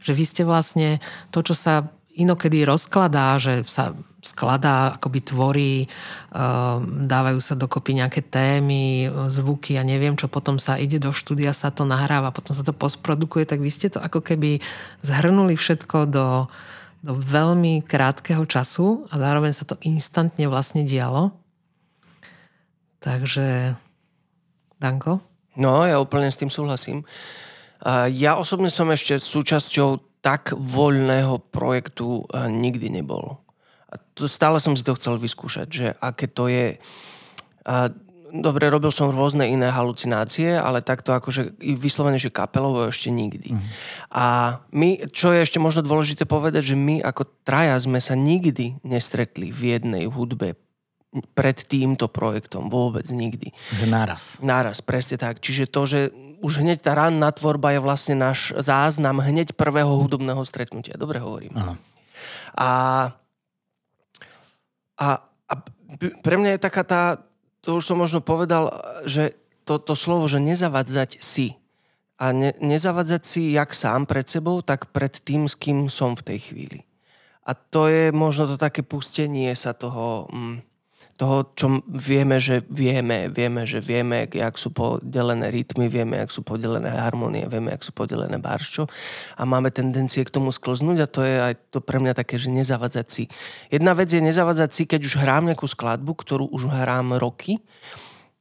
Že 0.00 0.12
vy 0.16 0.24
ste 0.24 0.42
vlastne 0.48 0.88
to, 1.28 1.44
čo 1.44 1.52
sa 1.52 1.92
inokedy 2.18 2.66
rozkladá, 2.66 3.38
že 3.38 3.62
sa 3.70 3.94
skladá, 4.20 4.98
akoby 5.00 5.20
tvorí, 5.24 5.74
uh, 5.86 6.82
dávajú 6.84 7.38
sa 7.40 7.56
dokopy 7.56 8.02
nejaké 8.02 8.20
témy, 8.26 9.08
zvuky 9.30 9.80
a 9.80 9.86
neviem 9.86 10.18
čo, 10.18 10.28
potom 10.28 10.60
sa 10.60 10.76
ide 10.76 11.00
do 11.00 11.14
štúdia, 11.14 11.56
sa 11.56 11.72
to 11.72 11.88
nahráva, 11.88 12.34
potom 12.34 12.52
sa 12.52 12.66
to 12.66 12.76
postprodukuje, 12.76 13.48
tak 13.48 13.62
vy 13.62 13.70
ste 13.72 13.88
to 13.88 14.02
ako 14.02 14.20
keby 14.20 14.60
zhrnuli 15.00 15.56
všetko 15.56 16.10
do, 16.10 16.28
do 17.00 17.12
veľmi 17.16 17.86
krátkeho 17.86 18.44
času 18.44 19.08
a 19.08 19.16
zároveň 19.16 19.56
sa 19.56 19.64
to 19.64 19.80
instantne 19.86 20.50
vlastne 20.50 20.84
dialo. 20.84 21.32
Takže, 23.00 23.72
Danko? 24.76 25.24
No, 25.56 25.88
ja 25.88 25.96
úplne 25.96 26.28
s 26.28 26.36
tým 26.36 26.52
súhlasím. 26.52 27.00
Ja 28.12 28.36
osobne 28.36 28.68
som 28.68 28.92
ešte 28.92 29.16
súčasťou 29.16 30.09
tak 30.20 30.52
voľného 30.52 31.40
projektu 31.52 32.28
a 32.32 32.48
nikdy 32.48 32.92
nebol. 32.92 33.40
A 33.90 33.98
to, 34.14 34.28
stále 34.28 34.60
som 34.60 34.76
si 34.76 34.84
to 34.84 34.94
chcel 34.94 35.16
vyskúšať, 35.16 35.66
že 35.68 35.86
aké 35.98 36.28
to 36.28 36.46
je... 36.46 36.76
A, 37.64 37.90
dobre, 38.30 38.70
robil 38.70 38.94
som 38.94 39.10
rôzne 39.10 39.48
iné 39.50 39.66
halucinácie, 39.72 40.54
ale 40.54 40.86
takto 40.86 41.10
akože 41.10 41.58
vyslovene, 41.58 42.20
že 42.20 42.30
kapelovo 42.30 42.86
ešte 42.86 43.10
nikdy. 43.10 43.58
Mm. 43.58 43.64
A 44.14 44.24
my, 44.70 45.10
čo 45.10 45.34
je 45.34 45.42
ešte 45.42 45.58
možno 45.58 45.82
dôležité 45.82 46.28
povedať, 46.28 46.72
že 46.72 46.76
my 46.78 47.02
ako 47.02 47.26
traja 47.42 47.74
sme 47.82 47.98
sa 47.98 48.14
nikdy 48.14 48.78
nestretli 48.86 49.50
v 49.50 49.74
jednej 49.74 50.06
hudbe 50.06 50.54
pred 51.34 51.58
týmto 51.66 52.06
projektom. 52.06 52.70
Vôbec 52.70 53.02
nikdy. 53.10 53.50
Že 53.82 53.86
naraz. 53.90 54.38
Náraz, 54.38 54.78
presne 54.78 55.18
tak. 55.18 55.42
Čiže 55.42 55.66
to, 55.66 55.82
že 55.82 56.00
už 56.40 56.64
hneď 56.64 56.80
tá 56.80 56.96
ranná 56.96 57.28
tvorba 57.30 57.76
je 57.76 57.80
vlastne 57.84 58.16
náš 58.16 58.56
záznam 58.56 59.20
hneď 59.20 59.52
prvého 59.54 59.92
hudobného 60.00 60.40
stretnutia. 60.42 60.96
Dobre 60.96 61.20
hovorím. 61.20 61.52
Aha. 61.54 61.74
A, 62.56 62.70
a, 64.96 65.08
a 65.24 65.54
pre 66.24 66.34
mňa 66.40 66.56
je 66.56 66.64
taká 66.64 66.82
tá 66.84 67.02
to 67.60 67.76
už 67.76 67.92
som 67.92 68.00
možno 68.00 68.24
povedal, 68.24 68.72
že 69.04 69.36
to, 69.68 69.76
to 69.76 69.92
slovo, 69.92 70.24
že 70.26 70.40
nezavadzať 70.40 71.20
si. 71.20 71.60
A 72.20 72.32
ne, 72.32 72.52
nezavadzať 72.60 73.22
si 73.24 73.42
jak 73.52 73.72
sám 73.72 74.04
pred 74.04 74.24
sebou, 74.24 74.60
tak 74.64 74.92
pred 74.92 75.12
tým, 75.12 75.48
s 75.48 75.56
kým 75.56 75.88
som 75.92 76.16
v 76.16 76.24
tej 76.24 76.38
chvíli. 76.52 76.80
A 77.44 77.56
to 77.56 77.88
je 77.88 78.12
možno 78.12 78.48
to 78.48 78.56
také 78.60 78.84
pustenie 78.84 79.52
sa 79.56 79.72
toho... 79.72 80.28
Mm, 80.32 80.60
toho, 81.20 81.52
čo 81.52 81.84
vieme, 81.84 82.40
že 82.40 82.64
vieme, 82.72 83.28
vieme, 83.28 83.68
že 83.68 83.84
vieme, 83.84 84.24
jak 84.24 84.56
sú 84.56 84.72
podelené 84.72 85.52
rytmy, 85.52 85.92
vieme, 85.92 86.16
jak 86.16 86.32
sú 86.32 86.40
podelené 86.40 86.88
harmonie, 86.88 87.44
vieme, 87.44 87.76
jak 87.76 87.84
sú 87.84 87.92
podelené 87.92 88.40
barščo 88.40 88.88
a 89.36 89.44
máme 89.44 89.68
tendencie 89.68 90.24
k 90.24 90.32
tomu 90.32 90.48
sklznúť 90.48 90.98
a 91.04 91.10
to 91.12 91.20
je 91.20 91.36
aj 91.36 91.54
to 91.68 91.84
pre 91.84 92.00
mňa 92.00 92.16
také, 92.16 92.40
že 92.40 92.48
nezavadzať 92.48 93.06
si. 93.12 93.24
Jedna 93.68 93.92
vec 93.92 94.08
je 94.08 94.24
nezavadzať 94.24 94.70
si, 94.72 94.82
keď 94.88 95.00
už 95.04 95.14
hrám 95.20 95.44
nejakú 95.52 95.68
skladbu, 95.68 96.16
ktorú 96.24 96.48
už 96.56 96.72
hrám 96.72 97.20
roky 97.20 97.60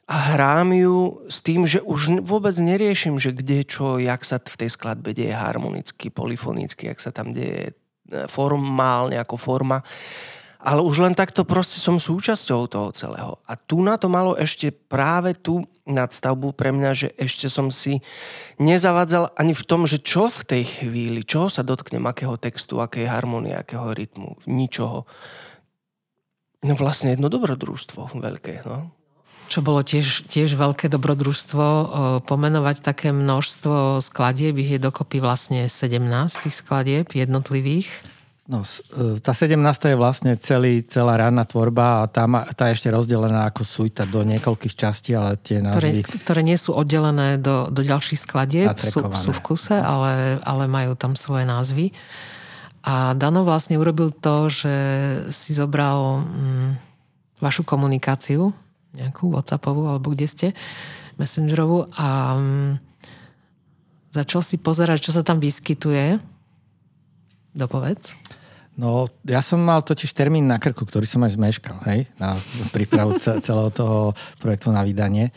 a 0.07 0.39
hrám 0.39 0.71
ju 0.71 1.19
s 1.27 1.43
tým, 1.43 1.67
že 1.67 1.83
už 1.83 2.23
vôbec 2.23 2.55
neriešim, 2.55 3.19
že 3.19 3.35
kde 3.35 3.67
čo, 3.67 3.99
jak 3.99 4.23
sa 4.23 4.39
v 4.39 4.55
tej 4.55 4.71
skladbe 4.71 5.11
deje 5.11 5.35
harmonicky, 5.35 6.07
polifonicky, 6.07 6.87
jak 6.87 7.03
sa 7.03 7.11
tam 7.11 7.35
deje 7.35 7.75
e, 8.07 8.23
formálne 8.31 9.19
ako 9.19 9.35
forma 9.35 9.83
ale 10.59 10.83
už 10.83 11.07
len 11.07 11.15
takto 11.15 11.47
proste 11.47 11.79
som 11.79 11.95
súčasťou 12.03 12.67
toho 12.67 12.91
celého. 12.91 13.39
A 13.47 13.55
tu 13.55 13.79
na 13.79 13.95
to 13.95 14.11
malo 14.11 14.35
ešte 14.35 14.75
práve 14.75 15.31
tú 15.31 15.63
nadstavbu 15.87 16.51
pre 16.51 16.75
mňa, 16.75 16.91
že 16.91 17.07
ešte 17.15 17.47
som 17.47 17.71
si 17.71 18.03
nezavadzal 18.59 19.31
ani 19.39 19.55
v 19.55 19.63
tom, 19.63 19.87
že 19.87 20.03
čo 20.03 20.27
v 20.27 20.43
tej 20.43 20.63
chvíli, 20.67 21.23
čo 21.23 21.47
sa 21.47 21.63
dotknem, 21.63 22.03
akého 22.03 22.35
textu, 22.35 22.83
akej 22.83 23.07
harmonie, 23.07 23.55
akého 23.55 23.95
rytmu, 23.95 24.35
ničoho. 24.45 25.07
No 26.67 26.73
vlastne 26.75 27.15
jedno 27.15 27.31
dobrodružstvo 27.31 28.19
veľké, 28.19 28.67
no 28.67 28.99
čo 29.49 29.65
bolo 29.65 29.81
tiež, 29.81 30.29
tiež 30.29 30.53
veľké 30.53 30.93
dobrodružstvo, 30.93 31.65
pomenovať 32.29 32.85
také 32.85 33.09
množstvo 33.09 33.97
skladieb, 33.97 34.61
ich 34.61 34.77
je 34.77 34.79
dokopy 34.79 35.17
vlastne 35.17 35.65
17 35.65 36.45
tých 36.45 36.53
skladieb 36.53 37.09
jednotlivých. 37.17 37.89
No, 38.49 38.65
e, 38.65 39.21
tá 39.21 39.29
17. 39.29 39.61
je 39.93 39.93
vlastne 39.93 40.33
celý, 40.41 40.81
celá 40.81 41.21
ranná 41.21 41.45
tvorba 41.45 42.01
a 42.01 42.09
tá, 42.09 42.25
má, 42.25 42.49
tá 42.57 42.65
je 42.73 42.81
ešte 42.81 42.89
rozdelená 42.89 43.45
ako 43.45 43.61
suita 43.61 44.09
do 44.09 44.25
niekoľkých 44.25 44.73
častí, 44.73 45.13
ale 45.13 45.37
tie 45.37 45.61
názvy... 45.61 46.01
Ktoré, 46.01 46.17
ktoré 46.25 46.41
nie 46.41 46.57
sú 46.57 46.73
oddelené 46.73 47.37
do, 47.37 47.69
do 47.69 47.85
ďalších 47.85 48.25
skladieb, 48.25 48.73
sú, 48.81 49.05
sú 49.13 49.37
v 49.37 49.41
kuse, 49.45 49.77
ale, 49.77 50.41
ale 50.41 50.65
majú 50.65 50.97
tam 50.97 51.13
svoje 51.13 51.45
názvy. 51.45 51.93
A 52.81 53.13
Dano 53.13 53.45
vlastne 53.45 53.77
urobil 53.77 54.09
to, 54.17 54.49
že 54.49 54.73
si 55.29 55.53
zobral 55.53 56.25
mm, 56.25 56.69
vašu 57.37 57.61
komunikáciu, 57.61 58.49
nejakú 58.97 59.29
Whatsappovú, 59.29 59.93
alebo 59.93 60.17
kde 60.17 60.25
ste, 60.25 60.47
Messengerovú 61.21 61.85
a 62.01 62.33
mm, 62.33 62.81
začal 64.09 64.41
si 64.41 64.57
pozerať, 64.57 65.05
čo 65.05 65.11
sa 65.13 65.21
tam 65.21 65.37
vyskytuje. 65.37 66.17
Dopovedz. 67.53 68.17
No, 68.79 69.11
ja 69.27 69.43
som 69.43 69.59
mal 69.59 69.83
totiž 69.83 70.15
termín 70.15 70.47
na 70.47 70.55
krku, 70.55 70.87
ktorý 70.87 71.03
som 71.03 71.19
aj 71.27 71.35
zmeškal, 71.35 71.83
hej, 71.91 72.07
na 72.15 72.39
prípravu 72.71 73.19
celého 73.19 73.67
toho 73.75 74.15
projektu 74.39 74.71
na 74.71 74.87
vydanie 74.87 75.35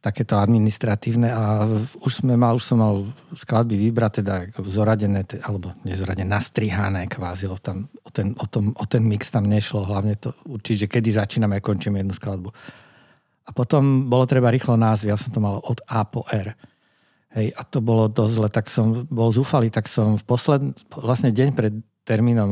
takéto 0.00 0.40
administratívne 0.40 1.28
a 1.28 1.68
už 2.00 2.24
sme 2.24 2.32
mal, 2.32 2.56
už 2.56 2.64
som 2.64 2.80
mal 2.80 3.04
skladby 3.36 3.76
vybrať, 3.76 4.24
teda 4.24 4.48
zoradené, 4.64 5.28
alebo 5.44 5.76
nezoradené, 5.84 6.24
nastrihané 6.24 7.04
kvázi, 7.04 7.52
tam 7.60 7.84
o 8.00 8.08
ten, 8.08 8.32
o, 8.32 8.46
tom, 8.48 8.72
o 8.72 8.84
ten 8.88 9.04
mix 9.04 9.28
tam 9.28 9.44
nešlo, 9.44 9.84
hlavne 9.84 10.16
to 10.16 10.32
určiť, 10.48 10.76
že 10.84 10.86
kedy 10.88 11.20
začíname 11.20 11.60
a 11.60 11.64
končíme 11.64 12.00
jednu 12.00 12.16
skladbu. 12.16 12.48
A 13.44 13.50
potom 13.52 14.08
bolo 14.08 14.24
treba 14.24 14.48
rýchlo 14.48 14.80
názvy, 14.80 15.12
ja 15.12 15.20
som 15.20 15.28
to 15.28 15.38
mal 15.38 15.60
od 15.60 15.84
A 15.84 16.00
po 16.08 16.24
R. 16.32 16.56
Hej, 17.36 17.52
a 17.52 17.62
to 17.62 17.84
bolo 17.84 18.08
dosť 18.08 18.32
zle, 18.40 18.48
tak 18.48 18.66
som 18.72 19.04
bol 19.06 19.28
zúfalý, 19.28 19.68
tak 19.68 19.84
som 19.84 20.16
v 20.16 20.24
posled, 20.24 20.62
vlastne 20.96 21.28
deň 21.28 21.48
pred 21.52 21.76
termínom 22.10 22.48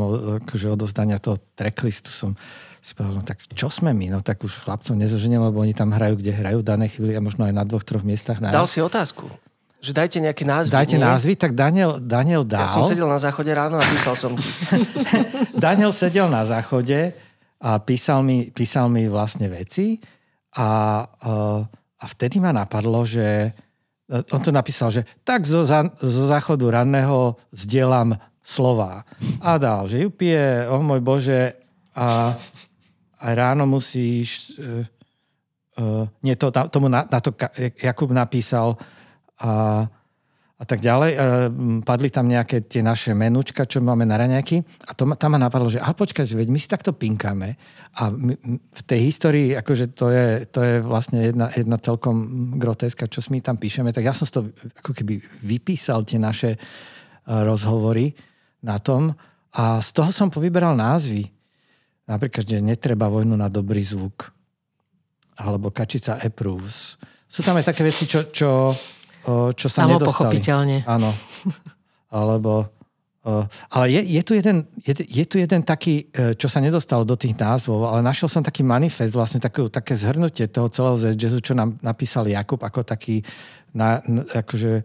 akože 0.46 0.70
odozdania 0.70 1.18
toho 1.18 1.42
tracklistu 1.58 2.06
som 2.06 2.30
si 2.78 2.94
povedal, 2.94 3.18
no 3.18 3.22
tak 3.26 3.42
čo 3.42 3.66
sme 3.66 3.90
my? 3.90 4.06
No 4.14 4.22
tak 4.22 4.38
už 4.46 4.62
chlapcov 4.62 4.94
nezoženiem, 4.94 5.42
lebo 5.42 5.58
oni 5.58 5.74
tam 5.74 5.90
hrajú, 5.90 6.14
kde 6.14 6.30
hrajú 6.30 6.62
v 6.62 6.66
danej 6.66 6.94
chvíli 6.94 7.18
a 7.18 7.20
možno 7.20 7.42
aj 7.42 7.52
na 7.52 7.66
dvoch, 7.66 7.82
troch 7.82 8.06
miestach. 8.06 8.38
Na... 8.38 8.54
Dal 8.54 8.70
si 8.70 8.78
otázku. 8.78 9.26
Že 9.82 9.92
dajte 9.94 10.18
nejaké 10.22 10.46
názvy. 10.46 10.70
Dajte 10.74 10.96
nie? 10.98 11.02
názvy, 11.02 11.32
tak 11.34 11.58
Daniel, 11.58 11.98
Daniel 11.98 12.46
dal. 12.46 12.66
Ja 12.66 12.70
som 12.70 12.86
sedel 12.86 13.10
na 13.10 13.18
záchode 13.18 13.50
ráno 13.50 13.82
a 13.82 13.84
písal 13.84 14.14
som 14.14 14.32
ti. 14.38 14.46
Daniel 15.66 15.90
sedel 15.90 16.30
na 16.30 16.46
záchode 16.46 17.14
a 17.58 17.70
písal 17.82 18.22
mi, 18.22 18.50
písal 18.54 18.86
mi 18.86 19.10
vlastne 19.10 19.50
veci 19.50 19.98
a, 20.54 21.02
a 21.98 22.04
vtedy 22.14 22.38
ma 22.38 22.54
napadlo, 22.54 23.02
že 23.02 23.54
on 24.08 24.40
to 24.40 24.48
napísal, 24.48 24.88
že 24.88 25.04
tak 25.20 25.44
zo, 25.44 25.68
zo 26.00 26.24
záchodu 26.24 26.64
ranného 26.72 27.36
zdieľam 27.52 28.16
slova. 28.48 29.04
A 29.44 29.60
dal, 29.60 29.84
že 29.84 30.00
ju 30.00 30.08
pije, 30.08 30.64
o 30.72 30.80
oh 30.80 30.82
môj 30.82 31.04
Bože, 31.04 31.52
a, 31.92 32.32
a 33.20 33.26
ráno 33.36 33.68
musíš... 33.68 34.56
Uh, 34.56 34.88
uh, 35.76 36.04
nie, 36.24 36.32
to, 36.40 36.48
tomu 36.72 36.88
na, 36.88 37.04
na 37.04 37.20
to 37.20 37.36
Jakub 37.76 38.08
napísal 38.08 38.80
a, 39.36 39.84
a 40.58 40.64
tak 40.64 40.80
ďalej. 40.80 41.10
Uh, 41.12 41.20
padli 41.84 42.08
tam 42.08 42.24
nejaké 42.24 42.64
tie 42.64 42.80
naše 42.80 43.12
menučka, 43.12 43.68
čo 43.68 43.84
máme 43.84 44.08
na 44.08 44.16
raňaky 44.16 44.64
a 44.88 44.96
to, 44.96 45.04
tam 45.20 45.36
ma 45.36 45.38
napadlo, 45.38 45.68
že 45.68 45.84
a 45.84 45.92
počkaj, 45.92 46.24
veď 46.32 46.48
my 46.48 46.58
si 46.58 46.72
takto 46.72 46.96
pinkáme 46.96 47.52
a 48.00 48.08
my, 48.08 48.32
v 48.72 48.82
tej 48.88 49.00
histórii, 49.12 49.52
akože 49.58 49.92
to 49.92 50.08
je, 50.08 50.26
to 50.48 50.64
je 50.64 50.74
vlastne 50.80 51.20
jedna, 51.20 51.52
jedna 51.52 51.76
celkom 51.76 52.16
grotéska, 52.56 53.10
čo 53.12 53.20
my 53.28 53.44
tam 53.44 53.60
píšeme, 53.60 53.92
tak 53.92 54.08
ja 54.08 54.16
som 54.16 54.24
to 54.24 54.50
ako 54.80 54.96
keby 54.96 55.20
vypísal 55.44 56.06
tie 56.08 56.16
naše 56.16 56.56
rozhovory 57.28 58.27
na 58.62 58.76
tom 58.78 59.14
a 59.54 59.80
z 59.80 59.90
toho 59.94 60.10
som 60.12 60.28
povyberal 60.28 60.76
názvy. 60.76 61.28
Napríklad, 62.08 62.44
že 62.44 62.64
netreba 62.64 63.12
vojnu 63.12 63.36
na 63.36 63.52
dobrý 63.52 63.84
zvuk. 63.84 64.32
Alebo 65.38 65.70
Kačica 65.70 66.18
approves. 66.18 66.96
Sú 67.28 67.44
tam 67.44 67.60
aj 67.60 67.70
také 67.70 67.84
veci, 67.84 68.08
čo, 68.08 68.32
čo, 68.32 68.72
čo 69.54 69.66
sa 69.68 69.84
Samo 69.84 70.00
nedostali. 70.00 70.08
pochopiteľne. 70.08 70.76
Áno. 70.88 71.12
Alebo 72.08 72.78
ale 73.68 73.92
je, 73.92 74.00
je, 74.16 74.22
tu 74.24 74.32
jeden, 74.32 74.64
je, 74.80 74.94
je 75.04 75.24
tu 75.28 75.36
jeden 75.36 75.60
taký, 75.60 76.08
e, 76.08 76.32
čo 76.32 76.48
sa 76.48 76.64
nedostalo 76.64 77.04
do 77.04 77.12
tých 77.12 77.36
názvov, 77.36 77.84
ale 77.84 78.00
našiel 78.00 78.30
som 78.30 78.40
taký 78.40 78.64
manifest, 78.64 79.12
vlastne 79.12 79.36
také, 79.36 79.68
také 79.68 79.98
zhrnutie 79.98 80.48
toho 80.48 80.72
celého 80.72 80.96
jazzu, 81.12 81.44
čo 81.44 81.52
nám 81.52 81.76
napísal 81.84 82.24
Jakub 82.24 82.62
ako 82.62 82.88
taký 82.88 83.20
na, 83.76 84.00
akože, 84.32 84.80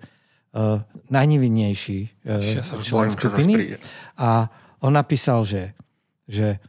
uh, 0.53 0.79
najnevinnejší 1.09 1.99
uh, 2.29 2.81
člen 2.81 3.09
skupiny. 3.09 3.77
A 4.17 4.47
on 4.79 4.93
napísal, 4.93 5.43
že, 5.43 5.73
že 6.29 6.61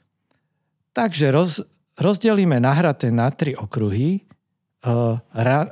takže 0.96 1.30
roz, 1.30 1.60
rozdelíme 2.00 2.58
nahraté 2.58 3.12
na 3.12 3.30
tri 3.30 3.52
okruhy 3.54 4.24
uh, 4.84 5.20
ra, 5.32 5.68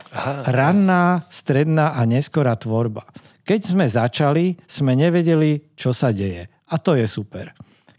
ranná, 0.47 1.25
stredná 1.33 1.97
a 1.97 2.05
neskorá 2.05 2.55
tvorba. 2.57 3.09
Keď 3.43 3.61
sme 3.75 3.87
začali, 3.91 4.55
sme 4.71 4.95
nevedeli, 4.95 5.75
čo 5.75 5.91
sa 5.91 6.15
deje. 6.15 6.47
A 6.71 6.79
to 6.79 6.95
je 6.95 7.05
super. 7.11 7.51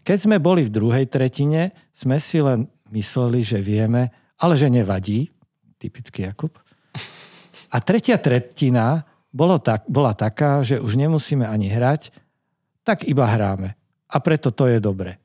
Keď 0.04 0.18
sme 0.28 0.36
boli 0.40 0.64
v 0.64 0.72
druhej 0.72 1.06
tretine, 1.08 1.72
sme 1.92 2.16
si 2.16 2.40
len 2.40 2.68
mysleli, 2.92 3.44
že 3.44 3.60
vieme, 3.60 4.12
ale 4.40 4.56
že 4.56 4.72
nevadí. 4.72 5.28
Typický 5.80 6.24
Jakub. 6.28 6.52
A 7.72 7.76
tretia 7.80 8.16
tretina 8.16 9.04
bolo 9.34 9.58
tak, 9.58 9.82
bola 9.90 10.14
taká, 10.14 10.62
že 10.62 10.78
už 10.78 10.94
nemusíme 10.94 11.42
ani 11.42 11.66
hrať, 11.66 12.14
tak 12.86 13.02
iba 13.02 13.26
hráme. 13.26 13.74
A 14.06 14.16
preto 14.22 14.54
to 14.54 14.70
je 14.70 14.78
dobre. 14.78 15.18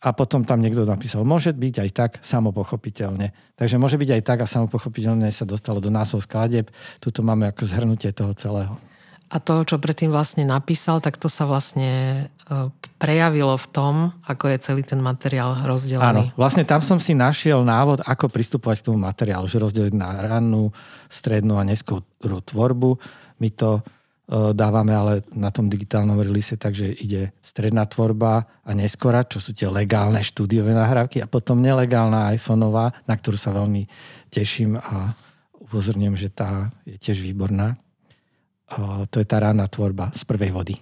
A 0.00 0.16
potom 0.16 0.46
tam 0.46 0.64
niekto 0.64 0.88
napísal, 0.88 1.28
môže 1.28 1.52
byť 1.52 1.74
aj 1.84 1.90
tak, 1.92 2.12
samopochopiteľne. 2.24 3.36
Takže 3.58 3.76
môže 3.76 4.00
byť 4.00 4.10
aj 4.16 4.22
tak 4.24 4.38
a 4.40 4.48
samopochopiteľne 4.48 5.28
sa 5.28 5.44
dostalo 5.44 5.82
do 5.82 5.92
názov 5.92 6.24
skladeb. 6.24 6.72
Tuto 7.02 7.20
máme 7.20 7.52
ako 7.52 7.68
zhrnutie 7.68 8.08
toho 8.14 8.32
celého. 8.32 8.80
A 9.30 9.38
to, 9.38 9.62
čo 9.62 9.78
predtým 9.78 10.10
vlastne 10.10 10.42
napísal, 10.42 10.98
tak 10.98 11.14
to 11.14 11.30
sa 11.30 11.46
vlastne 11.46 11.86
e, 12.26 12.52
prejavilo 12.98 13.54
v 13.54 13.66
tom, 13.70 13.94
ako 14.26 14.50
je 14.50 14.58
celý 14.58 14.82
ten 14.82 14.98
materiál 14.98 15.54
rozdelený. 15.62 16.34
Áno, 16.34 16.34
vlastne 16.34 16.66
tam 16.66 16.82
som 16.82 16.98
si 16.98 17.14
našiel 17.14 17.62
návod, 17.62 18.02
ako 18.02 18.26
pristupovať 18.26 18.82
k 18.82 18.86
tomu 18.90 18.98
materiálu, 18.98 19.46
že 19.46 19.62
rozdeliť 19.62 19.94
na 19.94 20.18
rannú, 20.18 20.74
strednú 21.06 21.62
a 21.62 21.66
neskorú 21.66 22.42
tvorbu. 22.42 22.98
My 23.38 23.54
to 23.54 23.78
e, 23.78 23.82
dávame 24.50 24.98
ale 24.98 25.22
na 25.30 25.54
tom 25.54 25.70
digitálnom 25.70 26.18
release, 26.18 26.58
takže 26.58 26.90
ide 26.90 27.30
stredná 27.38 27.86
tvorba 27.86 28.50
a 28.66 28.70
neskora, 28.74 29.22
čo 29.30 29.38
sú 29.38 29.54
tie 29.54 29.70
legálne 29.70 30.18
štúdiové 30.26 30.74
nahrávky 30.74 31.22
a 31.22 31.30
potom 31.30 31.62
nelegálna 31.62 32.34
iPhoneová, 32.34 33.06
na 33.06 33.14
ktorú 33.14 33.38
sa 33.38 33.54
veľmi 33.54 33.86
teším 34.26 34.74
a 34.74 35.14
upozorňujem, 35.70 36.18
že 36.18 36.34
tá 36.34 36.66
je 36.82 36.98
tiež 36.98 37.22
výborná 37.22 37.78
to 39.10 39.16
je 39.18 39.26
tá 39.26 39.42
rána 39.42 39.66
tvorba 39.66 40.14
z 40.14 40.22
prvej 40.22 40.54
vody. 40.54 40.74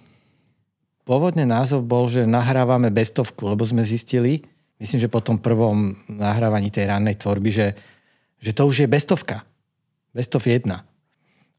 Pôvodne 1.09 1.41
názov 1.41 1.89
bol, 1.89 2.05
že 2.05 2.29
nahrávame 2.29 2.93
bestovku, 2.93 3.49
lebo 3.49 3.65
sme 3.65 3.81
zistili, 3.81 4.45
myslím, 4.77 5.01
že 5.01 5.09
po 5.09 5.25
tom 5.25 5.41
prvom 5.41 5.97
nahrávaní 6.05 6.69
tej 6.69 6.85
rannej 6.85 7.17
tvorby, 7.17 7.49
že, 7.49 7.67
že 8.37 8.53
to 8.53 8.69
už 8.69 8.85
je 8.85 8.87
bestovka. 8.87 9.41
Bestov 10.13 10.45
jedna. 10.45 10.85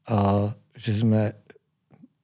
Uh, 0.07 0.55
že 0.71 1.03
sme 1.03 1.35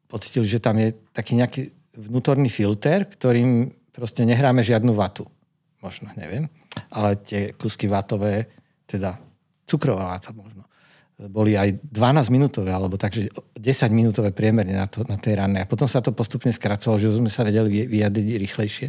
pocitili, 0.07 0.47
že 0.47 0.63
tam 0.63 0.79
je 0.79 0.95
taký 1.11 1.35
nejaký 1.35 1.61
vnútorný 1.99 2.47
filter, 2.47 3.03
ktorým 3.03 3.75
proste 3.91 4.23
nehráme 4.23 4.63
žiadnu 4.63 4.95
vatu. 4.95 5.27
Možno, 5.83 6.09
neviem. 6.15 6.47
Ale 6.93 7.19
tie 7.19 7.51
kusky 7.57 7.91
vatové, 7.91 8.47
teda 8.87 9.19
cukrová 9.67 10.15
vata 10.15 10.31
možno, 10.31 10.63
boli 11.17 11.57
aj 11.57 11.81
12 11.81 12.29
minútové, 12.29 12.69
alebo 12.69 12.93
takže 12.93 13.33
10 13.57 13.89
minútové 13.89 14.29
priemerne 14.29 14.77
na, 14.77 14.85
to, 14.85 15.01
na 15.09 15.17
tej 15.17 15.41
rannej. 15.41 15.65
A 15.65 15.69
potom 15.69 15.89
sa 15.89 15.97
to 15.97 16.13
postupne 16.13 16.53
skracovalo, 16.53 17.01
že 17.01 17.09
sme 17.09 17.25
sa 17.27 17.41
vedeli 17.41 17.89
vyjadriť 17.89 18.37
rýchlejšie. 18.37 18.87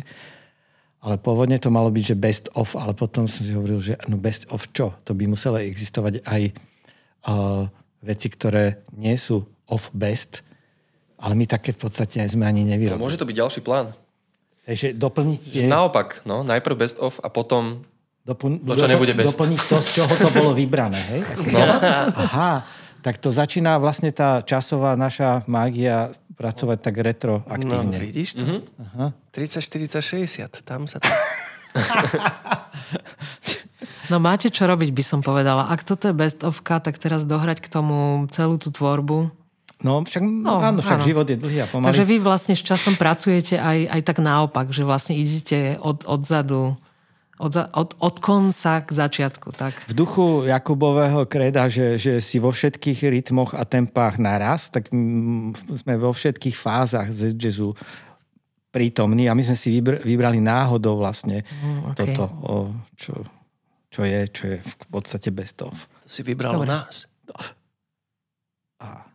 Ale 0.99 1.17
pôvodne 1.17 1.57
to 1.57 1.73
malo 1.73 1.89
byť, 1.89 2.05
že 2.05 2.17
best 2.19 2.45
of, 2.53 2.77
ale 2.77 2.93
potom 2.93 3.25
som 3.25 3.41
si 3.41 3.55
hovoril, 3.55 3.81
že 3.81 3.97
no 4.13 4.21
best 4.21 4.45
of 4.53 4.69
čo? 4.75 4.93
To 5.09 5.17
by 5.17 5.25
muselo 5.25 5.57
existovať 5.57 6.21
aj 6.27 6.43
uh, 7.25 7.65
veci, 8.05 8.29
ktoré 8.29 8.85
nie 8.93 9.17
sú 9.17 9.41
off 9.65 9.89
best, 9.95 10.45
ale 11.17 11.33
my 11.33 11.49
také 11.49 11.73
v 11.73 11.81
podstate 11.81 12.21
sme 12.27 12.45
ani 12.45 12.67
No, 12.67 12.77
nevyrobili. 12.77 13.01
môže 13.01 13.17
to 13.17 13.25
byť 13.25 13.37
ďalší 13.37 13.61
plán. 13.63 13.95
Takže 14.69 14.93
doplniť, 14.93 15.65
naopak, 15.65 16.29
no, 16.29 16.45
najprv 16.45 16.77
best 16.77 17.01
of 17.01 17.17
a 17.25 17.33
potom... 17.33 17.81
dopl- 18.29 18.61
to, 18.61 18.73
čo 18.75 18.87
nebude 18.87 19.13
best. 19.13 19.33
doplniť 19.33 19.61
to, 19.65 19.77
z 19.81 19.89
čoho 19.95 20.13
to 20.15 20.29
bolo 20.31 20.51
vybrané. 20.53 21.01
Hej? 21.09 21.21
No. 21.49 21.65
Aha, 22.15 22.53
tak 23.01 23.17
to 23.17 23.31
začína 23.31 23.77
vlastne 23.77 24.11
tá 24.11 24.41
časová 24.41 24.93
naša 24.95 25.41
mágia 25.47 26.13
pracovať 26.35 26.79
tak 26.79 26.95
No, 26.95 27.03
retroaktívne. 27.03 27.97
vidíš 27.97 28.37
to? 28.37 28.45
Aha. 28.79 29.11
30, 29.33 29.59
40, 29.59 29.99
60. 29.99 30.63
Tam 30.63 30.85
sa 30.85 31.01
to... 31.01 31.09
No 34.09 34.17
máte 34.17 34.49
čo 34.49 34.65
robiť, 34.65 34.89
by 34.89 35.05
som 35.05 35.21
povedala. 35.21 35.69
Ak 35.69 35.85
toto 35.85 36.09
je 36.09 36.17
best 36.17 36.41
ofka, 36.41 36.81
tak 36.81 36.97
teraz 36.97 37.29
dohrať 37.29 37.61
k 37.61 37.69
tomu 37.69 38.25
celú 38.29 38.57
tú 38.57 38.71
tvorbu. 38.71 39.29
No, 39.79 40.01
však, 40.01 40.23
No, 40.25 40.59
no, 40.59 40.65
áno, 40.65 40.81
však 40.81 40.99
áno. 40.99 41.07
život 41.07 41.27
je 41.29 41.37
dlhý 41.37 41.59
a 41.61 41.69
pomalý. 41.69 41.93
Takže 41.93 42.05
vy 42.05 42.17
vlastne 42.19 42.51
s 42.53 42.65
časom 42.65 42.97
pracujete 42.97 43.61
aj, 43.61 43.79
aj 43.93 44.01
tak 44.03 44.19
naopak, 44.19 44.73
že 44.73 44.83
vlastne 44.83 45.15
idete 45.15 45.77
od, 45.79 46.03
odzadu, 46.03 46.75
od, 47.39 47.53
od, 47.73 47.89
od 47.99 48.19
konca 48.19 48.83
k 48.83 48.89
začiatku. 48.89 49.51
Tak. 49.51 49.73
V 49.87 49.93
duchu 49.95 50.43
Jakubového 50.45 51.25
kreda, 51.25 51.67
že, 51.67 51.95
že 51.95 52.19
si 52.19 52.37
vo 52.37 52.51
všetkých 52.51 53.09
rytmoch 53.09 53.53
a 53.53 53.63
tempách 53.63 54.19
naraz, 54.19 54.69
tak 54.69 54.91
sme 55.71 55.95
vo 55.97 56.11
všetkých 56.11 56.53
fázach 56.53 57.09
z 57.09 57.33
jazzu 57.33 57.73
prítomní 58.69 59.27
a 59.27 59.33
my 59.33 59.41
sme 59.41 59.55
si 59.55 59.73
vybr- 59.73 60.03
vybrali 60.03 60.39
náhodou 60.39 60.97
vlastne 60.97 61.41
Mm, 61.41 61.89
okej. 61.89 61.97
toto, 61.97 62.23
o, 62.43 62.55
čo, 62.95 63.13
čo 63.89 64.01
je, 64.03 64.19
čo 64.29 64.43
je 64.47 64.57
v 64.59 64.73
podstate 64.87 65.31
best 65.31 65.59
of. 65.63 65.87
To 66.03 66.07
si 66.07 66.21
vybralo 66.21 66.63
Dobre. 66.63 66.75
nás. 66.75 67.07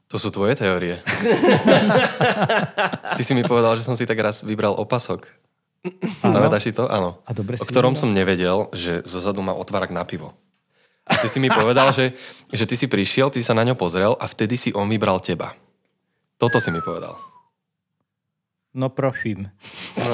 To 0.10 0.16
sú 0.16 0.30
tvoje 0.30 0.54
teórie. 0.54 1.02
Ty 3.18 3.18
si 3.18 3.34
mi 3.34 3.42
povedal, 3.42 3.74
že 3.74 3.82
som 3.82 3.98
si 3.98 4.06
tak 4.06 4.16
raz 4.16 4.42
vybral 4.42 4.74
opasok. 4.74 5.26
Pamätáš 6.24 6.64
si 6.70 6.72
to? 6.72 6.88
Áno. 6.88 7.20
A 7.28 7.32
dobre 7.36 7.60
o 7.60 7.66
ktorom 7.68 7.96
som 8.00 8.16
nevedel, 8.16 8.72
že 8.72 9.04
zozadu 9.04 9.44
má 9.44 9.52
otvárak 9.52 9.92
na 9.92 10.08
pivo. 10.08 10.32
A 11.04 11.20
ty 11.20 11.28
si 11.28 11.44
mi 11.44 11.52
povedal, 11.52 11.92
že, 11.92 12.16
že 12.48 12.64
ty 12.64 12.80
si 12.80 12.88
prišiel, 12.88 13.28
ty 13.28 13.44
sa 13.44 13.52
na 13.52 13.68
ňo 13.68 13.76
pozrel 13.76 14.16
a 14.16 14.24
vtedy 14.24 14.56
si 14.56 14.72
on 14.72 14.88
vybral 14.88 15.20
teba. 15.20 15.52
Toto 16.40 16.64
si 16.64 16.72
mi 16.72 16.80
povedal. 16.80 17.20
No 18.72 18.88
profím. 18.88 19.52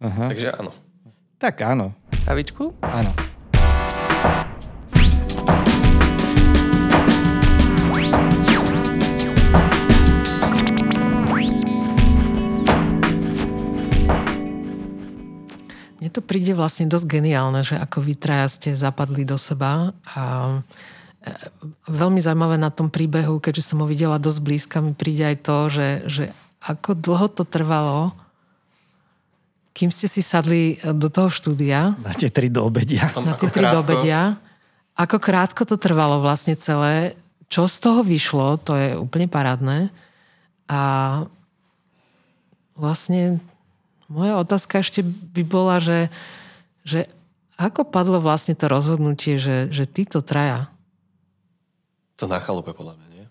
Aha. 0.00 0.26
Takže 0.32 0.48
áno. 0.58 0.74
Tak 1.38 1.56
áno, 1.64 1.94
Kavičku? 2.26 2.74
áno. 2.84 3.12
Mne 16.10 16.18
to 16.18 16.26
príde 16.26 16.58
vlastne 16.58 16.90
dosť 16.90 17.06
geniálne, 17.06 17.62
že 17.62 17.78
ako 17.78 18.02
vy 18.02 18.18
traja 18.18 18.50
ste 18.50 18.74
zapadli 18.74 19.22
do 19.22 19.38
seba 19.38 19.94
a 20.10 20.22
e, 21.22 21.30
veľmi 21.86 22.18
zaujímavé 22.18 22.58
na 22.58 22.74
tom 22.74 22.90
príbehu, 22.90 23.38
keďže 23.38 23.70
som 23.70 23.78
ho 23.78 23.86
videla 23.86 24.18
dosť 24.18 24.40
blízka, 24.42 24.82
mi 24.82 24.90
príde 24.90 25.22
aj 25.22 25.36
to, 25.46 25.56
že, 25.70 25.88
že 26.10 26.24
ako 26.66 26.98
dlho 26.98 27.30
to 27.30 27.46
trvalo, 27.46 28.10
kým 29.70 29.94
ste 29.94 30.10
si 30.10 30.18
sadli 30.18 30.82
do 30.82 31.06
toho 31.06 31.30
štúdia, 31.30 31.94
Na 32.02 32.10
tie 32.10 32.26
tri 32.26 32.50
do 32.50 32.66
obedia. 32.66 33.06
Na 33.14 33.38
ako 33.38 33.46
tie 33.46 33.50
tri 33.54 33.70
krátko- 33.70 33.78
dobedia, 33.78 34.34
ako 34.98 35.16
krátko 35.22 35.62
to 35.62 35.78
trvalo 35.78 36.18
vlastne 36.18 36.58
celé, 36.58 37.14
čo 37.46 37.70
z 37.70 37.86
toho 37.86 38.02
vyšlo, 38.02 38.58
to 38.66 38.74
je 38.74 38.98
úplne 38.98 39.30
parádne. 39.30 39.94
A 40.66 40.82
vlastne 42.74 43.38
moja 44.10 44.34
otázka 44.36 44.82
ešte 44.82 45.00
by 45.06 45.42
bola, 45.42 45.78
že, 45.78 46.10
že 46.82 47.06
ako 47.54 47.86
padlo 47.86 48.18
vlastne 48.18 48.52
to 48.52 48.66
rozhodnutie, 48.66 49.38
že, 49.38 49.70
že 49.70 49.86
títo 49.86 50.20
traja, 50.20 50.66
To 52.18 52.26
na 52.26 52.36
chalupe, 52.36 52.74
podľa 52.74 52.98
mňa, 52.98 53.06
nie? 53.08 53.24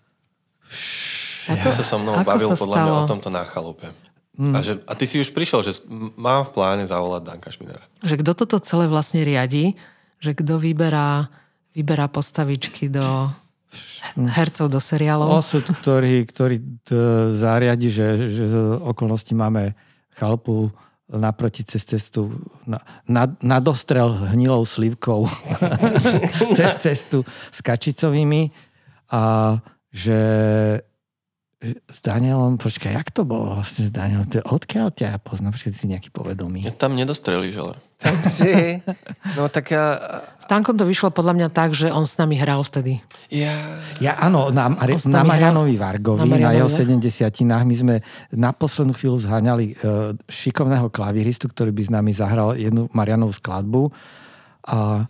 Ako- 1.46 1.62
Ty 1.62 1.70
sa 1.70 1.84
so 1.84 1.96
mnou 1.98 2.14
ako 2.14 2.26
bavil 2.26 2.48
podľa 2.50 2.76
mňa 2.76 2.86
stalo? 2.90 3.04
o 3.04 3.10
tomto 3.10 3.28
na 3.30 3.42
chalupe. 3.44 3.86
A, 4.40 4.58
že, 4.64 4.80
a 4.88 4.96
ty 4.96 5.04
si 5.04 5.20
už 5.20 5.36
prišiel, 5.36 5.60
že 5.60 5.84
mám 6.16 6.48
v 6.48 6.56
pláne 6.56 6.88
zavolať 6.88 7.22
Danka 7.28 7.52
Šminera. 7.52 7.84
že 8.00 8.16
kto 8.16 8.32
toto 8.32 8.56
celé 8.56 8.88
vlastne 8.88 9.20
riadi, 9.20 9.76
že 10.16 10.32
kto 10.32 10.56
vyberá, 10.56 11.28
vyberá 11.76 12.08
postavičky 12.08 12.88
do 12.88 13.28
hercov 14.16 14.72
do 14.72 14.80
seriálov. 14.80 15.44
Osud, 15.44 15.60
ktorý, 15.62 16.24
ktorý 16.24 16.56
t, 16.82 16.90
zariadi, 17.36 17.92
že, 17.92 18.06
že 18.32 18.44
okolnosti 18.80 19.30
máme 19.36 19.76
chalpu 20.14 20.72
naproti 21.10 21.64
cez 21.64 21.84
cestu 21.84 22.30
na, 22.66 22.78
na, 23.08 23.26
na 23.42 23.58
dostrel 23.58 24.12
hnilou 24.12 24.62
slivkou. 24.66 25.26
Cez 26.54 26.74
cestu 26.78 27.24
s 27.50 27.58
kačicovými. 27.62 28.50
A 29.10 29.58
že 29.90 30.18
s 31.68 32.00
Danielom, 32.00 32.56
počkaj, 32.56 32.88
jak 32.88 33.12
to 33.12 33.28
bolo 33.28 33.52
vlastne 33.52 33.84
s 33.84 33.92
Danielom? 33.92 34.24
Odkiaľ 34.48 34.96
ťa 34.96 35.20
poznám 35.20 35.52
všetci 35.52 35.92
nejaký 35.92 36.08
povedomí? 36.08 36.64
Ja 36.64 36.72
tam 36.72 36.96
nedostrelíš, 36.96 37.52
ale... 37.60 37.74
Takže, 38.00 38.80
no 39.36 39.52
tak 39.52 39.76
ja... 39.76 40.00
S 40.40 40.48
Tankom 40.48 40.80
to 40.80 40.88
vyšlo 40.88 41.12
podľa 41.12 41.36
mňa 41.36 41.48
tak, 41.52 41.76
že 41.76 41.92
on 41.92 42.08
s 42.08 42.16
nami 42.16 42.40
hral 42.40 42.64
vtedy. 42.64 43.04
Ja... 43.28 43.76
Ja 44.00 44.16
áno, 44.24 44.48
na, 44.48 44.72
s 44.72 45.04
na 45.04 45.20
Marianovi 45.20 45.76
Vargovi, 45.76 46.24
Na 46.24 46.24
na, 46.24 46.32
Marianovi, 46.32 46.64
jeho 46.64 46.70
ne? 46.72 47.04
70 47.28 47.68
my 47.68 47.74
sme 47.76 47.94
na 48.32 48.56
poslednú 48.56 48.96
chvíľu 48.96 49.20
zháňali 49.20 49.66
uh, 49.84 50.16
šikovného 50.32 50.88
klaviristu, 50.88 51.44
ktorý 51.52 51.76
by 51.76 51.82
s 51.84 51.90
nami 51.92 52.10
zahral 52.16 52.56
jednu 52.56 52.88
Marianovú 52.96 53.36
skladbu. 53.36 53.92
A, 54.64 55.04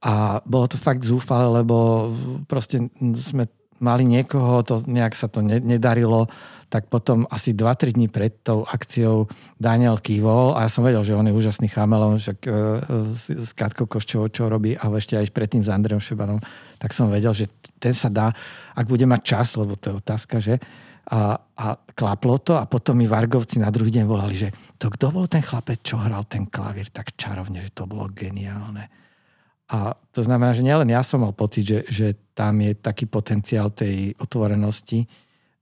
a 0.00 0.12
bolo 0.48 0.64
to 0.64 0.80
fakt 0.80 1.04
zúfale, 1.04 1.60
lebo 1.60 2.08
proste 2.48 2.88
sme 3.20 3.44
mali 3.80 4.04
niekoho, 4.04 4.60
to 4.62 4.84
nejak 4.84 5.16
sa 5.16 5.26
to 5.26 5.40
ne, 5.40 5.58
nedarilo, 5.58 6.28
tak 6.70 6.86
potom 6.86 7.26
asi 7.26 7.50
2-3 7.50 7.98
dní 7.98 8.06
pred 8.06 8.30
tou 8.46 8.62
akciou 8.62 9.26
Daniel 9.58 9.98
kývol 9.98 10.54
a 10.54 10.64
ja 10.64 10.70
som 10.70 10.86
vedel, 10.86 11.02
že 11.02 11.18
on 11.18 11.26
je 11.26 11.34
úžasný 11.34 11.66
chamelon, 11.66 12.20
však 12.20 12.38
uh, 12.46 12.54
s, 13.16 13.26
s 13.26 13.50
Katkou 13.58 13.90
Koščovou, 13.90 14.30
čo 14.30 14.46
robí, 14.46 14.78
ale 14.78 15.02
ešte 15.02 15.18
aj 15.18 15.34
predtým 15.34 15.66
s 15.66 15.72
Andreom 15.72 15.98
Šebanom, 15.98 16.38
tak 16.78 16.94
som 16.94 17.10
vedel, 17.10 17.34
že 17.34 17.50
ten 17.82 17.90
sa 17.90 18.06
dá, 18.06 18.30
ak 18.78 18.86
bude 18.86 19.02
mať 19.02 19.20
čas, 19.26 19.58
lebo 19.58 19.74
to 19.74 19.90
je 19.90 19.94
otázka, 19.98 20.38
že? 20.38 20.62
A, 21.10 21.34
a 21.42 21.66
klaplo 21.98 22.38
to 22.38 22.54
a 22.54 22.70
potom 22.70 22.94
mi 22.94 23.10
Vargovci 23.10 23.58
na 23.58 23.74
druhý 23.74 23.90
deň 23.90 24.04
volali, 24.06 24.38
že 24.38 24.54
to 24.78 24.94
kto 24.94 25.10
bol 25.10 25.26
ten 25.26 25.42
chlapec, 25.42 25.82
čo 25.82 25.98
hral 25.98 26.22
ten 26.30 26.46
klavír 26.46 26.86
tak 26.94 27.18
čarovne, 27.18 27.66
že 27.66 27.74
to 27.74 27.90
bolo 27.90 28.06
geniálne. 28.14 28.86
A 29.70 29.94
to 30.10 30.26
znamená, 30.26 30.50
že 30.50 30.66
nielen 30.66 30.90
ja 30.90 31.06
som 31.06 31.22
mal 31.22 31.30
pocit, 31.30 31.62
že, 31.62 31.78
že 31.86 32.06
tam 32.34 32.58
je 32.58 32.74
taký 32.74 33.06
potenciál 33.06 33.70
tej 33.70 34.18
otvorenosti 34.18 35.06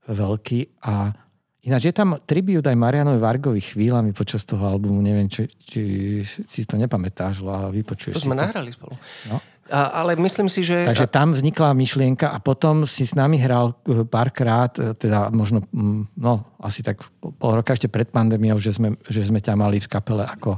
veľký 0.09 0.81
a 0.89 1.13
ináč 1.61 1.91
je 1.91 1.93
tam 1.93 2.17
tribut 2.25 2.65
aj 2.65 2.73
Marianovi 2.73 3.21
Vargovi 3.21 3.61
chvíľami 3.61 4.09
počas 4.17 4.49
toho 4.49 4.65
albumu, 4.65 4.97
neviem, 5.05 5.29
či, 5.29 5.45
či 5.45 5.81
si 6.25 6.65
to 6.65 6.81
nepamätáš, 6.81 7.45
a 7.45 7.69
vypočuješ 7.69 8.17
To 8.17 8.25
sme 8.25 8.33
to. 8.33 8.41
nahrali 8.41 8.73
spolu. 8.73 8.97
No. 9.29 9.37
A, 9.69 10.01
ale 10.01 10.17
myslím 10.17 10.49
si, 10.49 10.65
že... 10.65 10.81
Takže 10.81 11.05
tam 11.05 11.37
vznikla 11.37 11.77
myšlienka 11.77 12.33
a 12.33 12.41
potom 12.41 12.89
si 12.89 13.05
s 13.05 13.13
nami 13.13 13.37
hral 13.37 13.77
eh, 13.85 14.01
párkrát, 14.01 14.73
eh, 14.81 14.97
teda 14.97 15.29
možno, 15.29 15.61
mm, 15.69 16.17
no 16.17 16.57
asi 16.57 16.81
tak 16.81 17.05
pol 17.37 17.61
roka 17.61 17.77
ešte 17.77 17.85
pred 17.85 18.09
pandémiou, 18.09 18.57
že 18.57 18.73
sme, 18.73 18.97
že 19.05 19.21
sme 19.21 19.37
ťa 19.37 19.53
mali 19.53 19.77
v 19.77 19.85
kapele 19.85 20.25
ako, 20.25 20.57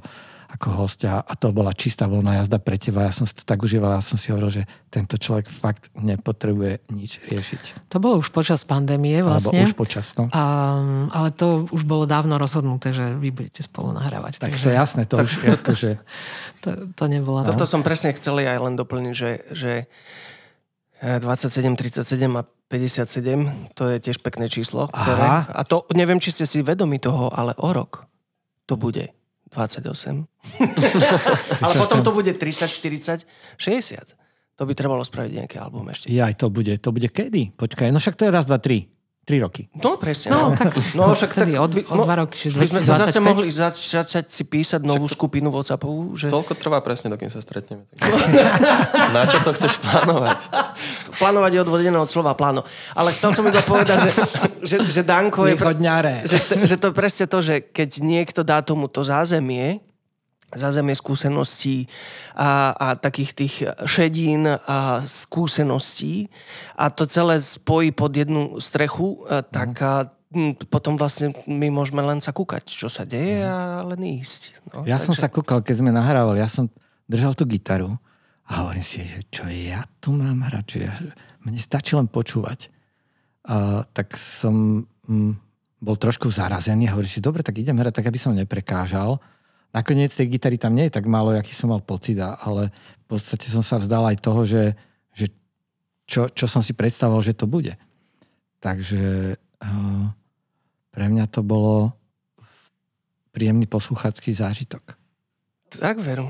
ako 0.51 0.83
hostia 0.83 1.23
a 1.23 1.33
to 1.39 1.55
bola 1.55 1.71
čistá 1.71 2.11
voľná 2.11 2.43
jazda 2.43 2.59
pre 2.59 2.75
teba. 2.75 3.07
Ja 3.07 3.13
som 3.15 3.23
si 3.23 3.31
to 3.31 3.47
tak 3.47 3.63
užíval, 3.63 3.95
ja 3.95 4.03
som 4.03 4.19
si 4.19 4.35
hovoril, 4.35 4.61
že 4.61 4.63
tento 4.91 5.15
človek 5.15 5.47
fakt 5.47 5.87
nepotrebuje 5.95 6.91
nič 6.91 7.23
riešiť. 7.23 7.87
To 7.87 8.03
bolo 8.03 8.19
už 8.19 8.35
počas 8.35 8.67
pandémie 8.67 9.23
vlastne. 9.23 9.63
Alebo 9.63 9.71
už 9.71 9.75
počas, 9.79 10.11
no. 10.19 10.27
A, 10.35 10.43
ale 11.15 11.31
to 11.31 11.71
už 11.71 11.87
bolo 11.87 12.03
dávno 12.03 12.35
rozhodnuté, 12.35 12.91
že 12.91 13.15
vy 13.15 13.31
budete 13.31 13.63
spolu 13.63 13.95
nahrávať. 13.95 14.43
Tak 14.43 14.51
takže 14.51 14.63
to 14.63 14.69
je 14.69 14.75
jasné, 14.75 15.01
to 15.07 15.15
už 15.23 15.33
akože... 15.63 15.89
to, 16.63 16.69
to 16.99 17.03
nebola... 17.07 17.47
Toto 17.47 17.63
som 17.63 17.79
presne 17.79 18.11
chcel 18.11 18.43
aj 18.43 18.59
len 18.59 18.75
doplniť, 18.75 19.13
že, 19.15 19.31
že 19.55 19.71
27, 20.99 21.63
37 21.79 22.05
a 22.35 22.43
57, 22.43 23.75
to 23.75 23.83
je 23.87 23.97
tiež 24.03 24.19
pekné 24.19 24.51
číslo. 24.51 24.91
Ktoré, 24.91 25.23
Aha. 25.23 25.39
a 25.47 25.61
to, 25.63 25.87
neviem, 25.95 26.19
či 26.19 26.35
ste 26.35 26.43
si 26.43 26.59
vedomi 26.59 26.99
toho, 26.99 27.31
ale 27.31 27.55
o 27.55 27.71
rok 27.71 28.05
to 28.67 28.75
bude 28.75 29.11
28. 29.51 30.25
ale 31.63 31.73
potom 31.75 31.99
to 32.03 32.11
bude 32.15 32.31
30, 32.31 32.67
40, 32.67 33.27
60. 33.59 34.15
To 34.55 34.63
by 34.63 34.73
trebalo 34.77 35.03
spraviť 35.03 35.31
nejaký 35.43 35.57
album 35.59 35.89
ešte. 35.91 36.07
Jaj, 36.07 36.39
to 36.39 36.47
bude, 36.53 36.71
to 36.79 36.89
bude 36.93 37.09
kedy? 37.11 37.51
Počkaj, 37.55 37.91
no 37.91 37.99
však 37.99 38.15
to 38.15 38.27
je 38.27 38.31
raz, 38.31 38.47
dva, 38.47 38.61
tri. 38.61 38.87
Tri 39.21 39.37
roky. 39.37 39.69
No 39.77 40.01
presne. 40.01 40.33
No, 40.33 40.49
tak, 40.57 40.73
no, 40.97 41.13
však 41.13 41.37
tak, 41.37 41.45
od, 41.53 41.77
od 41.77 41.93
no, 41.93 42.09
dva 42.09 42.25
roky, 42.25 42.41
čiže 42.41 42.57
by 42.57 42.65
sme 42.73 42.81
sa 42.81 43.05
zase 43.05 43.21
2025. 43.21 43.29
mohli 43.29 43.49
zač- 43.53 43.85
začať 43.93 44.25
si 44.33 44.43
písať 44.49 44.81
novú 44.81 45.05
skupinu 45.05 45.53
WhatsAppovú, 45.53 46.17
že 46.17 46.33
Toľko 46.33 46.57
trvá 46.57 46.81
presne, 46.81 47.13
dokým 47.13 47.29
sa 47.29 47.37
stretneme. 47.37 47.85
Na 49.13 49.29
čo 49.29 49.37
to 49.45 49.53
chceš 49.53 49.77
plánovať? 49.77 50.49
plánovať 51.21 51.51
je 51.53 51.59
odvodené 51.61 51.97
od 52.01 52.09
slova 52.09 52.33
pláno. 52.33 52.65
Ale 52.97 53.13
chcel 53.13 53.29
som 53.29 53.45
iba 53.45 53.61
povedať, 53.61 54.09
že, 54.09 54.11
že, 54.65 54.77
že 54.89 55.01
Danko 55.05 55.45
je... 55.45 55.53
Že, 55.53 56.39
to, 56.41 56.53
že 56.65 56.75
to 56.81 56.85
je 56.89 56.95
presne 56.97 57.25
to, 57.29 57.37
že 57.45 57.55
keď 57.61 57.89
niekto 58.01 58.41
dá 58.41 58.65
tomu 58.65 58.89
to 58.89 59.05
zázemie, 59.05 59.85
zázemie 60.55 60.95
skúseností 60.95 61.87
a, 62.35 62.75
a 62.75 62.87
takých 62.95 63.31
tých 63.33 63.55
šedín 63.87 64.47
a 64.47 65.01
skúseností 65.03 66.27
a 66.75 66.91
to 66.91 67.07
celé 67.07 67.39
spojí 67.39 67.91
pod 67.91 68.11
jednu 68.11 68.59
strechu, 68.59 69.23
a 69.27 69.41
tak 69.41 69.79
a, 69.81 70.07
potom 70.71 70.95
vlastne 70.95 71.35
my 71.43 71.67
môžeme 71.67 71.99
len 71.99 72.23
sa 72.23 72.31
kúkať, 72.31 72.63
čo 72.63 72.87
sa 72.87 73.03
deje 73.03 73.43
a 73.43 73.83
len 73.83 73.99
ísť. 73.99 74.63
No, 74.71 74.87
Ja 74.87 74.95
som 74.95 75.11
sa 75.11 75.27
kúkal, 75.27 75.59
keď 75.59 75.83
sme 75.83 75.91
nahrávali, 75.91 76.39
ja 76.39 76.47
som 76.47 76.71
držal 77.11 77.35
tú 77.35 77.43
gitaru 77.43 77.91
a 78.47 78.63
hovorím 78.63 78.83
si, 78.83 79.03
že 79.03 79.27
čo 79.27 79.43
ja 79.51 79.83
tu 79.99 80.15
mám 80.15 80.47
hrať, 80.47 80.65
že 80.71 80.79
ja, 80.87 80.95
mne 81.43 81.59
stačí 81.59 81.99
len 81.99 82.07
počúvať. 82.07 82.71
A, 83.43 83.83
tak 83.91 84.15
som 84.15 84.87
mm, 84.87 85.33
bol 85.83 85.97
trošku 85.99 86.31
zarazený 86.31 86.87
a 86.87 86.93
hovorím 86.95 87.11
si, 87.11 87.19
dobre, 87.19 87.43
tak 87.43 87.59
idem 87.59 87.75
hrať 87.75 87.99
tak, 87.99 88.07
aby 88.07 88.19
som 88.21 88.31
neprekážal. 88.31 89.19
Nakoniec 89.71 90.11
tej 90.11 90.27
gitary 90.27 90.59
tam 90.59 90.75
nie 90.75 90.91
je 90.91 90.95
tak 90.99 91.07
málo, 91.07 91.31
aký 91.31 91.55
som 91.55 91.71
mal 91.71 91.79
pocit, 91.79 92.19
ale 92.19 92.75
v 92.75 93.05
podstate 93.07 93.47
som 93.47 93.63
sa 93.63 93.79
vzdal 93.79 94.03
aj 94.03 94.17
toho, 94.19 94.43
že, 94.43 94.75
že 95.15 95.31
čo, 96.03 96.27
čo 96.27 96.45
som 96.47 96.59
si 96.59 96.75
predstavoval, 96.75 97.23
že 97.23 97.31
to 97.31 97.47
bude. 97.47 97.71
Takže 98.59 99.35
uh, 99.39 100.05
pre 100.91 101.05
mňa 101.07 101.25
to 101.31 101.39
bolo 101.41 101.95
príjemný 103.31 103.63
posluchacký 103.65 104.35
zážitok. 104.35 104.99
Tak 105.71 106.03
veru. 106.03 106.27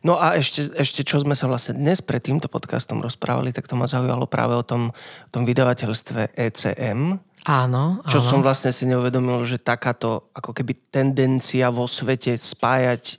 No 0.00 0.16
a 0.16 0.36
ešte, 0.40 0.72
ešte 0.76 1.04
čo 1.04 1.20
sme 1.20 1.36
sa 1.36 1.48
vlastne 1.48 1.76
dnes 1.76 2.00
pred 2.00 2.20
týmto 2.20 2.48
podcastom 2.48 3.04
rozprávali, 3.04 3.52
tak 3.52 3.68
to 3.68 3.76
ma 3.76 3.84
zaujalo 3.84 4.24
práve 4.24 4.56
o 4.56 4.64
tom, 4.64 4.92
tom 5.28 5.44
vydavateľstve 5.44 6.32
ECM, 6.32 7.20
Áno, 7.42 7.98
čo 8.06 8.22
áno. 8.22 8.28
som 8.28 8.40
vlastne 8.40 8.70
si 8.70 8.86
neuvedomil, 8.86 9.42
že 9.42 9.58
takáto 9.58 10.30
ako 10.30 10.54
keby 10.54 10.78
tendencia 10.94 11.74
vo 11.74 11.90
svete 11.90 12.38
spájať 12.38 13.18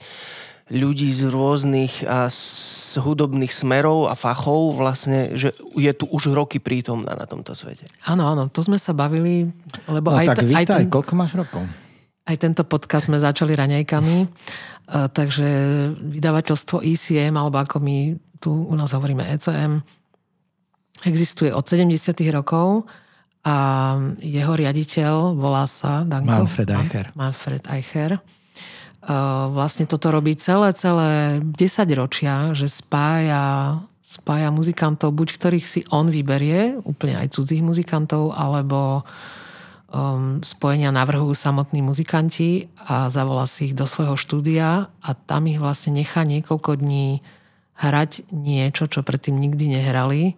ľudí 0.72 1.12
z 1.12 1.28
rôznych 1.28 2.08
a 2.08 2.32
z 2.32 2.96
hudobných 2.96 3.52
smerov 3.52 4.08
a 4.08 4.16
fachov 4.16 4.80
vlastne, 4.80 5.36
že 5.36 5.52
je 5.76 5.92
tu 5.92 6.08
už 6.08 6.32
roky 6.32 6.56
prítomná 6.56 7.12
na 7.12 7.28
tomto 7.28 7.52
svete. 7.52 7.84
Áno, 8.08 8.24
áno, 8.32 8.48
to 8.48 8.64
sme 8.64 8.80
sa 8.80 8.96
bavili, 8.96 9.44
lebo 9.84 10.08
No 10.08 10.24
aj, 10.24 10.26
tak 10.32 10.36
t- 10.40 10.56
aj, 10.56 10.64
vítaj, 10.64 10.80
ten, 10.80 10.88
koľko 10.88 11.12
máš 11.20 11.36
rokov? 11.36 11.68
aj 12.24 12.36
tento 12.40 12.64
podcast 12.64 13.12
sme 13.12 13.20
začali 13.20 13.52
raňajkami, 13.52 14.16
uh, 14.24 15.12
takže 15.12 15.44
vydavateľstvo 16.00 16.80
ECM, 16.80 17.36
alebo 17.36 17.60
ako 17.60 17.84
my 17.84 18.16
tu 18.40 18.48
u 18.48 18.72
nás 18.72 18.96
hovoríme 18.96 19.20
ECM, 19.36 19.84
existuje 21.04 21.52
od 21.52 21.68
70 21.68 21.92
rokov 22.32 22.88
a 23.44 23.56
jeho 24.24 24.56
riaditeľ 24.56 25.36
volá 25.36 25.68
sa 25.68 26.00
Danko, 26.08 26.48
Manfred 26.48 26.68
Eicher. 26.72 27.06
Manfred 27.12 27.64
Eicher. 27.68 28.12
Uh, 29.04 29.52
vlastne 29.52 29.84
toto 29.84 30.08
robí 30.08 30.32
celé, 30.32 30.72
celé 30.72 31.44
10 31.44 31.52
ročia, 32.00 32.56
že 32.56 32.72
spája, 32.72 33.76
spája 34.00 34.48
muzikantov, 34.48 35.12
buď 35.12 35.28
ktorých 35.36 35.66
si 35.68 35.84
on 35.92 36.08
vyberie, 36.08 36.80
úplne 36.88 37.20
aj 37.20 37.36
cudzích 37.36 37.60
muzikantov, 37.60 38.32
alebo 38.32 39.04
um, 39.92 40.40
spojenia 40.40 40.88
navrhujú 40.88 41.36
samotní 41.36 41.84
muzikanti 41.84 42.72
a 42.88 43.12
zavolá 43.12 43.44
si 43.44 43.68
ich 43.68 43.74
do 43.76 43.84
svojho 43.84 44.16
štúdia 44.16 44.88
a 44.88 45.10
tam 45.12 45.52
ich 45.52 45.60
vlastne 45.60 46.00
nechá 46.00 46.24
niekoľko 46.24 46.80
dní 46.80 47.20
hrať 47.76 48.32
niečo, 48.32 48.88
čo 48.88 49.04
predtým 49.04 49.36
nikdy 49.36 49.78
nehrali. 49.78 50.32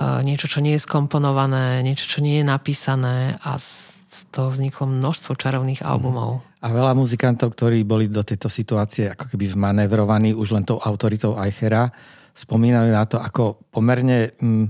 Niečo, 0.00 0.48
čo 0.48 0.64
nie 0.64 0.72
je 0.72 0.84
skomponované, 0.88 1.84
niečo, 1.84 2.08
čo 2.08 2.24
nie 2.24 2.40
je 2.40 2.46
napísané 2.48 3.36
a 3.44 3.60
z, 3.60 4.00
toho 4.32 4.48
vzniklo 4.48 4.88
množstvo 4.88 5.36
čarovných 5.36 5.84
albumov. 5.84 6.40
A 6.64 6.72
veľa 6.72 6.96
muzikantov, 6.96 7.52
ktorí 7.52 7.84
boli 7.84 8.08
do 8.08 8.24
tejto 8.24 8.48
situácie 8.48 9.12
ako 9.12 9.28
keby 9.28 9.52
vmanevrovaní 9.52 10.32
už 10.32 10.56
len 10.56 10.64
tou 10.64 10.80
autoritou 10.80 11.36
Eichera, 11.36 11.92
spomínajú 12.32 12.88
na 12.88 13.04
to 13.04 13.20
ako 13.20 13.60
pomerne 13.68 14.32
mm, 14.40 14.66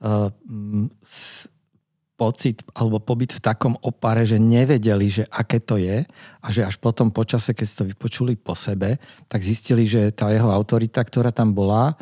uh, 0.00 0.28
mm, 0.32 0.86
pocit 2.16 2.62
alebo 2.78 3.02
pobyt 3.02 3.34
v 3.34 3.44
takom 3.44 3.74
opare, 3.82 4.22
že 4.22 4.38
nevedeli, 4.38 5.10
že 5.10 5.24
aké 5.26 5.58
to 5.58 5.76
je 5.76 6.06
a 6.40 6.46
že 6.48 6.62
až 6.62 6.78
potom 6.78 7.10
počase, 7.10 7.52
keď 7.52 7.66
si 7.66 7.74
to 7.76 7.84
vypočuli 7.84 8.38
po 8.38 8.54
sebe, 8.54 8.96
tak 9.26 9.42
zistili, 9.42 9.84
že 9.84 10.14
tá 10.14 10.30
jeho 10.30 10.48
autorita, 10.48 11.02
ktorá 11.02 11.34
tam 11.34 11.50
bola 11.50 11.98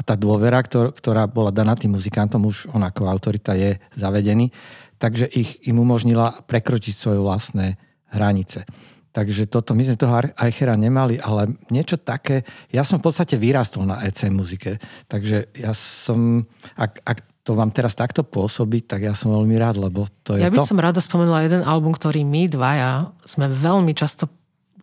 a 0.00 0.02
tá 0.02 0.16
dôvera, 0.16 0.64
ktor- 0.64 0.96
ktorá 0.96 1.28
bola 1.28 1.52
daná 1.52 1.76
tým 1.76 1.92
muzikantom, 1.92 2.48
už 2.48 2.72
on 2.72 2.80
ako 2.80 3.04
autorita 3.04 3.52
je 3.52 3.76
zavedený, 3.92 4.48
takže 4.96 5.28
ich 5.28 5.60
im 5.68 5.76
umožnila 5.76 6.40
prekročiť 6.48 6.94
svoje 6.96 7.20
vlastné 7.20 7.76
hranice. 8.08 8.64
Takže 9.10 9.50
toto, 9.50 9.74
my 9.74 9.82
sme 9.84 9.98
toho 10.00 10.22
Eichera 10.38 10.78
nemali, 10.78 11.18
ale 11.20 11.52
niečo 11.68 11.98
také, 11.98 12.46
ja 12.70 12.86
som 12.86 13.02
v 13.02 13.10
podstate 13.10 13.36
vyrastol 13.36 13.84
na 13.84 14.00
EC 14.06 14.30
muzike, 14.32 14.80
takže 15.10 15.50
ja 15.52 15.74
som, 15.74 16.46
ak, 16.78 17.02
ak 17.04 17.18
to 17.42 17.58
vám 17.58 17.74
teraz 17.74 17.98
takto 17.98 18.22
pôsobí, 18.22 18.86
tak 18.86 19.02
ja 19.02 19.12
som 19.18 19.34
veľmi 19.34 19.58
rád, 19.58 19.82
lebo 19.82 20.06
to 20.22 20.38
je 20.38 20.46
Ja 20.46 20.52
by 20.54 20.62
to. 20.62 20.70
som 20.70 20.78
rada 20.78 21.02
spomenula 21.02 21.42
jeden 21.42 21.66
album, 21.66 21.90
ktorý 21.90 22.22
my 22.22 22.46
dvaja 22.46 23.10
sme 23.26 23.50
veľmi 23.50 23.90
často 23.98 24.30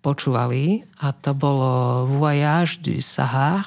počúvali 0.03 0.83
a 0.99 1.15
to 1.15 1.31
bolo 1.31 2.03
Voyage 2.19 2.83
du 2.83 2.99
Sahar, 2.99 3.63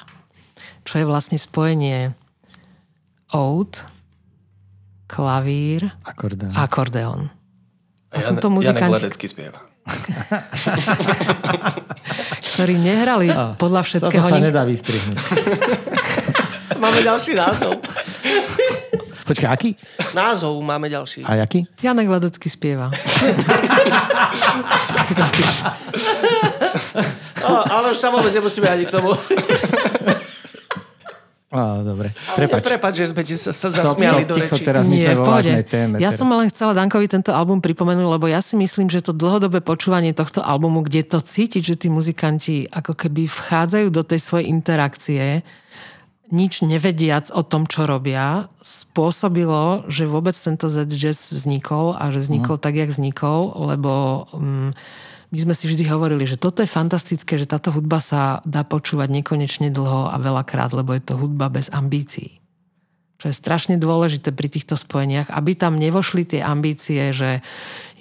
čo 0.81 0.97
je 0.97 1.05
vlastne 1.05 1.35
spojenie 1.35 2.15
oud, 3.31 3.71
klavír, 5.05 5.91
Akordeón. 6.03 6.53
akordeón. 6.53 7.21
A 8.11 8.19
sú 8.19 8.35
Jan- 8.35 8.39
to 8.39 8.47
Janek 8.47 8.57
muzikanti, 8.57 8.93
Ledecký 8.99 9.27
spieva. 9.27 9.59
ktorí 12.51 12.75
nehrali 12.77 13.27
podľa 13.57 13.81
Toto 13.81 14.11
všetkého. 14.11 14.23
sa 14.23 14.37
nik- 14.37 14.45
nedá 14.51 14.61
vystrihnúť. 14.63 15.17
Máme 16.81 16.99
ďalší 16.99 17.31
názov. 17.33 17.79
Počkaj, 19.21 19.47
aký? 19.47 19.69
Názov 20.11 20.59
máme 20.59 20.91
ďalší. 20.91 21.23
A 21.23 21.39
jaký? 21.39 21.63
Janek 21.79 22.09
Ledecký 22.09 22.51
spieva. 22.51 22.91
si 25.07 25.13
to 25.15 25.23
píš. 25.31 25.63
O, 27.39 27.51
ale 27.63 27.95
už 27.95 27.97
sa 27.97 28.11
vôbec 28.11 28.27
nemusíme 28.27 28.67
ani 28.67 28.83
k 28.83 28.91
tomu. 28.91 29.15
Á, 31.51 31.83
dobre, 31.83 32.15
Prepač. 32.39 32.63
prepač. 32.63 32.93
Že 32.95 33.07
sme 33.11 33.21
ti 33.27 33.35
sa, 33.35 33.51
sa 33.51 33.67
Stop, 33.67 33.99
zasmiali 33.99 34.23
do 34.23 34.39
ticho 34.39 34.55
reči. 34.55 34.63
teraz, 34.63 34.87
my 34.87 34.95
Nie, 34.95 35.11
sme 35.11 35.15
v 35.15 35.23
pohode. 35.27 35.51
téme. 35.67 35.95
Ja 35.99 36.07
teraz. 36.07 36.15
som 36.15 36.31
len 36.31 36.47
chcela 36.47 36.71
Dankovi 36.71 37.11
tento 37.11 37.35
album 37.35 37.59
pripomenúť, 37.59 38.07
lebo 38.07 38.31
ja 38.31 38.39
si 38.39 38.55
myslím, 38.55 38.87
že 38.87 39.03
to 39.03 39.11
dlhodobé 39.11 39.59
počúvanie 39.59 40.15
tohto 40.15 40.39
albumu, 40.39 40.79
kde 40.79 41.03
to 41.03 41.19
cítiť, 41.19 41.59
že 41.59 41.75
tí 41.75 41.91
muzikanti 41.91 42.71
ako 42.71 42.95
keby 42.95 43.27
vchádzajú 43.27 43.91
do 43.91 43.99
tej 43.99 44.19
svojej 44.23 44.47
interakcie, 44.47 45.43
nič 46.31 46.63
nevediac 46.63 47.27
o 47.35 47.43
tom, 47.43 47.67
čo 47.67 47.83
robia, 47.83 48.47
spôsobilo, 48.63 49.83
že 49.91 50.07
vôbec 50.07 50.31
tento 50.31 50.71
Z-Jazz 50.71 51.35
vznikol 51.35 51.99
a 51.99 52.07
že 52.15 52.23
vznikol 52.23 52.55
tak, 52.55 52.79
jak 52.79 52.87
vznikol, 52.87 53.51
lebo 53.59 54.23
um, 54.31 54.71
my 55.31 55.37
sme 55.39 55.55
si 55.55 55.71
vždy 55.71 55.87
hovorili, 55.87 56.27
že 56.27 56.35
toto 56.35 56.59
je 56.59 56.67
fantastické, 56.67 57.39
že 57.39 57.47
táto 57.47 57.71
hudba 57.71 58.03
sa 58.03 58.43
dá 58.43 58.67
počúvať 58.67 59.07
nekonečne 59.15 59.71
dlho 59.71 60.11
a 60.11 60.19
veľakrát, 60.19 60.75
lebo 60.75 60.91
je 60.91 61.03
to 61.07 61.15
hudba 61.15 61.47
bez 61.47 61.71
ambícií. 61.71 62.43
Čo 63.15 63.31
je 63.31 63.39
strašne 63.39 63.79
dôležité 63.79 64.35
pri 64.35 64.51
týchto 64.51 64.75
spojeniach, 64.75 65.31
aby 65.31 65.55
tam 65.55 65.79
nevošli 65.79 66.27
tie 66.27 66.41
ambície, 66.43 67.15
že 67.15 67.39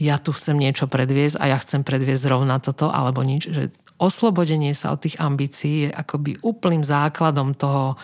ja 0.00 0.16
tu 0.18 0.34
chcem 0.34 0.58
niečo 0.58 0.90
predviesť 0.90 1.38
a 1.38 1.54
ja 1.54 1.58
chcem 1.60 1.86
predviesť 1.86 2.24
zrovna 2.24 2.56
toto 2.58 2.90
alebo 2.90 3.22
nič, 3.22 3.52
že 3.52 3.70
oslobodenie 4.00 4.72
sa 4.72 4.96
od 4.96 5.04
tých 5.04 5.20
ambícií 5.20 5.86
je 5.86 5.90
akoby 5.92 6.40
úplným 6.40 6.82
základom 6.82 7.52
toho 7.52 8.00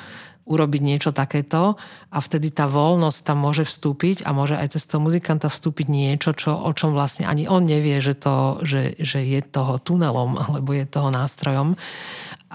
urobiť 0.46 0.80
niečo 0.80 1.10
takéto 1.10 1.74
a 2.08 2.18
vtedy 2.22 2.54
tá 2.54 2.70
voľnosť 2.70 3.20
tam 3.26 3.42
môže 3.42 3.66
vstúpiť 3.66 4.22
a 4.22 4.30
môže 4.30 4.54
aj 4.54 4.78
cez 4.78 4.86
toho 4.86 5.02
muzikanta 5.02 5.50
vstúpiť 5.50 5.90
niečo, 5.90 6.32
čo, 6.38 6.54
o 6.54 6.70
čom 6.70 6.94
vlastne 6.94 7.26
ani 7.26 7.50
on 7.50 7.66
nevie, 7.66 7.98
že, 7.98 8.14
to, 8.14 8.62
že, 8.62 8.94
že 9.02 9.26
je 9.26 9.42
toho 9.42 9.82
tunelom 9.82 10.38
alebo 10.46 10.70
je 10.70 10.86
toho 10.86 11.10
nástrojom. 11.10 11.74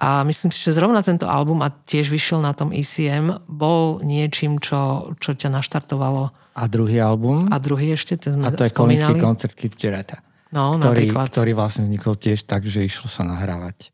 A 0.01 0.23
myslím 0.23 0.49
si, 0.49 0.63
že 0.63 0.73
zrovna 0.73 1.03
tento 1.03 1.27
album 1.27 1.61
a 1.61 1.69
tiež 1.69 2.09
vyšiel 2.09 2.41
na 2.41 2.55
tom 2.55 2.71
ECM, 2.71 3.43
bol 3.45 3.99
niečím, 4.01 4.57
čo, 4.57 5.13
čo 5.19 5.35
ťa 5.35 5.51
naštartovalo. 5.51 6.31
A 6.55 6.63
druhý 6.65 6.97
album? 7.03 7.51
A 7.51 7.59
druhý 7.59 7.93
ešte, 7.93 8.17
ten 8.17 8.39
sme 8.39 8.49
A 8.49 8.55
to 8.55 8.65
je 8.65 8.73
komický 8.73 9.19
koncert 9.19 9.53
Kid 9.53 9.75
Jaretta. 9.75 10.23
No, 10.51 10.75
ktorý, 10.75 11.07
napríklad. 11.07 11.25
ktorý 11.31 11.51
vlastne 11.55 11.87
vznikol 11.87 12.19
tiež 12.19 12.43
tak, 12.43 12.67
že 12.67 12.83
išlo 12.83 13.07
sa 13.07 13.23
nahrávať 13.23 13.91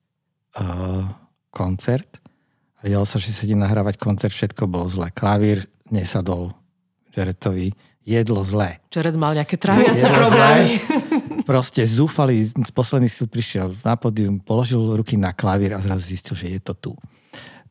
uh, 0.57 1.05
koncert. 1.53 2.17
Vedelo 2.87 3.03
sa, 3.03 3.19
že 3.19 3.35
sedí 3.35 3.51
nahrávať 3.51 3.99
koncert, 3.99 4.31
všetko 4.31 4.63
bolo 4.71 4.87
zlé. 4.87 5.11
Klavír 5.11 5.67
nesadol 5.91 6.55
Jaretovi, 7.11 7.75
jedlo 8.07 8.47
zlé. 8.47 8.79
Jared 8.87 9.19
mal 9.19 9.35
nejaké 9.35 9.59
traviace 9.59 10.07
Jedlo 10.07 10.15
problémy. 10.15 10.79
Proste 11.43 11.83
zúfalý, 11.83 12.47
z 12.47 12.71
posledných 12.71 13.11
síl 13.11 13.27
prišiel 13.27 13.75
na 13.83 13.99
pódium, 13.99 14.39
položil 14.39 14.79
ruky 14.79 15.19
na 15.19 15.35
klavír 15.35 15.75
a 15.75 15.83
zrazu 15.83 16.15
zistil, 16.15 16.39
že 16.39 16.47
je 16.47 16.59
to 16.63 16.79
tu. 16.79 16.91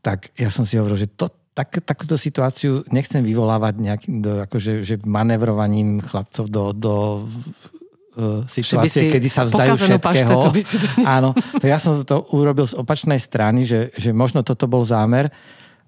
Tak 0.04 0.36
ja 0.36 0.52
som 0.52 0.68
si 0.68 0.76
hovoril, 0.76 1.00
že 1.00 1.08
to, 1.08 1.32
tak, 1.56 1.80
takúto 1.80 2.20
situáciu 2.20 2.84
nechcem 2.92 3.24
vyvolávať 3.24 3.74
nejakým, 3.80 4.20
do, 4.20 4.44
akože, 4.44 4.84
že 4.84 5.00
manevrovaním 5.08 6.04
chlapcov 6.04 6.52
do, 6.52 6.76
do 6.76 6.92
situácie, 8.48 9.08
si 9.08 9.12
kedy 9.12 9.28
sa 9.28 9.44
vzdajú 9.44 9.76
všetkého. 9.76 10.00
paštetu 10.00 10.48
by 10.48 10.62
si 10.64 10.76
to 10.80 10.88
Áno, 11.20 11.36
to 11.36 11.64
ja 11.68 11.76
som 11.76 11.92
to 12.00 12.24
urobil 12.32 12.64
z 12.64 12.74
opačnej 12.80 13.20
strany, 13.20 13.68
že, 13.68 13.92
že 13.92 14.16
možno 14.16 14.40
toto 14.40 14.64
bol 14.64 14.80
zámer, 14.82 15.28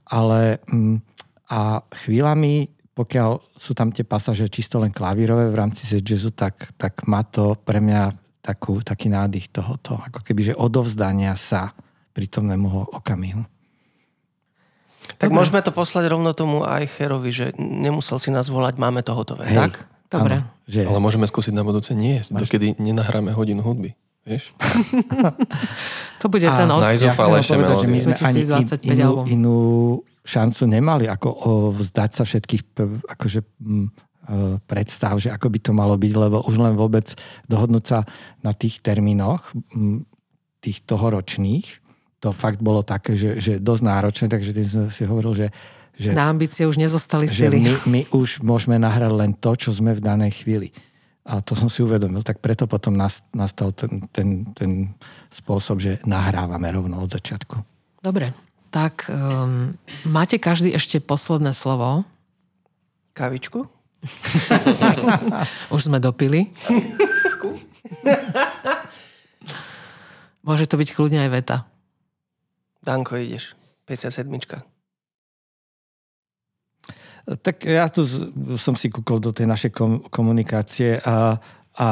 ale 0.05 0.61
mm, 0.69 1.01
a 1.49 1.81
chvíľami, 2.05 2.69
pokiaľ 2.93 3.57
sú 3.57 3.73
tam 3.73 3.89
tie 3.89 4.05
pasaže 4.05 4.53
čisto 4.53 4.77
len 4.77 4.93
klavírové 4.93 5.49
v 5.49 5.57
rámci 5.57 5.89
jazzu, 5.89 6.29
tak, 6.37 6.77
tak 6.77 7.09
má 7.09 7.25
to 7.25 7.57
pre 7.57 7.81
mňa 7.81 8.13
takú, 8.45 8.85
taký 8.85 9.09
nádych 9.09 9.49
tohoto, 9.49 9.97
ako 9.97 10.21
keby, 10.21 10.53
že 10.53 10.55
odovzdania 10.57 11.33
sa 11.37 11.73
prítomnému 12.13 12.93
okamihu. 12.93 13.45
Tak 15.17 15.33
môžeme 15.33 15.65
to 15.65 15.73
poslať 15.73 16.13
rovno 16.13 16.37
tomu 16.37 16.69
aj 16.69 16.85
Cherovi, 17.01 17.33
že 17.33 17.57
nemusel 17.57 18.21
si 18.21 18.29
nás 18.29 18.53
volať, 18.53 18.77
máme 18.77 19.01
to 19.01 19.17
hotové. 19.17 19.49
Hej. 19.49 19.57
Tak? 19.57 19.75
Dobre. 20.09 20.41
Áno, 20.41 20.49
že, 20.65 20.89
Ale 20.89 21.01
môžeme 21.01 21.29
skúsiť 21.29 21.53
na 21.53 21.65
budúce 21.65 21.93
nie, 21.93 22.21
dokedy 22.25 22.81
nenahráme 22.81 23.33
hodinu 23.37 23.61
hudby. 23.61 23.93
Vieš? 24.29 24.53
To 26.21 26.27
bude 26.29 26.45
A 26.45 26.53
ten 26.53 26.69
od... 26.69 26.83
naj- 26.85 27.01
ja 27.01 27.15
chcem 27.15 27.57
povedať, 27.57 27.87
že 27.87 27.89
my 27.89 27.99
sme 28.03 28.15
ani 28.21 28.41
in, 28.43 28.49
2025 28.51 28.93
inú, 28.93 29.07
album. 29.09 29.25
inú 29.31 29.59
šancu 30.27 30.63
nemali, 30.69 31.05
ako 31.09 31.29
o, 31.31 31.51
vzdať 31.73 32.11
sa 32.13 32.23
všetkých 32.29 32.63
akože, 33.09 33.41
m, 33.65 33.89
e, 33.89 34.61
predstav, 34.69 35.17
že 35.17 35.33
ako 35.33 35.49
by 35.49 35.59
to 35.63 35.73
malo 35.73 35.97
byť, 35.97 36.13
lebo 36.13 36.45
už 36.45 36.57
len 36.61 36.77
vôbec 36.77 37.09
dohodnúť 37.49 37.85
sa 37.87 37.99
na 38.45 38.53
tých 38.53 38.85
termínoch, 38.85 39.57
m, 39.73 40.05
tých 40.61 40.85
tohoročných, 40.85 41.67
to 42.19 42.35
fakt 42.35 42.59
bolo 42.61 42.83
také, 42.83 43.15
že, 43.15 43.39
že 43.39 43.53
dosť 43.63 43.83
náročné, 43.87 44.27
takže 44.29 44.51
tým 44.51 44.69
som 44.69 44.85
si 44.91 45.07
hovoril, 45.07 45.33
že, 45.33 45.47
že, 45.99 46.15
Na 46.15 46.31
ambície 46.31 46.63
už 46.63 46.79
nezostali 46.79 47.27
že 47.27 47.51
sily. 47.51 47.59
my, 47.59 47.75
my 47.91 48.01
už 48.15 48.39
môžeme 48.47 48.79
nahrať 48.79 49.11
len 49.11 49.35
to, 49.35 49.51
čo 49.59 49.75
sme 49.75 49.91
v 49.93 50.01
danej 50.01 50.47
chvíli. 50.47 50.71
A 51.29 51.43
to 51.43 51.59
som 51.59 51.67
si 51.69 51.83
uvedomil, 51.85 52.23
tak 52.25 52.39
preto 52.41 52.65
potom 52.71 52.95
nas- 52.97 53.21
nastal 53.35 53.75
ten, 53.75 54.07
ten, 54.15 54.47
ten 54.57 54.95
spôsob, 55.29 55.83
že 55.83 55.99
nahrávame 56.07 56.71
rovno 56.73 57.03
od 57.03 57.11
začiatku. 57.11 57.59
Dobre, 58.01 58.31
tak 58.71 59.11
um, 59.11 59.75
máte 60.09 60.39
každý 60.39 60.71
ešte 60.73 61.03
posledné 61.03 61.51
slovo. 61.53 62.07
Kavičku? 63.13 63.67
Už 65.75 65.91
sme 65.91 65.99
dopili. 65.99 66.47
Môže 70.47 70.65
to 70.65 70.81
byť 70.81 70.89
kľudne 70.97 71.29
aj 71.29 71.31
veta. 71.35 71.57
Danko, 72.81 73.21
ideš. 73.21 73.53
57. 73.85 74.25
Tak 77.31 77.61
ja 77.63 77.85
tu 77.87 78.03
z- 78.03 78.25
som 78.57 78.73
si 78.73 78.89
kúkol 78.89 79.21
do 79.21 79.29
tej 79.29 79.45
našej 79.45 79.71
kom- 79.71 80.01
komunikácie 80.09 80.97
a, 80.99 81.37
a 81.75 81.89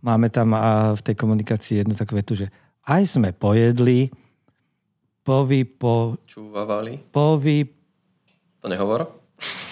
máme 0.00 0.26
tam 0.28 0.50
a 0.50 0.92
v 0.92 1.00
tej 1.00 1.14
komunikácii 1.14 1.78
jednu 1.78 1.94
takú 1.94 2.12
vetu, 2.12 2.34
že 2.34 2.50
aj 2.82 3.06
sme 3.08 3.30
pojedli, 3.30 4.10
povy, 5.20 5.62
po, 5.62 6.18
Čúvavali. 6.24 7.06
povy, 7.06 7.70
To 8.58 8.66
nehovor? 8.66 9.06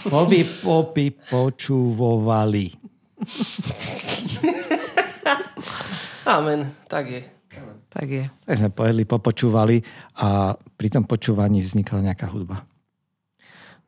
povy, 0.05 0.47
popy, 0.63 1.11
počúvovali. 1.27 2.79
Amen, 6.25 6.61
tak 6.87 7.11
je. 7.11 7.23
Tak 7.89 8.07
je. 8.07 8.25
Tak 8.45 8.55
sme 8.55 8.71
pojedli, 8.71 9.03
popočúvali 9.03 9.81
a 10.17 10.53
pri 10.55 10.89
tom 10.89 11.03
počúvaní 11.03 11.59
vznikla 11.59 12.05
nejaká 12.05 12.29
hudba. 12.29 12.63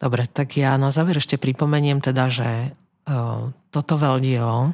Dobre, 0.00 0.24
tak 0.24 0.56
ja 0.56 0.80
na 0.80 0.88
záver 0.88 1.20
ešte 1.20 1.36
pripomeniem 1.36 2.00
teda, 2.00 2.32
že 2.32 2.72
uh, 2.72 3.52
toto 3.68 4.00
veľdielo 4.00 4.72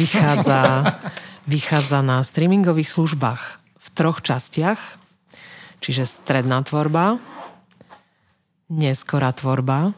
vychádza, 0.00 0.88
vychádza 1.52 2.00
na 2.00 2.24
streamingových 2.24 2.88
službách 2.88 3.42
v 3.60 3.88
troch 3.92 4.24
častiach, 4.24 4.80
čiže 5.84 6.08
stredná 6.08 6.64
tvorba, 6.64 7.20
neskorá 8.72 9.36
tvorba 9.36 9.92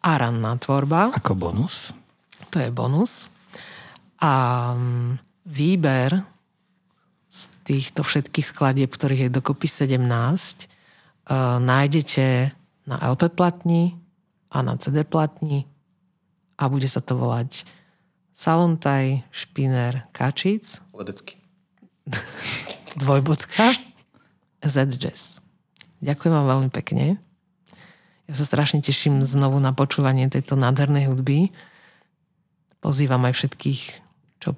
a 0.00 0.10
ranná 0.16 0.56
tvorba. 0.56 1.12
Ako 1.12 1.36
bonus. 1.36 1.92
To 2.48 2.64
je 2.64 2.72
bonus. 2.72 3.28
A 4.24 4.72
mm, 4.72 5.20
výber 5.52 6.16
z 7.28 7.40
týchto 7.68 8.08
všetkých 8.08 8.46
skladieb, 8.56 8.88
ktorých 8.88 9.28
je 9.28 9.36
dokopy 9.36 9.68
17, 9.68 10.00
uh, 10.00 11.60
nájdete 11.60 12.56
na 12.84 12.96
LP 13.00 13.32
platni 13.32 13.96
a 14.50 14.62
na 14.64 14.76
CD 14.76 15.04
platni 15.04 15.66
a 16.60 16.68
bude 16.68 16.86
sa 16.86 17.00
to 17.00 17.16
volať 17.16 17.64
Salontaj, 18.36 19.26
Špiner, 19.32 20.08
Kačic, 20.16 20.80
Ledecky. 20.96 21.36
dvojbodka, 23.00 23.72
Z 24.64 24.76
Jazz. 24.96 25.40
Ďakujem 26.00 26.32
vám 26.32 26.46
veľmi 26.48 26.70
pekne. 26.72 27.20
Ja 28.30 28.34
sa 28.38 28.46
strašne 28.48 28.80
teším 28.80 29.20
znovu 29.26 29.60
na 29.60 29.76
počúvanie 29.76 30.30
tejto 30.32 30.56
nádhernej 30.56 31.10
hudby. 31.10 31.52
Pozývam 32.80 33.26
aj 33.28 33.36
všetkých, 33.36 33.80
čo 34.40 34.56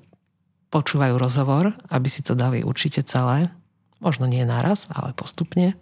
počúvajú 0.71 1.19
rozhovor, 1.19 1.75
aby 1.91 2.07
si 2.07 2.23
to 2.23 2.39
dali 2.39 2.63
určite 2.63 3.03
celé. 3.03 3.51
Možno 3.99 4.31
nie 4.31 4.47
naraz, 4.47 4.87
ale 4.95 5.17
postupne. 5.17 5.75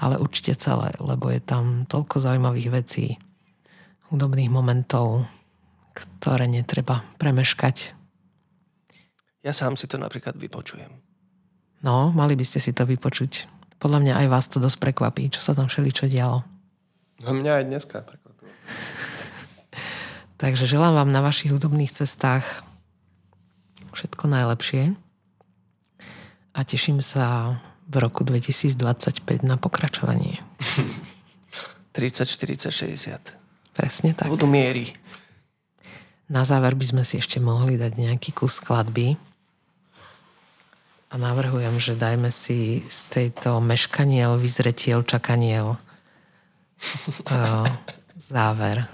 Ale 0.00 0.20
určite 0.20 0.56
celé, 0.56 0.92
lebo 1.00 1.28
je 1.28 1.40
tam 1.42 1.84
toľko 1.88 2.20
zaujímavých 2.22 2.68
vecí, 2.72 3.16
hudobných 4.12 4.52
momentov, 4.52 5.24
ktoré 5.96 6.48
netreba 6.48 7.00
premeškať. 7.16 7.96
Ja 9.42 9.52
sám 9.56 9.74
si 9.74 9.88
to 9.90 9.98
napríklad 9.98 10.38
vypočujem. 10.38 10.90
No, 11.82 12.14
mali 12.14 12.38
by 12.38 12.44
ste 12.46 12.62
si 12.62 12.70
to 12.70 12.86
vypočuť. 12.86 13.50
Podľa 13.82 13.98
mňa 13.98 14.14
aj 14.22 14.26
vás 14.30 14.46
to 14.46 14.62
dosť 14.62 14.78
prekvapí, 14.78 15.26
čo 15.34 15.42
sa 15.42 15.58
tam 15.58 15.66
všeličo 15.66 16.06
dialo. 16.06 16.46
No 17.22 17.34
mňa 17.34 17.62
aj 17.62 17.64
dneska 17.66 17.96
prekvapilo. 18.06 18.50
Takže 20.42 20.70
želám 20.70 20.94
vám 20.94 21.10
na 21.10 21.22
vašich 21.22 21.50
hudobných 21.50 21.90
cestách 21.90 22.62
všetko 23.92 24.30
najlepšie 24.30 24.94
a 26.52 26.60
teším 26.64 27.04
sa 27.04 27.58
v 27.92 27.94
roku 28.00 28.24
2025 28.24 29.44
na 29.44 29.60
pokračovanie. 29.60 30.40
30, 31.92 32.24
40, 32.24 32.72
60. 32.72 33.76
Presne 33.76 34.16
tak. 34.16 34.32
Budú 34.32 34.48
miery. 34.48 34.96
Na 36.32 36.48
záver 36.48 36.72
by 36.72 36.86
sme 36.88 37.02
si 37.04 37.20
ešte 37.20 37.36
mohli 37.36 37.76
dať 37.76 37.92
nejaký 38.00 38.32
kus 38.32 38.64
skladby. 38.64 39.20
A 41.12 41.20
navrhujem, 41.20 41.76
že 41.76 41.92
dajme 41.92 42.32
si 42.32 42.80
z 42.88 42.98
tejto 43.12 43.60
meškaniel, 43.60 44.40
vyzretiel, 44.40 45.04
čakaniel 45.04 45.76
uh, 47.28 47.68
záver. 48.32 48.88